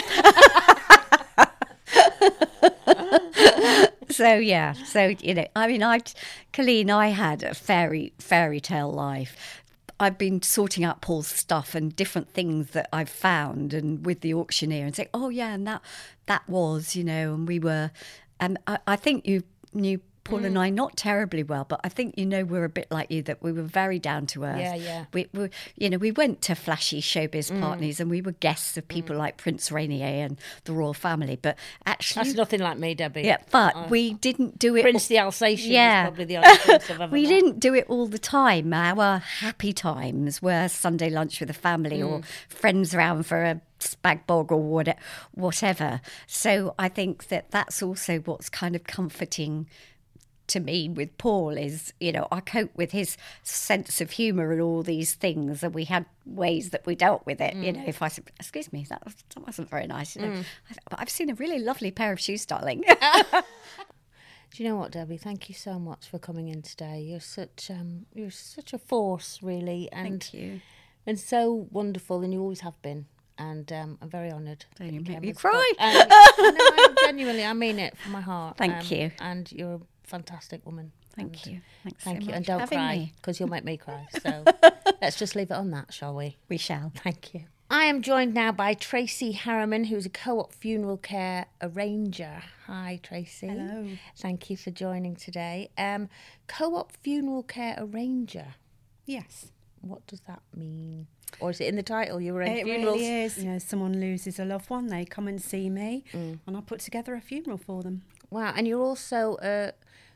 So 4.13 4.35
yeah, 4.35 4.73
so 4.73 5.15
you 5.19 5.33
know, 5.33 5.47
I 5.55 5.67
mean, 5.67 5.81
I, 5.81 5.99
Coleen, 6.53 6.91
I 6.91 7.07
had 7.07 7.41
a 7.41 7.55
fairy 7.55 8.13
fairy 8.19 8.59
tale 8.59 8.91
life. 8.91 9.63
I've 9.99 10.17
been 10.17 10.41
sorting 10.41 10.83
out 10.83 11.01
Paul's 11.01 11.27
stuff 11.27 11.73
and 11.73 11.95
different 11.95 12.29
things 12.29 12.71
that 12.71 12.89
I've 12.93 13.09
found, 13.09 13.73
and 13.73 14.05
with 14.05 14.21
the 14.21 14.33
auctioneer, 14.33 14.85
and 14.85 14.95
say, 14.95 15.09
oh 15.13 15.29
yeah, 15.29 15.53
and 15.53 15.65
that 15.65 15.81
that 16.27 16.47
was, 16.47 16.95
you 16.95 17.03
know, 17.03 17.33
and 17.33 17.47
we 17.47 17.57
were, 17.57 17.89
and 18.39 18.59
I, 18.67 18.77
I 18.85 18.95
think 18.97 19.25
you 19.25 19.43
knew 19.73 19.99
Paul 20.23 20.45
and 20.45 20.55
mm. 20.55 20.59
I 20.59 20.69
not 20.69 20.95
terribly 20.95 21.43
well, 21.43 21.65
but 21.67 21.81
I 21.83 21.89
think 21.89 22.15
you 22.17 22.25
know 22.25 22.43
we're 22.45 22.63
a 22.63 22.69
bit 22.69 22.87
like 22.89 23.11
you 23.11 23.21
that 23.23 23.43
we 23.43 23.51
were 23.51 23.63
very 23.63 23.99
down 23.99 24.25
to 24.27 24.43
earth. 24.45 24.59
Yeah, 24.59 24.75
yeah. 24.75 25.05
We, 25.13 25.27
we 25.33 25.49
you 25.75 25.89
know, 25.89 25.97
we 25.97 26.11
went 26.11 26.41
to 26.43 26.55
flashy 26.55 27.01
showbiz 27.01 27.51
mm. 27.51 27.59
parties 27.59 27.99
and 27.99 28.09
we 28.09 28.21
were 28.21 28.31
guests 28.33 28.77
of 28.77 28.85
mm. 28.85 28.89
people 28.89 29.15
like 29.17 29.37
Prince 29.37 29.71
Rainier 29.71 30.25
and 30.25 30.39
the 30.63 30.73
royal 30.73 30.93
family, 30.93 31.37
but 31.41 31.57
actually, 31.85 32.23
That's 32.23 32.37
nothing 32.37 32.61
like 32.61 32.77
me, 32.77 32.93
Debbie. 32.93 33.23
yeah, 33.23 33.37
but 33.51 33.73
oh. 33.75 33.87
we 33.89 34.13
didn't 34.13 34.59
do 34.59 34.75
it. 34.75 34.81
Prince 34.83 35.07
the 35.07 35.17
Alsatian 35.19 35.71
Yeah. 35.71 36.03
is 36.03 36.07
probably 36.09 36.25
the 36.25 36.37
only 36.37 36.57
prince 36.57 36.89
I've 36.89 37.01
ever 37.01 37.11
we 37.11 37.23
met. 37.23 37.29
didn't 37.29 37.59
do 37.59 37.73
it 37.73 37.85
all 37.89 38.07
the 38.07 38.19
time. 38.19 38.73
Our 38.73 39.17
happy 39.19 39.73
times 39.73 40.41
were 40.41 40.67
Sunday 40.67 41.09
lunch 41.09 41.39
with 41.39 41.47
the 41.47 41.53
family 41.53 42.01
or 42.01 42.13
Mm. 42.19 42.25
friends 42.47 42.93
around 42.93 43.25
for 43.25 43.43
a 43.43 43.61
spag 43.79 44.25
bog 44.27 44.51
or 44.51 44.61
whatever. 45.33 46.01
So 46.27 46.75
I 46.79 46.89
think 46.89 47.27
that 47.27 47.51
that's 47.51 47.81
also 47.81 48.19
what's 48.19 48.49
kind 48.49 48.75
of 48.75 48.83
comforting 48.83 49.67
to 50.53 50.59
me 50.59 50.89
with 50.89 51.15
Paul 51.17 51.51
is, 51.57 51.93
you 51.99 52.11
know, 52.11 52.27
I 52.31 52.39
cope 52.39 52.71
with 52.75 52.91
his 52.91 53.17
sense 53.43 54.01
of 54.01 54.11
humour 54.11 54.51
and 54.51 54.61
all 54.61 54.81
these 54.83 55.13
things, 55.13 55.61
and 55.63 55.73
we 55.75 55.83
had 55.85 56.05
ways 56.25 56.69
that 56.71 56.85
we 56.85 56.95
dealt 56.95 57.25
with 57.25 57.39
it. 57.41 57.53
You 57.55 57.71
Mm. 57.73 57.75
know, 57.77 57.83
if 57.87 58.01
I 58.01 58.07
said, 58.07 58.25
"Excuse 58.39 58.71
me, 58.73 58.85
that, 58.89 59.03
was, 59.05 59.15
that 59.35 59.45
wasn't 59.45 59.69
very 59.69 59.87
nice," 59.87 60.15
you 60.15 60.21
know, 60.23 60.33
I, 60.69 60.73
but 60.89 60.99
I've 60.99 61.09
seen 61.09 61.29
a 61.29 61.35
really 61.35 61.59
lovely 61.59 61.91
pair 61.91 62.11
of 62.13 62.19
shoes, 62.19 62.45
darling. 62.45 62.83
Do 64.55 64.61
you 64.63 64.69
know 64.69 64.75
what, 64.75 64.91
Debbie? 64.91 65.17
Thank 65.17 65.49
you 65.49 65.55
so 65.55 65.79
much 65.79 66.07
for 66.07 66.19
coming 66.19 66.47
in 66.47 66.61
today. 66.61 67.01
You're 67.01 67.19
such 67.19 67.71
um, 67.71 68.05
you're 68.13 68.29
such 68.29 68.71
a 68.73 68.77
force, 68.77 69.39
really, 69.41 69.89
and 69.91 70.21
Thank 70.21 70.33
you. 70.33 70.61
and 71.07 71.19
so 71.19 71.67
wonderful, 71.71 72.21
and 72.21 72.31
you 72.31 72.39
always 72.39 72.61
have 72.61 72.79
been. 72.83 73.07
And 73.39 73.73
um, 73.73 73.97
I'm 73.99 74.09
very 74.11 74.31
honoured. 74.31 74.63
Don't 74.77 74.93
you 74.93 75.01
make 75.01 75.19
me 75.21 75.33
cry. 75.33 75.71
And, 75.79 75.97
no, 76.07 76.15
I 76.15 76.93
genuinely, 77.01 77.43
I 77.43 77.53
mean 77.53 77.79
it 77.79 77.97
from 77.97 78.11
my 78.11 78.21
heart. 78.21 78.57
Thank 78.57 78.75
Um, 78.75 78.85
you. 78.91 79.11
And 79.19 79.51
you're 79.51 79.81
fantastic 80.17 80.63
woman. 80.65 80.91
Thank 81.15 81.45
And 81.45 81.47
you. 81.47 81.61
Thanks 81.83 82.03
Thank 82.03 82.21
so 82.21 82.27
you. 82.29 82.33
And 82.35 82.45
don't 82.45 82.67
cry 82.67 83.11
because 83.15 83.39
you'll 83.39 83.49
make 83.49 83.63
me 83.65 83.77
cry. 83.77 84.07
So 84.21 84.43
let's 85.01 85.17
just 85.17 85.35
leave 85.35 85.49
it 85.49 85.55
on 85.55 85.71
that, 85.71 85.91
shall 85.93 86.13
we? 86.15 86.37
We 86.49 86.57
shall. 86.57 86.91
Thank 87.03 87.33
you. 87.33 87.41
I 87.71 87.85
am 87.85 88.03
joined 88.03 88.35
now 88.35 88.51
by 88.51 88.75
Tracy 88.75 89.31
Harriman, 89.31 89.85
who's 89.85 90.05
a 90.05 90.09
co 90.09 90.39
op 90.39 90.53
funeral 90.53 90.97
care 90.97 91.47
arranger. 91.61 92.43
Hi, 92.67 92.99
Tracy. 93.01 93.47
Hello. 93.47 93.87
Thank 94.17 94.49
you 94.51 94.57
for 94.57 94.69
joining 94.69 95.15
today. 95.15 95.71
Um, 95.79 96.09
co 96.47 96.75
op 96.75 96.91
funeral 97.03 97.41
care 97.43 97.75
arranger. 97.79 98.53
Yes. 99.07 99.47
What 99.81 100.05
does 100.05 100.21
that 100.27 100.41
mean? 100.55 101.07
Or 101.39 101.49
is 101.49 101.59
it 101.59 101.65
in 101.67 101.75
the 101.75 101.83
title? 101.83 102.21
You 102.21 102.35
arrange 102.37 102.59
It 102.59 102.65
funerals? 102.65 102.99
really 102.99 103.23
is. 103.23 103.37
You 103.39 103.49
know, 103.51 103.57
someone 103.57 103.99
loses 103.99 104.37
a 104.39 104.45
loved 104.45 104.69
one, 104.69 104.87
they 104.87 105.03
come 105.03 105.27
and 105.27 105.41
see 105.41 105.67
me, 105.69 106.03
Mm. 106.13 106.39
and 106.45 106.55
I 106.55 106.61
put 106.61 106.79
together 106.79 107.15
a 107.15 107.21
funeral 107.21 107.57
for 107.57 107.81
them. 107.81 108.03
Wow. 108.29 108.53
And 108.55 108.67
you're 108.67 108.81
also 108.83 109.37
a 109.41 109.73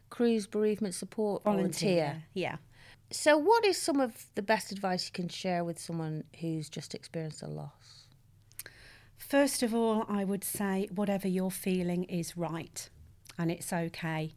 Cruse 0.09 0.47
bereavement 0.47 0.95
support 0.95 1.43
volunteer. 1.43 2.23
Yeah. 2.33 2.57
So, 3.09 3.37
what 3.37 3.65
is 3.65 3.77
some 3.77 4.01
of 4.01 4.25
the 4.35 4.41
best 4.41 4.71
advice 4.71 5.05
you 5.05 5.13
can 5.13 5.29
share 5.29 5.63
with 5.63 5.79
someone 5.79 6.25
who's 6.39 6.69
just 6.69 6.93
experienced 6.93 7.41
a 7.41 7.47
loss? 7.47 8.05
First 9.17 9.63
of 9.63 9.73
all, 9.73 10.05
I 10.09 10.23
would 10.23 10.43
say 10.43 10.89
whatever 10.93 11.27
you're 11.27 11.51
feeling 11.51 12.03
is 12.05 12.37
right, 12.37 12.89
and 13.37 13.49
it's 13.51 13.71
okay. 13.71 14.33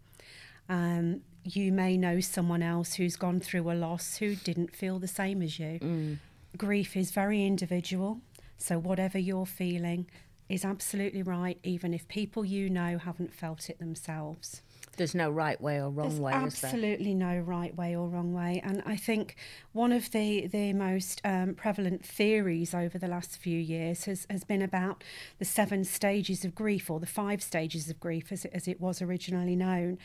Um, 0.68 1.22
you 1.44 1.72
may 1.72 1.96
know 1.96 2.20
someone 2.20 2.62
else 2.62 2.94
who's 2.94 3.16
gone 3.16 3.40
through 3.40 3.70
a 3.70 3.74
loss 3.74 4.16
who 4.16 4.36
didn't 4.36 4.74
feel 4.76 4.98
the 4.98 5.08
same 5.08 5.42
as 5.42 5.58
you. 5.58 6.18
Grief 6.56 6.96
is 6.96 7.10
very 7.10 7.44
individual, 7.44 8.20
so 8.58 8.78
whatever 8.78 9.18
you're 9.18 9.46
feeling 9.46 10.06
is 10.48 10.64
absolutely 10.64 11.22
right, 11.22 11.58
even 11.62 11.94
if 11.94 12.06
people 12.08 12.44
you 12.44 12.68
know 12.68 12.98
haven't 12.98 13.32
felt 13.32 13.70
it 13.70 13.78
themselves. 13.78 14.62
There's 14.96 15.14
no 15.14 15.30
right 15.30 15.58
way 15.60 15.80
or 15.80 15.88
wrong 15.88 16.08
There's 16.08 16.20
way, 16.20 16.32
is 16.32 16.60
there? 16.60 16.70
absolutely 16.70 17.14
no 17.14 17.38
right 17.38 17.74
way 17.74 17.96
or 17.96 18.08
wrong 18.08 18.34
way, 18.34 18.60
and 18.62 18.82
I 18.84 18.96
think 18.96 19.36
one 19.72 19.92
of 19.92 20.10
the 20.10 20.46
the 20.46 20.72
most 20.72 21.20
um, 21.24 21.54
prevalent 21.54 22.04
theories 22.04 22.74
over 22.74 22.98
the 22.98 23.08
last 23.08 23.38
few 23.38 23.58
years 23.58 24.04
has, 24.04 24.26
has 24.28 24.44
been 24.44 24.60
about 24.60 25.02
the 25.38 25.44
seven 25.44 25.84
stages 25.84 26.44
of 26.44 26.54
grief 26.54 26.90
or 26.90 27.00
the 27.00 27.06
five 27.06 27.42
stages 27.42 27.88
of 27.88 27.98
grief, 27.98 28.30
as 28.30 28.44
it, 28.44 28.50
as 28.52 28.68
it 28.68 28.80
was 28.80 29.00
originally 29.00 29.56
known. 29.56 29.98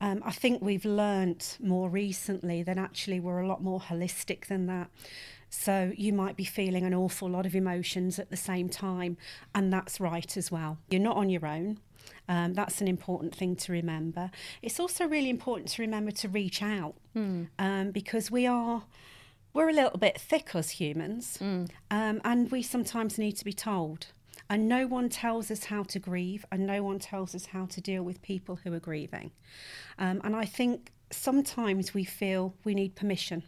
Um, 0.00 0.20
I 0.24 0.32
think 0.32 0.60
we've 0.60 0.84
learnt 0.84 1.58
more 1.60 1.88
recently 1.88 2.64
that 2.64 2.78
actually 2.78 3.20
we're 3.20 3.38
a 3.40 3.46
lot 3.46 3.62
more 3.62 3.80
holistic 3.80 4.46
than 4.46 4.66
that. 4.66 4.90
So 5.50 5.92
you 5.96 6.14
might 6.14 6.36
be 6.36 6.44
feeling 6.44 6.84
an 6.84 6.94
awful 6.94 7.28
lot 7.28 7.44
of 7.44 7.54
emotions 7.54 8.18
at 8.18 8.30
the 8.30 8.36
same 8.38 8.70
time, 8.70 9.18
and 9.54 9.70
that's 9.72 10.00
right 10.00 10.36
as 10.36 10.50
well. 10.50 10.78
You're 10.88 11.02
not 11.02 11.16
on 11.16 11.28
your 11.28 11.46
own. 11.46 11.78
Um, 12.28 12.54
that's 12.54 12.80
an 12.80 12.88
important 12.88 13.34
thing 13.34 13.56
to 13.56 13.72
remember. 13.72 14.30
It's 14.62 14.78
also 14.78 15.06
really 15.06 15.30
important 15.30 15.68
to 15.70 15.82
remember 15.82 16.12
to 16.12 16.28
reach 16.28 16.62
out 16.62 16.94
um, 17.58 17.90
because 17.90 18.30
we 18.30 18.46
are 18.46 18.84
we're 19.54 19.68
a 19.68 19.72
little 19.74 19.98
bit 19.98 20.18
thick 20.18 20.54
as 20.54 20.70
humans, 20.70 21.38
um, 21.90 22.20
and 22.24 22.50
we 22.50 22.62
sometimes 22.62 23.18
need 23.18 23.32
to 23.32 23.44
be 23.44 23.52
told. 23.52 24.06
And 24.48 24.68
no 24.68 24.86
one 24.86 25.08
tells 25.08 25.50
us 25.50 25.64
how 25.64 25.82
to 25.84 25.98
grieve, 25.98 26.44
and 26.50 26.66
no 26.66 26.82
one 26.82 26.98
tells 26.98 27.34
us 27.34 27.46
how 27.46 27.66
to 27.66 27.80
deal 27.80 28.02
with 28.02 28.20
people 28.22 28.56
who 28.62 28.72
are 28.72 28.80
grieving. 28.80 29.30
Um, 29.98 30.20
and 30.24 30.34
I 30.36 30.44
think 30.46 30.92
sometimes 31.10 31.94
we 31.94 32.04
feel 32.04 32.54
we 32.64 32.74
need 32.74 32.94
permission. 32.94 33.42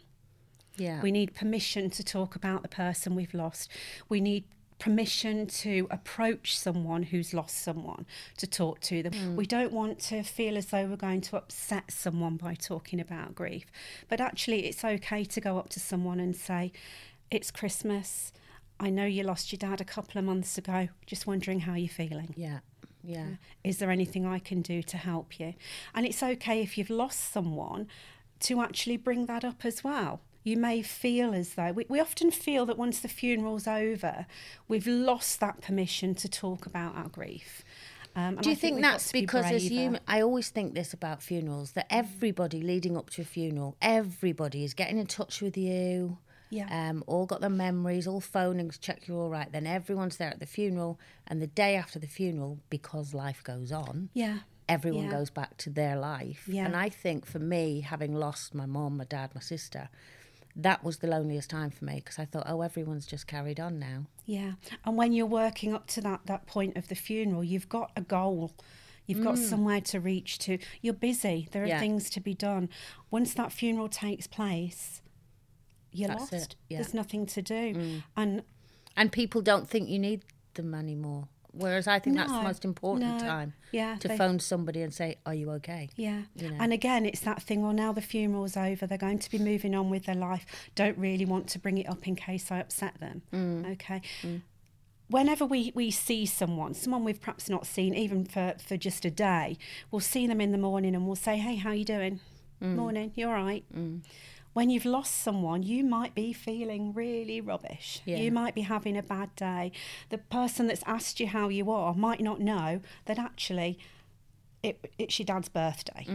Yeah. 0.77 1.01
We 1.01 1.11
need 1.11 1.33
permission 1.33 1.89
to 1.91 2.03
talk 2.03 2.35
about 2.35 2.61
the 2.61 2.67
person 2.67 3.15
we've 3.15 3.33
lost. 3.33 3.69
We 4.09 4.19
need 4.19 4.45
permission 4.79 5.47
to 5.47 5.87
approach 5.89 6.57
someone 6.57 7.03
who's 7.03 7.33
lost 7.33 7.61
someone 7.61 8.05
to 8.37 8.47
talk 8.47 8.79
to 8.81 9.01
them. 9.01 9.13
Hmm. 9.13 9.35
We 9.35 9.45
don't 9.45 9.71
want 9.71 9.99
to 10.01 10.23
feel 10.23 10.57
as 10.57 10.67
though 10.67 10.85
we're 10.85 10.97
going 10.97 11.21
to 11.21 11.37
upset 11.37 11.91
someone 11.91 12.37
by 12.37 12.55
talking 12.55 12.99
about 12.99 13.35
grief. 13.35 13.65
But 14.09 14.19
actually, 14.19 14.65
it's 14.67 14.83
okay 14.83 15.23
to 15.23 15.41
go 15.41 15.57
up 15.57 15.69
to 15.69 15.79
someone 15.79 16.19
and 16.19 16.35
say, 16.35 16.71
It's 17.31 17.51
Christmas. 17.51 18.33
I 18.79 18.89
know 18.89 19.05
you 19.05 19.23
lost 19.23 19.53
your 19.53 19.57
dad 19.57 19.79
a 19.79 19.85
couple 19.85 20.19
of 20.19 20.25
months 20.25 20.57
ago. 20.57 20.89
Just 21.05 21.25
wondering 21.25 21.61
how 21.61 21.75
you're 21.75 21.89
feeling. 21.89 22.33
yeah. 22.35 22.59
Yeah. 23.07 23.35
Is 23.63 23.77
there 23.77 23.91
anything 23.91 24.25
I 24.25 24.39
can 24.39 24.63
do 24.63 24.81
to 24.81 24.97
help 24.97 25.39
you? 25.39 25.53
And 25.93 26.07
it's 26.07 26.23
okay 26.23 26.61
if 26.61 26.75
you've 26.75 26.89
lost 26.89 27.31
someone 27.31 27.87
to 28.41 28.61
actually 28.61 28.97
bring 28.97 29.27
that 29.27 29.45
up 29.45 29.63
as 29.63 29.83
well. 29.83 30.21
You 30.45 30.55
may 30.57 30.81
feel 30.83 31.33
as 31.33 31.55
though 31.55 31.71
we, 31.73 31.85
we 31.89 31.99
often 31.99 32.29
feel 32.31 32.65
that 32.67 32.77
once 32.77 32.99
the 32.99 33.07
funeral's 33.09 33.67
over, 33.67 34.27
we've 34.67 34.85
lost 34.87 35.39
that 35.41 35.59
permission 35.61 36.13
to 36.15 36.29
talk 36.29 36.65
about 36.65 36.95
our 36.95 37.09
grief. 37.09 37.63
Um, 38.15 38.35
Do 38.37 38.49
I 38.49 38.51
you 38.51 38.55
think, 38.55 38.79
that's 38.81 39.11
be 39.11 39.21
because 39.21 39.45
as 39.45 39.63
braver. 39.67 39.73
human, 39.81 40.01
I 40.07 40.21
always 40.21 40.49
think 40.49 40.73
this 40.75 40.93
about 40.93 41.21
funerals 41.23 41.71
that 41.71 41.87
everybody 41.89 42.61
leading 42.61 42.95
up 42.95 43.09
to 43.11 43.23
a 43.23 43.25
funeral, 43.25 43.75
everybody 43.81 44.63
is 44.63 44.73
getting 44.73 44.97
in 44.99 45.07
touch 45.07 45.41
with 45.41 45.57
you. 45.57 46.19
Yeah. 46.51 46.67
Um, 46.89 47.03
all 47.07 47.25
got 47.25 47.41
their 47.41 47.49
memories, 47.49 48.05
all 48.07 48.21
phoning 48.21 48.69
to 48.69 48.79
check 48.79 49.07
you're 49.07 49.17
all 49.17 49.29
right. 49.31 49.51
Then 49.51 49.65
everyone's 49.65 50.17
there 50.17 50.29
at 50.29 50.39
the 50.39 50.45
funeral, 50.45 50.99
and 51.27 51.41
the 51.41 51.47
day 51.47 51.75
after 51.75 51.97
the 51.99 52.07
funeral, 52.07 52.59
because 52.69 53.13
life 53.15 53.43
goes 53.43 53.71
on, 53.71 54.09
Yeah. 54.13 54.39
everyone 54.69 55.05
Yeah. 55.05 55.11
goes 55.11 55.31
back 55.31 55.57
to 55.57 55.69
their 55.71 55.97
life. 55.97 56.47
Yeah. 56.47 56.65
And 56.67 56.75
I 56.75 56.87
think 56.89 57.25
for 57.25 57.39
me, 57.39 57.81
having 57.81 58.13
lost 58.13 58.53
my 58.53 58.67
mom, 58.67 58.95
my 58.97 59.05
dad, 59.05 59.31
my 59.35 59.41
sister, 59.41 59.89
that 60.55 60.83
was 60.83 60.97
the 60.99 61.07
loneliest 61.07 61.49
time 61.49 61.69
for 61.69 61.83
me 61.85 61.95
because 61.95 62.17
I 62.19 62.25
thought, 62.25 62.45
oh, 62.47 62.61
everyone's 62.61 63.05
just 63.05 63.27
carried 63.27 63.59
on 63.59 63.77
now. 63.79 64.05
Yeah, 64.25 64.53
and 64.85 64.95
when 64.97 65.11
you're 65.13 65.25
working 65.25 65.73
up 65.73 65.87
to 65.87 66.01
that 66.01 66.21
that 66.25 66.45
point 66.47 66.77
of 66.77 66.87
the 66.87 66.95
funeral, 66.95 67.43
you've 67.43 67.69
got 67.69 67.91
a 67.95 68.01
goal. 68.01 68.53
You've 69.07 69.23
got 69.23 69.37
somewhere 69.37 69.81
to 69.81 69.99
reach 69.99 70.39
to. 70.39 70.57
You're 70.81 70.95
busy. 70.95 71.47
There 71.51 71.61
are 71.61 71.67
Mm. 71.67 71.69
Yeah. 71.69 71.79
things 71.79 72.09
to 72.09 72.19
be 72.19 72.33
done. 72.33 72.69
Once 73.11 73.35
that 73.35 73.51
funeral 73.51 73.87
takes 73.87 74.25
place, 74.25 75.03
you're 75.91 76.07
That's 76.07 76.31
lost. 76.31 76.55
yeah. 76.69 76.77
Mm. 76.77 76.81
There's 76.81 76.93
nothing 76.95 77.25
to 77.27 77.41
do. 77.43 78.01
And 78.17 78.43
And 78.97 79.11
people 79.11 79.41
don't 79.43 79.69
think 79.69 79.89
you 79.89 79.99
need 79.99 80.23
them 80.55 80.73
anymore. 80.73 81.27
Whereas 81.57 81.87
I 81.87 81.99
think 81.99 82.17
that's 82.17 82.31
the 82.31 82.41
most 82.43 82.65
important 82.65 83.13
no, 83.13 83.19
time 83.19 83.53
yeah, 83.71 83.95
to 83.97 84.07
they- 84.07 84.17
phone 84.17 84.39
somebody 84.39 84.81
and 84.81 84.93
say, 84.93 85.17
"Are 85.25 85.33
you 85.33 85.51
okay?" 85.51 85.89
yeah, 85.95 86.23
You 86.35 86.51
know. 86.51 86.57
and 86.59 86.73
again, 86.73 87.05
it's 87.05 87.21
that 87.21 87.41
thing. 87.41 87.61
Well, 87.61 87.73
now 87.73 87.91
the 87.93 88.01
funeral's 88.01 88.57
over. 88.57 88.85
They're 88.85 88.97
going 88.97 89.19
to 89.19 89.31
be 89.31 89.39
moving 89.39 89.73
on 89.75 89.89
with 89.89 90.05
their 90.05 90.15
life. 90.15 90.45
Don't 90.75 90.97
really 90.97 91.25
want 91.25 91.47
to 91.49 91.59
bring 91.59 91.77
it 91.77 91.87
up 91.89 92.07
in 92.07 92.15
case 92.15 92.51
I 92.51 92.59
upset 92.59 92.99
them. 92.99 93.21
Mm. 93.33 93.71
Okay. 93.73 94.01
Whenever 95.07 95.45
we, 95.45 95.71
we 95.75 95.91
see 95.91 96.25
someone, 96.25 96.73
someone 96.73 97.03
we've 97.03 97.21
perhaps 97.21 97.47
not 97.47 97.67
seen 97.67 97.93
even 97.93 98.25
for, 98.25 98.55
for 98.57 98.75
just 98.75 99.05
a 99.05 99.11
day, 99.11 99.55
we'll 99.91 99.99
see 99.99 100.25
them 100.25 100.41
in 100.41 100.51
the 100.51 100.57
morning 100.57 100.95
and 100.95 101.05
we'll 101.05 101.15
say, 101.15 101.37
"Hey, 101.37 101.55
how 101.55 101.71
you 101.71 101.85
doing? 101.85 102.19
Mm. 102.61 102.75
Morning. 102.75 103.11
you're 103.15 103.35
all 103.35 103.43
right?" 103.43 103.63
When 104.55 104.69
you've 104.69 104.85
lost 104.85 105.17
someone, 105.21 105.63
you 105.63 105.83
might 105.83 106.15
be 106.15 106.31
feeling 106.31 106.93
really 106.93 107.41
rubbish. 107.41 108.01
Yeah. 108.05 108.15
You 108.15 108.31
might 108.31 108.55
be 108.55 108.61
having 108.61 108.95
a 108.95 109.03
bad 109.03 109.35
day. 109.35 109.73
The 110.11 110.17
person 110.17 110.67
that's 110.67 110.81
asked 110.85 111.19
you 111.19 111.27
how 111.27 111.49
you 111.49 111.69
are 111.69 111.93
might 111.93 112.21
not 112.21 112.39
know 112.39 112.79
that 113.03 113.19
actually 113.19 113.77
it, 114.63 114.93
it's 114.97 115.19
your 115.19 115.25
dad's 115.25 115.49
birthday 115.49 116.07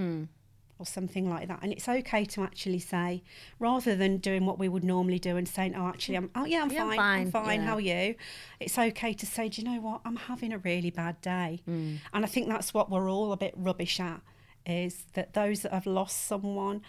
or 0.79 0.87
something 0.87 1.29
like 1.29 1.49
that. 1.49 1.59
And 1.61 1.71
it's 1.71 1.87
okay 1.87 2.25
to 2.25 2.41
actually 2.41 2.79
say, 2.79 3.23
rather 3.59 3.95
than 3.95 4.17
doing 4.17 4.47
what 4.47 4.59
we 4.59 4.71
would 4.71 4.85
normally 4.85 5.19
do 5.19 5.37
and 5.37 5.47
saying, 5.47 5.75
oh, 5.77 5.87
actually, 5.87 6.17
I'm, 6.17 6.31
oh, 6.35 6.47
yeah, 6.47 6.63
I'm 6.63 6.71
Yeah, 6.71 6.87
fine, 6.87 6.97
fine, 6.97 7.21
I'm 7.21 7.31
fine, 7.31 7.61
yeah. 7.61 7.67
how 7.67 7.75
are 7.75 7.81
you? 7.81 8.15
It's 8.59 8.79
okay 8.79 9.13
to 9.13 9.27
say, 9.27 9.51
do 9.51 9.61
you 9.61 9.69
know 9.69 9.83
what? 9.83 10.01
I'm 10.07 10.17
having 10.17 10.55
a 10.55 10.59
really 10.59 10.91
bad 10.91 11.21
day. 11.21 11.61
Mm. 11.69 11.99
And 12.15 12.25
I 12.25 12.27
think 12.27 12.49
that's 12.49 12.73
what 12.73 12.91
we're 12.91 13.11
all 13.11 13.33
a 13.33 13.37
bit 13.37 13.53
rubbish 13.55 14.01
at, 14.01 14.23
is 14.65 15.05
that 15.13 15.35
those 15.35 15.61
that 15.61 15.75
have 15.75 15.85
lost 15.85 16.25
someone 16.25 16.81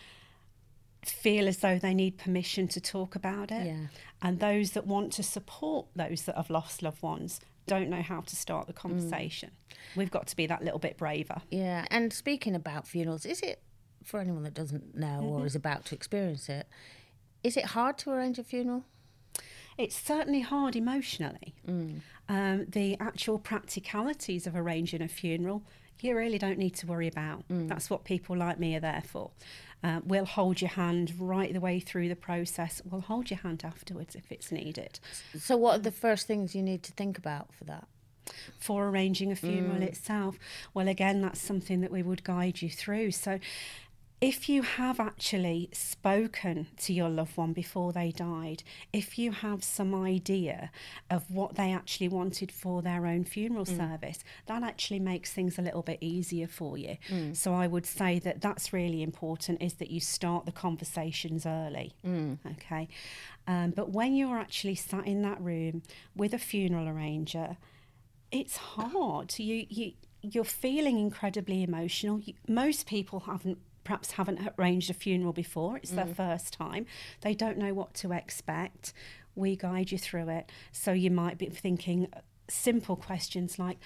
feel 1.03 1.47
as 1.47 1.57
though 1.57 1.79
they 1.79 1.93
need 1.93 2.17
permission 2.17 2.67
to 2.69 2.81
talk 2.81 3.15
about 3.15 3.51
it. 3.51 3.65
Yeah. 3.67 3.87
And 4.21 4.39
those 4.39 4.71
that 4.71 4.85
want 4.85 5.11
to 5.13 5.23
support 5.23 5.87
those 5.95 6.23
that 6.23 6.35
have 6.35 6.49
lost 6.49 6.83
loved 6.83 7.01
ones 7.01 7.39
don't 7.67 7.89
know 7.89 8.01
how 8.01 8.21
to 8.21 8.35
start 8.35 8.65
Mm. 8.65 8.67
the 8.67 8.73
conversation. 8.73 9.51
We've 9.95 10.11
got 10.11 10.27
to 10.27 10.35
be 10.35 10.45
that 10.47 10.63
little 10.63 10.79
bit 10.79 10.97
braver. 10.97 11.41
Yeah. 11.49 11.85
And 11.89 12.11
speaking 12.13 12.55
about 12.55 12.87
funerals, 12.87 13.25
is 13.25 13.41
it 13.41 13.61
for 14.03 14.19
anyone 14.19 14.43
that 14.43 14.53
doesn't 14.53 14.95
know 14.95 15.07
Mm-hmm. 15.21 15.25
or 15.41 15.45
is 15.45 15.55
about 15.55 15.85
to 15.85 15.95
experience 15.95 16.49
it? 16.49 16.67
Is 17.43 17.57
it 17.57 17.65
hard 17.65 17.97
to 17.99 18.11
arrange 18.11 18.37
a 18.39 18.43
funeral? 18.43 18.85
It's 19.77 19.95
certainly 19.95 20.41
hard 20.41 20.75
emotionally. 20.75 21.55
Mm. 21.67 22.01
Um, 22.29 22.65
the 22.69 22.97
actual 22.99 23.39
practicalities 23.39 24.45
of 24.45 24.55
arranging 24.55 25.01
a 25.01 25.07
funeral, 25.07 25.63
you 26.01 26.15
really 26.15 26.37
don't 26.37 26.59
need 26.59 26.75
to 26.75 26.87
worry 26.87 27.07
about. 27.07 27.47
Mm. 27.47 27.67
That's 27.69 27.89
what 27.89 28.03
people 28.03 28.35
like 28.37 28.59
me 28.59 28.75
are 28.75 28.79
there 28.79 29.03
for. 29.05 29.31
Uh, 29.83 29.99
we'll 30.05 30.25
hold 30.25 30.61
your 30.61 30.69
hand 30.69 31.13
right 31.19 31.53
the 31.53 31.59
way 31.59 31.79
through 31.79 32.07
the 32.07 32.15
process. 32.15 32.81
We'll 32.89 33.01
hold 33.01 33.31
your 33.31 33.39
hand 33.39 33.63
afterwards 33.65 34.15
if 34.15 34.31
it's 34.31 34.51
needed. 34.51 34.99
So, 35.39 35.57
what 35.57 35.75
are 35.79 35.83
the 35.83 35.91
first 35.91 36.27
things 36.27 36.53
you 36.55 36.61
need 36.61 36.83
to 36.83 36.91
think 36.91 37.17
about 37.17 37.53
for 37.53 37.63
that? 37.65 37.87
for 38.59 38.87
arranging 38.87 39.31
a 39.31 39.35
funeral 39.35 39.77
Mm. 39.79 39.81
itself. 39.81 40.37
Well, 40.73 40.87
again, 40.87 41.21
that's 41.21 41.41
something 41.41 41.81
that 41.81 41.91
we 41.91 42.01
would 42.03 42.23
guide 42.23 42.61
you 42.61 42.69
through. 42.69 43.11
So, 43.11 43.39
if 44.21 44.47
you 44.47 44.61
have 44.61 44.99
actually 44.99 45.67
spoken 45.73 46.67
to 46.77 46.93
your 46.93 47.09
loved 47.09 47.35
one 47.35 47.53
before 47.53 47.91
they 47.91 48.11
died, 48.11 48.61
if 48.93 49.17
you 49.17 49.31
have 49.31 49.63
some 49.63 49.95
idea 49.95 50.69
of 51.09 51.31
what 51.31 51.55
they 51.55 51.73
actually 51.73 52.07
wanted 52.07 52.51
for 52.51 52.83
their 52.83 53.07
own 53.07 53.23
funeral 53.23 53.65
mm. 53.65 53.75
service, 53.75 54.23
that 54.45 54.61
actually 54.61 54.99
makes 54.99 55.33
things 55.33 55.57
a 55.57 55.61
little 55.63 55.81
bit 55.81 55.97
easier 56.01 56.47
for 56.47 56.77
you. 56.77 56.97
Mm. 57.09 57.35
So 57.35 57.55
I 57.55 57.65
would 57.65 57.87
say 57.87 58.19
that 58.19 58.41
that's 58.41 58.71
really 58.71 59.01
important 59.01 59.59
is 59.59 59.73
that 59.75 59.89
you 59.89 59.99
start 59.99 60.45
the 60.45 60.51
conversations 60.51 61.47
early. 61.47 61.95
Mm. 62.05 62.37
Okay. 62.51 62.89
Um, 63.47 63.71
but 63.71 63.89
when 63.89 64.15
you're 64.15 64.37
actually 64.37 64.75
sat 64.75 65.07
in 65.07 65.23
that 65.23 65.41
room 65.41 65.81
with 66.15 66.35
a 66.35 66.39
funeral 66.39 66.87
arranger, 66.87 67.57
it's 68.31 68.55
hard. 68.55 69.39
You 69.39 69.65
you 69.67 69.93
you're 70.21 70.43
feeling 70.43 70.99
incredibly 70.99 71.63
emotional. 71.63 72.19
You, 72.19 72.35
most 72.47 72.85
people 72.85 73.21
haven't 73.21 73.57
perhaps 73.83 74.11
haven't 74.11 74.39
arranged 74.57 74.89
a 74.89 74.93
funeral 74.93 75.33
before. 75.33 75.77
It's 75.77 75.91
their 75.91 76.05
mm. 76.05 76.15
first 76.15 76.53
time. 76.53 76.85
They 77.21 77.33
don't 77.33 77.57
know 77.57 77.73
what 77.73 77.93
to 77.95 78.11
expect. 78.11 78.93
We 79.35 79.55
guide 79.55 79.91
you 79.91 79.97
through 79.97 80.29
it. 80.29 80.51
So 80.71 80.91
you 80.91 81.11
might 81.11 81.37
be 81.37 81.47
thinking 81.47 82.07
uh, 82.13 82.19
simple 82.47 82.95
questions 82.95 83.57
like 83.57 83.77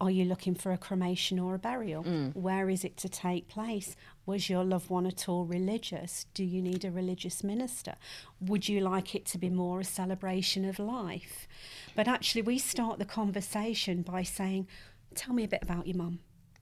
are 0.00 0.10
you 0.10 0.24
looking 0.24 0.54
for 0.54 0.72
a 0.72 0.78
cremation 0.78 1.38
or 1.38 1.54
a 1.54 1.58
burial? 1.58 2.04
Mm. 2.04 2.36
Where 2.36 2.68
is 2.68 2.84
it 2.84 2.96
to 2.98 3.08
take 3.08 3.48
place? 3.48 3.96
Was 4.26 4.50
your 4.50 4.62
loved 4.62 4.90
one 4.90 5.06
at 5.06 5.28
all 5.28 5.46
religious? 5.46 6.26
Do 6.34 6.44
you 6.44 6.60
need 6.60 6.84
a 6.84 6.90
religious 6.90 7.42
minister? 7.42 7.94
Would 8.40 8.68
you 8.68 8.80
like 8.80 9.14
it 9.14 9.24
to 9.26 9.38
be 9.38 9.48
more 9.48 9.80
a 9.80 9.84
celebration 9.84 10.64
of 10.66 10.78
life? 10.78 11.48
But 11.94 12.08
actually, 12.08 12.42
we 12.42 12.58
start 12.58 12.98
the 12.98 13.06
conversation 13.06 14.02
by 14.02 14.22
saying, 14.22 14.66
Tell 15.14 15.32
me 15.32 15.44
a 15.44 15.48
bit 15.48 15.62
about 15.62 15.86
your 15.86 15.96
mum. 15.96 16.18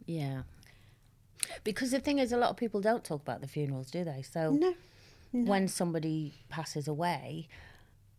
Yeah. 0.06 0.42
Because 1.64 1.90
the 1.90 2.00
thing 2.00 2.18
is, 2.18 2.32
a 2.32 2.36
lot 2.36 2.50
of 2.50 2.56
people 2.56 2.80
don't 2.80 3.04
talk 3.04 3.22
about 3.22 3.40
the 3.40 3.46
funerals, 3.48 3.90
do 3.90 4.04
they? 4.04 4.22
So, 4.22 4.52
No. 4.52 4.74
when 5.32 5.68
somebody 5.68 6.34
passes 6.48 6.86
away, 6.88 7.48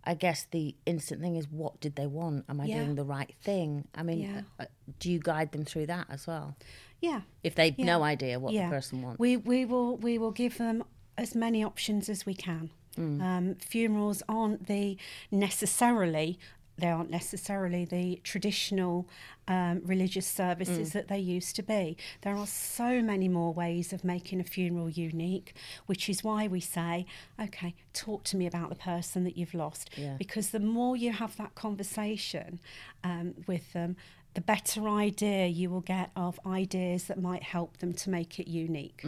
I 0.04 0.14
guess 0.14 0.46
the 0.52 0.76
instant 0.86 1.22
thing 1.22 1.36
is 1.36 1.48
what 1.50 1.80
did 1.80 1.96
they 1.96 2.06
want? 2.08 2.46
Am 2.48 2.62
I 2.62 2.66
Yeah. 2.66 2.84
doing 2.84 2.96
the 2.96 3.04
right 3.04 3.34
thing? 3.42 3.88
I 3.96 4.04
mean, 4.04 4.20
Yeah. 4.22 4.42
uh, 4.60 4.66
do 5.00 5.12
you 5.12 5.20
guide 5.20 5.52
them 5.52 5.66
through 5.66 5.88
that 5.88 6.08
as 6.10 6.28
well? 6.28 6.56
Yeah. 7.02 7.22
If 7.44 7.56
they've 7.56 7.78
Yeah. 7.78 7.86
no 7.86 8.04
idea 8.04 8.40
what 8.40 8.54
the 8.54 8.70
person 8.70 9.02
wants. 9.02 9.20
We 9.20 9.38
we 9.38 9.66
will 9.66 9.98
we 9.98 10.18
will 10.20 10.32
give 10.32 10.58
them 10.60 10.84
as 11.18 11.34
many 11.34 11.64
options 11.64 12.08
as 12.10 12.26
we 12.26 12.36
can. 12.36 12.70
Mm. 12.98 13.22
Um, 13.22 13.56
funerals 13.56 14.22
aren't 14.30 14.68
the 14.68 14.98
necessarily 15.32 16.38
they 16.78 16.88
aren't 16.88 17.10
necessarily 17.10 17.86
the 17.86 18.20
traditional 18.24 19.08
um, 19.48 19.82
religious 19.86 20.28
Mm. 20.32 20.36
services 20.36 20.92
that 20.94 21.08
they 21.08 21.20
used 21.20 21.56
to 21.56 21.64
be. 21.64 21.96
There 22.22 22.36
are 22.36 22.48
so 22.48 23.02
many 23.02 23.30
more 23.30 23.54
ways 23.54 23.94
of 23.94 24.04
making 24.04 24.40
a 24.40 24.44
funeral 24.44 24.90
unique, 24.90 25.54
which 25.86 26.10
is 26.10 26.24
why 26.24 26.48
we 26.48 26.60
say, 26.60 27.06
okay, 27.40 27.76
talk 27.94 28.24
to 28.26 28.38
me 28.38 28.46
about 28.48 28.70
the 28.70 28.76
person 28.76 29.24
that 29.24 29.38
you've 29.38 29.54
lost. 29.54 29.90
Yeah. 29.96 30.16
Because 30.18 30.50
the 30.50 30.60
more 30.60 30.96
you 30.98 31.12
have 31.14 31.38
that 31.38 31.56
conversation 31.56 32.60
um, 33.04 33.36
with 33.48 33.72
them, 33.74 33.96
the 34.34 34.42
better 34.42 34.90
idea 34.90 35.48
you 35.48 35.70
will 35.70 35.82
get 35.82 36.10
of 36.16 36.40
ideas 36.46 37.06
that 37.06 37.22
might 37.22 37.44
help 37.44 37.78
them 37.78 37.94
to 37.94 38.10
make 38.10 38.40
it 38.40 38.48
unique. 38.50 39.06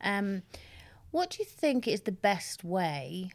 Um, 0.00 0.42
what 1.10 1.30
do 1.30 1.36
you 1.40 1.44
think 1.44 1.86
is 1.86 2.02
the 2.02 2.12
best 2.12 2.64
way 2.64 3.30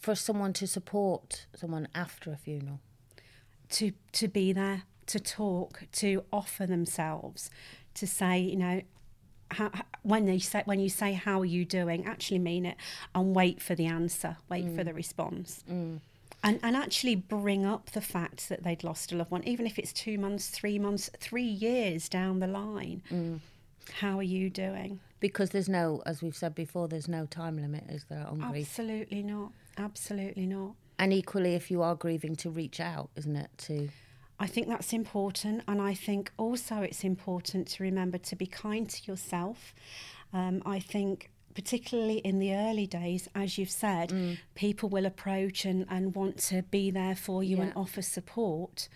for 0.00 0.14
someone 0.14 0.52
to 0.54 0.66
support 0.66 1.46
someone 1.54 1.88
after 1.94 2.32
a 2.32 2.36
funeral? 2.36 2.80
to 3.70 3.92
to 4.12 4.28
be 4.28 4.52
there, 4.52 4.82
to 5.06 5.20
talk, 5.20 5.82
to 5.92 6.24
offer 6.32 6.66
themselves, 6.66 7.50
to 7.94 8.06
say, 8.06 8.38
you 8.38 8.56
know, 8.56 8.82
how, 9.52 9.70
when 10.02 10.26
they 10.26 10.38
say 10.38 10.62
when 10.64 10.80
you 10.80 10.88
say 10.88 11.12
how 11.12 11.40
are 11.40 11.46
you 11.46 11.64
doing, 11.64 12.04
actually 12.04 12.38
mean 12.38 12.66
it, 12.66 12.76
and 13.14 13.34
wait 13.34 13.60
for 13.60 13.74
the 13.74 13.86
answer, 13.86 14.36
wait 14.48 14.64
for 14.64 14.82
mm. 14.82 14.84
the 14.84 14.94
response. 14.94 15.64
Mm. 15.70 16.00
And, 16.42 16.60
and 16.62 16.76
actually 16.76 17.16
bring 17.16 17.64
up 17.64 17.90
the 17.90 18.00
fact 18.00 18.48
that 18.50 18.62
they'd 18.62 18.84
lost 18.84 19.10
a 19.10 19.16
loved 19.16 19.32
one, 19.32 19.42
even 19.44 19.66
if 19.66 19.80
it's 19.80 19.92
two 19.92 20.16
months, 20.16 20.48
three 20.48 20.78
months, 20.78 21.10
three 21.18 21.42
years 21.42 22.08
down 22.08 22.38
the 22.38 22.46
line. 22.46 23.02
Mm. 23.10 23.40
How 24.00 24.18
are 24.18 24.22
you 24.22 24.48
doing? 24.48 25.00
Because 25.18 25.50
there's 25.50 25.68
no, 25.68 26.02
as 26.06 26.22
we've 26.22 26.36
said 26.36 26.54
before, 26.54 26.86
there's 26.86 27.08
no 27.08 27.26
time 27.26 27.56
limit, 27.56 27.84
is 27.88 28.04
there, 28.08 28.26
on 28.28 28.38
grief? 28.38 28.68
Absolutely 28.68 29.24
not. 29.24 29.50
Absolutely 29.76 30.46
not. 30.46 30.74
And 30.98 31.12
equally, 31.12 31.54
if 31.54 31.70
you 31.70 31.82
are 31.82 31.94
grieving, 31.94 32.36
to 32.36 32.50
reach 32.50 32.80
out, 32.80 33.10
isn't 33.16 33.36
it? 33.36 33.50
To 33.58 33.90
I 34.38 34.46
think 34.46 34.68
that's 34.68 34.92
important, 34.92 35.62
and 35.66 35.80
I 35.80 35.94
think 35.94 36.30
also 36.36 36.76
it's 36.76 37.04
important 37.04 37.68
to 37.68 37.82
remember 37.82 38.18
to 38.18 38.36
be 38.36 38.46
kind 38.46 38.88
to 38.88 39.10
yourself. 39.10 39.74
Um, 40.32 40.62
I 40.66 40.78
think, 40.78 41.30
particularly 41.54 42.18
in 42.18 42.38
the 42.38 42.54
early 42.54 42.86
days, 42.86 43.28
as 43.34 43.56
you've 43.56 43.70
said, 43.70 44.38
people 44.54 44.90
will 44.90 45.06
approach 45.06 45.64
and, 45.64 45.86
and 45.88 46.14
want 46.14 46.36
to 46.50 46.62
be 46.62 46.90
there 46.90 47.16
for 47.16 47.42
you 47.42 47.60
and 47.62 47.72
offer 47.74 48.02
support. 48.02 48.88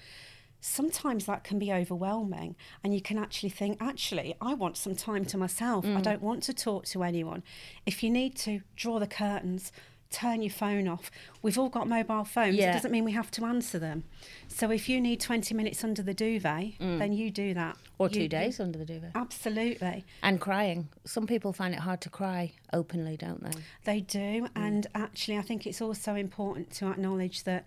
Sometimes 0.63 1.25
that 1.25 1.43
can 1.43 1.59
be 1.59 1.73
overwhelming, 1.73 2.55
and 2.85 2.93
you 2.93 3.01
can 3.01 3.17
actually 3.17 3.49
think, 3.49 3.79
actually, 3.81 4.35
I 4.43 4.53
want 4.53 4.77
some 4.77 4.95
time 4.95 5.25
to 5.27 5.39
myself. 5.39 5.87
I 5.87 6.03
don't 6.03 6.21
want 6.21 6.43
to 6.45 6.53
talk 6.53 6.85
to 6.87 7.03
anyone. 7.03 7.43
If 7.87 8.03
you 8.03 8.11
need 8.11 8.37
to, 8.39 8.61
draw 8.77 8.99
the 8.99 9.07
curtains, 9.07 9.73
turn 10.11 10.43
your 10.43 10.51
phone 10.51 10.89
off. 10.89 11.11
We've 11.41 11.59
all 11.59 11.69
got 11.69 11.89
mobile 11.89 12.25
phones. 12.25 12.57
Yeah. 12.57 12.71
It 12.71 12.75
doesn't 12.75 12.91
mean 12.91 13.05
we 13.05 13.13
have 13.13 13.31
to 13.33 13.45
answer 13.45 13.79
them. 13.79 14.05
So 14.49 14.71
if 14.71 14.89
you 14.89 15.01
need 15.01 15.21
20 15.21 15.55
minutes 15.55 15.85
under 15.85 16.03
the 16.03 16.13
duvet, 16.13 16.79
mm. 16.79 16.99
then 16.99 17.13
you 17.13 17.31
do 17.31 17.55
that. 17.55 17.77
or 17.99 18.09
You- 18.09 18.15
two 18.15 18.23
you- 18.23 18.29
days 18.29 18.59
under 18.61 18.79
the 18.79 18.85
duvet. 18.85 19.13
Absolutely. 19.15 20.05
And 20.23 20.41
crying. 20.41 20.89
Some 21.05 21.27
people 21.27 21.53
find 21.53 21.75
it 21.75 21.81
hard 21.81 22.01
to 22.03 22.11
cry 22.11 22.53
openly, 22.73 23.17
don't 23.17 23.43
they? 23.45 23.61
They 23.85 24.01
do. 24.01 24.43
Mm. 24.43 24.51
And 24.57 24.87
actually, 24.95 25.39
I 25.39 25.43
think 25.43 25.67
it's 25.67 25.81
also 25.81 26.15
important 26.15 26.71
to 26.73 26.91
acknowledge 26.91 27.45
that 27.45 27.67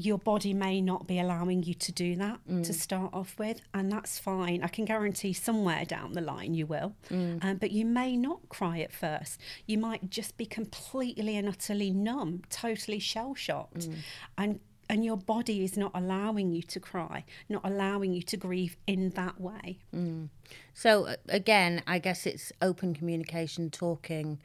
your 0.00 0.16
body 0.16 0.54
may 0.54 0.80
not 0.80 1.08
be 1.08 1.18
allowing 1.18 1.64
you 1.64 1.74
to 1.74 1.90
do 1.90 2.14
that 2.14 2.38
to 2.62 2.72
start 2.72 3.12
off 3.12 3.36
with, 3.36 3.60
and 3.74 3.90
that's 3.90 4.16
fine. 4.18 4.62
I 4.62 4.68
can 4.68 4.84
guarantee 4.84 5.32
somewhere 5.32 5.84
down 5.84 6.12
the 6.12 6.20
line 6.20 6.54
you 6.54 6.66
will, 6.66 6.94
um, 7.10 7.56
but 7.56 7.72
you 7.72 7.84
may 7.84 8.16
not 8.16 8.48
cry 8.48 8.78
at 8.78 8.92
first. 8.92 9.40
You 9.66 9.76
might 9.78 10.08
just 10.08 10.36
be 10.36 10.46
completely 10.46 11.36
and 11.36 11.48
utterly 11.48 11.90
numb, 11.90 12.42
totally 12.48 13.00
shell 13.00 13.34
shocked, 13.34 13.88
and 14.38 14.60
and 14.90 15.04
your 15.04 15.18
body 15.18 15.64
is 15.64 15.76
not 15.76 15.90
allowing 15.94 16.50
you 16.52 16.62
to 16.62 16.80
cry, 16.80 17.24
not 17.48 17.60
allowing 17.64 18.14
you 18.14 18.22
to 18.22 18.36
grieve 18.38 18.76
in 18.86 19.10
that 19.10 19.38
way. 19.40 19.80
So 20.74 21.04
uh, 21.06 21.16
again, 21.28 21.82
I 21.86 21.98
guess 21.98 22.24
it's 22.24 22.52
open 22.62 22.94
communication, 22.94 23.68
talking, 23.68 24.38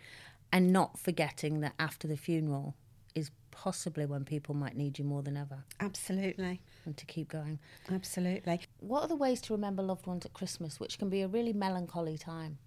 and 0.52 0.74
not 0.74 0.98
forgetting 1.00 1.62
that 1.62 1.76
after 1.80 2.08
the 2.10 2.18
funeral 2.18 2.76
possibly 3.54 4.06
when 4.06 4.26
people 4.26 4.56
might 4.56 4.76
need 4.76 4.98
you 5.00 5.06
more 5.06 5.22
than 5.22 5.38
ever, 5.38 5.64
Absolutely, 5.80 6.62
and 6.86 6.98
to 6.98 7.06
keep 7.06 7.30
going. 7.30 7.60
absolutely. 7.92 8.60
What 8.80 9.04
are 9.04 9.08
the 9.08 9.16
ways 9.16 9.40
to 9.42 9.54
remember 9.54 9.84
loved 9.84 10.08
ones 10.08 10.26
at 10.26 10.34
Christmas, 10.34 10.80
which 10.80 10.98
can 11.00 11.10
be 11.10 11.22
a 11.22 11.28
really 11.28 11.54
melancholy 11.54 12.18
time, 12.18 12.58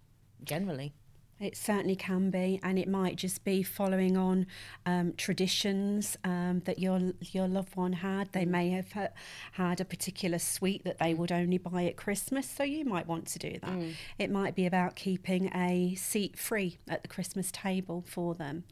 generally? 0.45 0.95
It 1.39 1.55
certainly 1.55 1.97
can 1.97 2.31
be, 2.31 2.59
and 2.63 2.79
it 2.79 2.89
might 2.89 3.17
just 3.17 3.45
be 3.45 3.63
following 3.63 4.17
on 4.17 4.47
um, 4.87 5.13
traditions 5.19 6.17
um, 6.25 6.63
that 6.65 6.79
your 6.79 7.13
your 7.21 7.47
loved 7.47 7.77
one 7.77 7.93
had. 7.93 8.33
They 8.33 8.47
may 8.47 8.71
have 8.71 8.91
ha- 8.93 9.09
had 9.53 9.79
a 9.83 9.85
particular 9.85 10.39
sweet 10.39 10.85
that 10.85 10.99
they 10.99 11.13
would 11.13 11.31
only 11.31 11.59
buy 11.59 11.85
at 11.85 11.97
Christmas, 11.97 12.49
so 12.49 12.63
you 12.63 12.87
might 12.87 13.07
want 13.07 13.27
to 13.27 13.39
do 13.39 13.59
that. 13.61 13.79
It 14.19 14.31
might 14.31 14.55
be 14.55 14.65
about 14.65 14.97
keeping 14.97 15.55
a 15.55 15.95
seat 15.97 16.39
free 16.39 16.79
at 16.89 17.03
the 17.03 17.09
Christmas 17.09 17.51
table 17.53 18.03
for 18.07 18.35
them. 18.35 18.65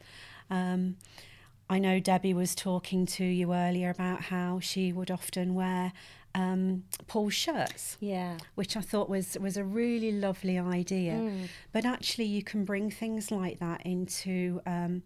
Um, 0.48 0.96
I 1.68 1.78
know 1.78 1.98
Debbie 1.98 2.34
was 2.34 2.54
talking 2.54 3.06
to 3.06 3.24
you 3.24 3.52
earlier 3.54 3.90
about 3.90 4.22
how 4.22 4.60
she 4.60 4.92
would 4.92 5.10
often 5.10 5.54
wear 5.54 5.92
um, 6.34 6.84
Paul's 7.06 7.34
shirts 7.34 7.96
Yeah. 8.00 8.38
which 8.56 8.76
I 8.76 8.80
thought 8.80 9.08
was 9.08 9.36
was 9.40 9.56
a 9.56 9.64
really 9.64 10.12
lovely 10.12 10.58
idea. 10.58 11.30
But 11.72 11.84
actually, 11.86 12.24
you 12.26 12.42
can 12.42 12.64
bring 12.64 12.90
things 12.90 13.30
like 13.30 13.60
that 13.60 13.80
into 13.86 14.60
um, 14.66 15.02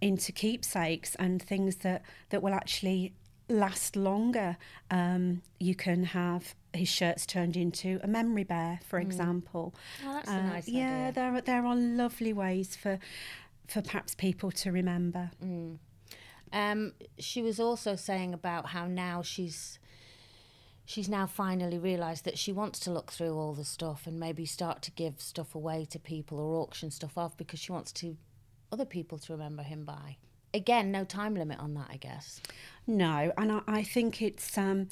into 0.00 0.32
keepsakes 0.32 1.14
and 1.16 1.42
things 1.42 1.76
that 1.76 2.02
that 2.28 2.42
will 2.42 2.54
actually 2.54 3.14
last 3.48 3.96
longer. 3.96 4.56
Um, 4.90 5.42
you 5.58 5.74
can 5.74 6.04
have 6.04 6.54
his 6.72 6.88
shirts 6.88 7.26
turned 7.26 7.56
into 7.56 7.98
a 8.02 8.06
memory 8.06 8.44
bear, 8.44 8.78
for 8.86 9.00
example. 9.00 9.74
Oh, 10.06 10.12
that's 10.12 10.28
a 10.28 10.34
Uh, 10.34 10.42
nice 10.42 10.68
yeah, 10.68 11.08
idea. 11.08 11.12
there 11.14 11.34
are, 11.34 11.40
there 11.40 11.66
are 11.66 11.74
lovely 11.74 12.32
ways 12.32 12.76
for 12.76 12.98
for 13.70 13.82
perhaps 13.82 14.14
people 14.14 14.50
to 14.50 14.72
remember. 14.72 15.30
Um, 16.52 16.94
she 17.18 17.42
was 17.42 17.60
also 17.60 17.94
saying 17.96 18.34
about 18.34 18.66
how 18.70 18.86
now 18.86 19.22
she's 19.22 19.78
she's 20.84 21.08
now 21.08 21.24
finally 21.26 21.78
realised 21.78 22.24
that 22.24 22.36
she 22.36 22.50
wants 22.50 22.80
to 22.80 22.90
look 22.90 23.12
through 23.12 23.38
all 23.38 23.54
the 23.54 23.64
stuff 23.64 24.08
and 24.08 24.18
maybe 24.18 24.44
start 24.44 24.82
to 24.82 24.90
give 24.90 25.20
stuff 25.20 25.54
away 25.54 25.86
to 25.88 26.00
people 26.00 26.40
or 26.40 26.60
auction 26.60 26.90
stuff 26.90 27.16
off 27.16 27.36
because 27.36 27.60
she 27.60 27.70
wants 27.70 27.92
to 27.92 28.16
other 28.72 28.84
people 28.84 29.18
to 29.18 29.32
remember 29.32 29.62
him 29.62 29.84
by. 29.84 30.16
Again, 30.52 30.90
no 30.90 31.04
time 31.04 31.36
limit 31.36 31.60
on 31.60 31.74
that, 31.74 31.86
I 31.90 31.96
guess. 31.96 32.40
No, 32.88 33.32
and 33.38 33.52
I, 33.52 33.60
I 33.68 33.82
think 33.84 34.20
it's 34.20 34.58
um, 34.58 34.88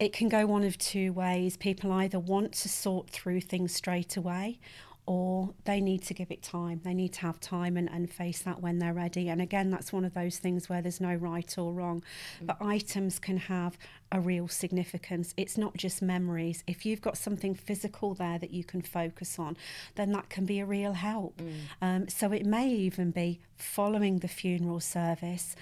it 0.00 0.12
can 0.12 0.28
go 0.28 0.44
one 0.44 0.64
of 0.64 0.76
two 0.76 1.12
ways. 1.12 1.56
People 1.56 1.92
either 1.92 2.18
want 2.18 2.52
to 2.52 2.68
sort 2.68 3.08
through 3.08 3.42
things 3.42 3.72
straight 3.72 4.16
away, 4.16 4.58
or 5.06 5.54
they 5.64 5.80
need 5.80 6.02
to 6.02 6.14
give 6.14 6.30
it 6.30 6.42
time. 6.42 6.80
They 6.84 6.94
need 6.94 7.12
to 7.14 7.20
have 7.20 7.38
time 7.38 7.76
and, 7.76 7.88
and 7.88 8.10
face 8.10 8.42
that 8.42 8.60
when 8.60 8.80
they're 8.80 8.92
ready. 8.92 9.28
And 9.28 9.40
again, 9.40 9.70
that's 9.70 9.92
one 9.92 10.04
of 10.04 10.14
those 10.14 10.38
things 10.38 10.68
where 10.68 10.82
there's 10.82 11.00
no 11.00 11.14
right 11.14 11.56
or 11.56 11.72
wrong. 11.72 12.02
Mm. 12.42 12.46
But 12.46 12.56
items 12.60 13.20
can 13.20 13.36
have 13.36 13.78
a 14.10 14.20
real 14.20 14.48
significance. 14.48 15.32
It's 15.36 15.56
not 15.56 15.76
just 15.76 16.02
memories. 16.02 16.64
If 16.66 16.84
you've 16.84 17.00
got 17.00 17.16
something 17.16 17.54
physical 17.54 18.14
there 18.14 18.38
that 18.38 18.50
you 18.50 18.64
can 18.64 18.82
focus 18.82 19.38
on, 19.38 19.56
then 19.94 20.10
that 20.12 20.28
can 20.28 20.44
be 20.44 20.58
a 20.58 20.66
real 20.66 20.94
help. 20.94 21.36
Mm. 21.38 21.54
Um, 21.80 22.08
so 22.08 22.32
it 22.32 22.44
may 22.44 22.68
even 22.68 23.12
be 23.12 23.40
following 23.56 24.18
the 24.18 24.28
funeral 24.28 24.80
service 24.80 25.54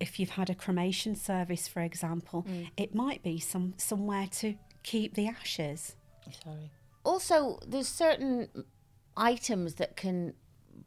if 0.00 0.18
you've 0.18 0.30
had 0.30 0.50
a 0.50 0.54
cremation 0.54 1.14
service, 1.14 1.68
for 1.68 1.80
example, 1.80 2.44
mm. 2.48 2.68
it 2.76 2.92
might 2.92 3.22
be 3.22 3.38
some 3.38 3.72
somewhere 3.76 4.26
to 4.32 4.56
keep 4.82 5.14
the 5.14 5.28
ashes. 5.28 5.94
Sorry. 6.42 6.72
Also, 7.04 7.60
there's 7.64 7.86
certain 7.86 8.48
items 9.16 9.74
that 9.74 9.96
can 9.96 10.34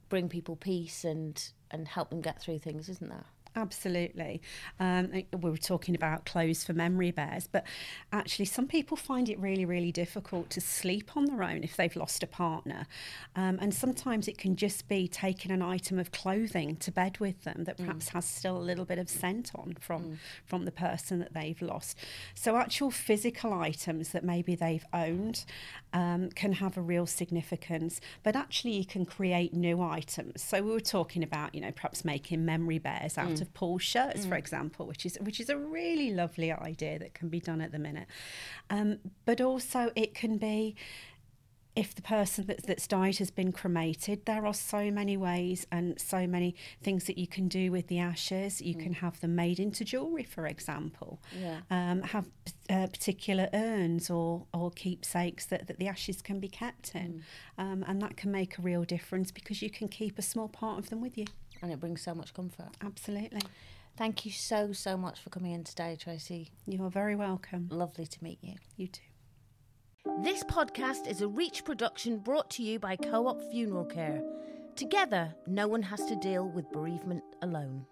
bring 0.09 0.29
people 0.29 0.55
peace 0.55 1.03
and 1.03 1.49
and 1.71 1.87
help 1.87 2.09
them 2.09 2.21
get 2.21 2.39
through 2.41 2.59
things, 2.59 2.89
isn't 2.89 3.09
there? 3.09 3.25
Absolutely. 3.57 4.41
Um, 4.81 5.23
we 5.39 5.49
were 5.49 5.55
talking 5.55 5.95
about 5.95 6.25
clothes 6.25 6.65
for 6.65 6.73
memory 6.73 7.11
bears, 7.11 7.47
but 7.49 7.63
actually, 8.11 8.45
some 8.45 8.67
people 8.67 8.97
find 8.97 9.29
it 9.29 9.39
really, 9.39 9.63
really 9.63 9.93
difficult 9.93 10.49
to 10.51 10.61
sleep 10.61 11.15
on 11.15 11.25
their 11.25 11.41
own 11.41 11.63
if 11.63 11.77
they've 11.77 11.95
lost 11.95 12.21
a 12.21 12.27
partner. 12.27 12.85
Um, 13.35 13.57
and 13.61 13.73
sometimes 13.73 14.27
it 14.27 14.37
can 14.37 14.57
just 14.57 14.89
be 14.89 15.07
taking 15.07 15.51
an 15.51 15.61
item 15.61 15.99
of 15.99 16.11
clothing 16.11 16.75
to 16.77 16.91
bed 16.91 17.19
with 17.19 17.43
them 17.45 17.63
that 17.63 17.77
perhaps 17.77 18.09
has 18.09 18.25
still 18.25 18.57
a 18.57 18.59
little 18.59 18.83
bit 18.83 18.99
of 18.99 19.09
scent 19.09 19.51
on 19.55 19.77
from, 19.79 20.19
from 20.45 20.65
the 20.65 20.71
person 20.71 21.19
that 21.19 21.33
they've 21.33 21.61
lost. 21.61 21.97
So, 22.33 22.57
actual 22.57 22.91
physical 22.91 23.53
items 23.53 24.09
that 24.09 24.25
maybe 24.25 24.55
they've 24.55 24.85
owned 24.93 25.45
um, 25.93 26.29
can 26.31 26.53
have 26.53 26.75
a 26.75 26.81
real 26.81 27.05
significance, 27.05 28.01
but 28.21 28.35
actually, 28.35 28.73
you 28.73 28.85
can 28.85 29.05
create 29.05 29.53
new 29.53 29.81
items. 29.81 30.43
So, 30.43 30.61
we 30.61 30.71
were 30.71 30.81
talking 30.81 31.23
about, 31.23 31.55
you 31.55 31.61
know, 31.61 31.71
perhaps 31.71 32.03
making 32.03 32.43
memory 32.43 32.79
bears 32.79 33.17
out 33.17 33.39
of 33.41 33.44
of 33.45 33.53
Paul's 33.53 33.83
shirts, 33.83 34.25
for 34.25 34.35
example, 34.35 34.85
which 34.85 35.05
is 35.05 35.17
which 35.21 35.39
is 35.39 35.49
a 35.49 35.57
really 35.57 36.11
lovely 36.11 36.51
idea 36.51 36.99
that 36.99 37.13
can 37.13 37.29
be 37.29 37.39
done 37.39 37.61
at 37.61 37.71
the 37.71 37.79
minute. 37.79 38.07
Um, 38.69 38.99
but 39.25 39.41
also, 39.41 39.91
it 39.95 40.13
can 40.13 40.37
be 40.37 40.75
if 41.75 41.93
the 41.93 42.01
person 42.01 42.45
that's, 42.47 42.65
that's 42.65 42.87
died 42.87 43.17
has 43.17 43.29
been 43.29 43.51
cremated, 43.51 44.25
there 44.25 44.45
are 44.45 44.53
so 44.53 44.89
many 44.89 45.17
ways 45.17 45.67
and 45.71 45.99
so 45.99 46.25
many 46.25 46.55
things 46.81 47.03
that 47.05 47.17
you 47.17 47.27
can 47.27 47.49
do 47.49 47.71
with 47.71 47.87
the 47.87 47.99
ashes. 47.99 48.61
You 48.61 48.75
can 48.75 48.93
have 48.93 49.19
them 49.19 49.35
made 49.35 49.59
into 49.59 49.83
jewellery, 49.83 50.23
for 50.23 50.47
example. 50.47 51.21
Yeah. 51.37 51.59
Um, 51.69 52.01
have 52.01 52.29
uh, 52.69 52.87
particular 52.87 53.49
urns 53.53 54.09
or, 54.09 54.45
or 54.53 54.71
keepsakes 54.71 55.45
that, 55.47 55.67
that 55.67 55.77
the 55.77 55.89
ashes 55.89 56.21
can 56.21 56.39
be 56.39 56.47
kept 56.47 56.95
in. 56.95 57.23
Um, 57.57 57.83
and 57.87 58.01
that 58.01 58.15
can 58.15 58.31
make 58.31 58.57
a 58.57 58.61
real 58.61 58.85
difference 58.85 59.31
because 59.31 59.61
you 59.61 59.69
can 59.69 59.89
keep 59.89 60.17
a 60.17 60.21
small 60.21 60.47
part 60.47 60.79
of 60.79 60.89
them 60.89 61.01
with 61.01 61.17
you. 61.17 61.25
And 61.61 61.71
it 61.71 61.79
brings 61.79 62.01
so 62.01 62.13
much 62.13 62.33
comfort. 62.33 62.69
Absolutely. 62.83 63.41
Thank 63.97 64.25
you 64.25 64.31
so, 64.31 64.73
so 64.73 64.97
much 64.97 65.21
for 65.21 65.29
coming 65.29 65.53
in 65.53 65.63
today, 65.63 65.97
Tracy. 65.99 66.51
You 66.67 66.83
are 66.83 66.89
very 66.89 67.15
welcome. 67.15 67.67
Lovely 67.71 68.05
to 68.05 68.23
meet 68.23 68.39
you. 68.41 68.55
You 68.75 68.87
too. 68.87 69.01
This 70.21 70.43
podcast 70.43 71.07
is 71.07 71.21
a 71.21 71.27
Reach 71.27 71.63
production 71.63 72.19
brought 72.19 72.49
to 72.51 72.63
you 72.63 72.77
by 72.77 72.95
Co 72.95 73.27
op 73.27 73.41
Funeral 73.51 73.85
Care. 73.85 74.21
Together, 74.75 75.33
no 75.47 75.67
one 75.67 75.81
has 75.81 76.05
to 76.05 76.15
deal 76.17 76.47
with 76.47 76.71
bereavement 76.71 77.23
alone. 77.41 77.85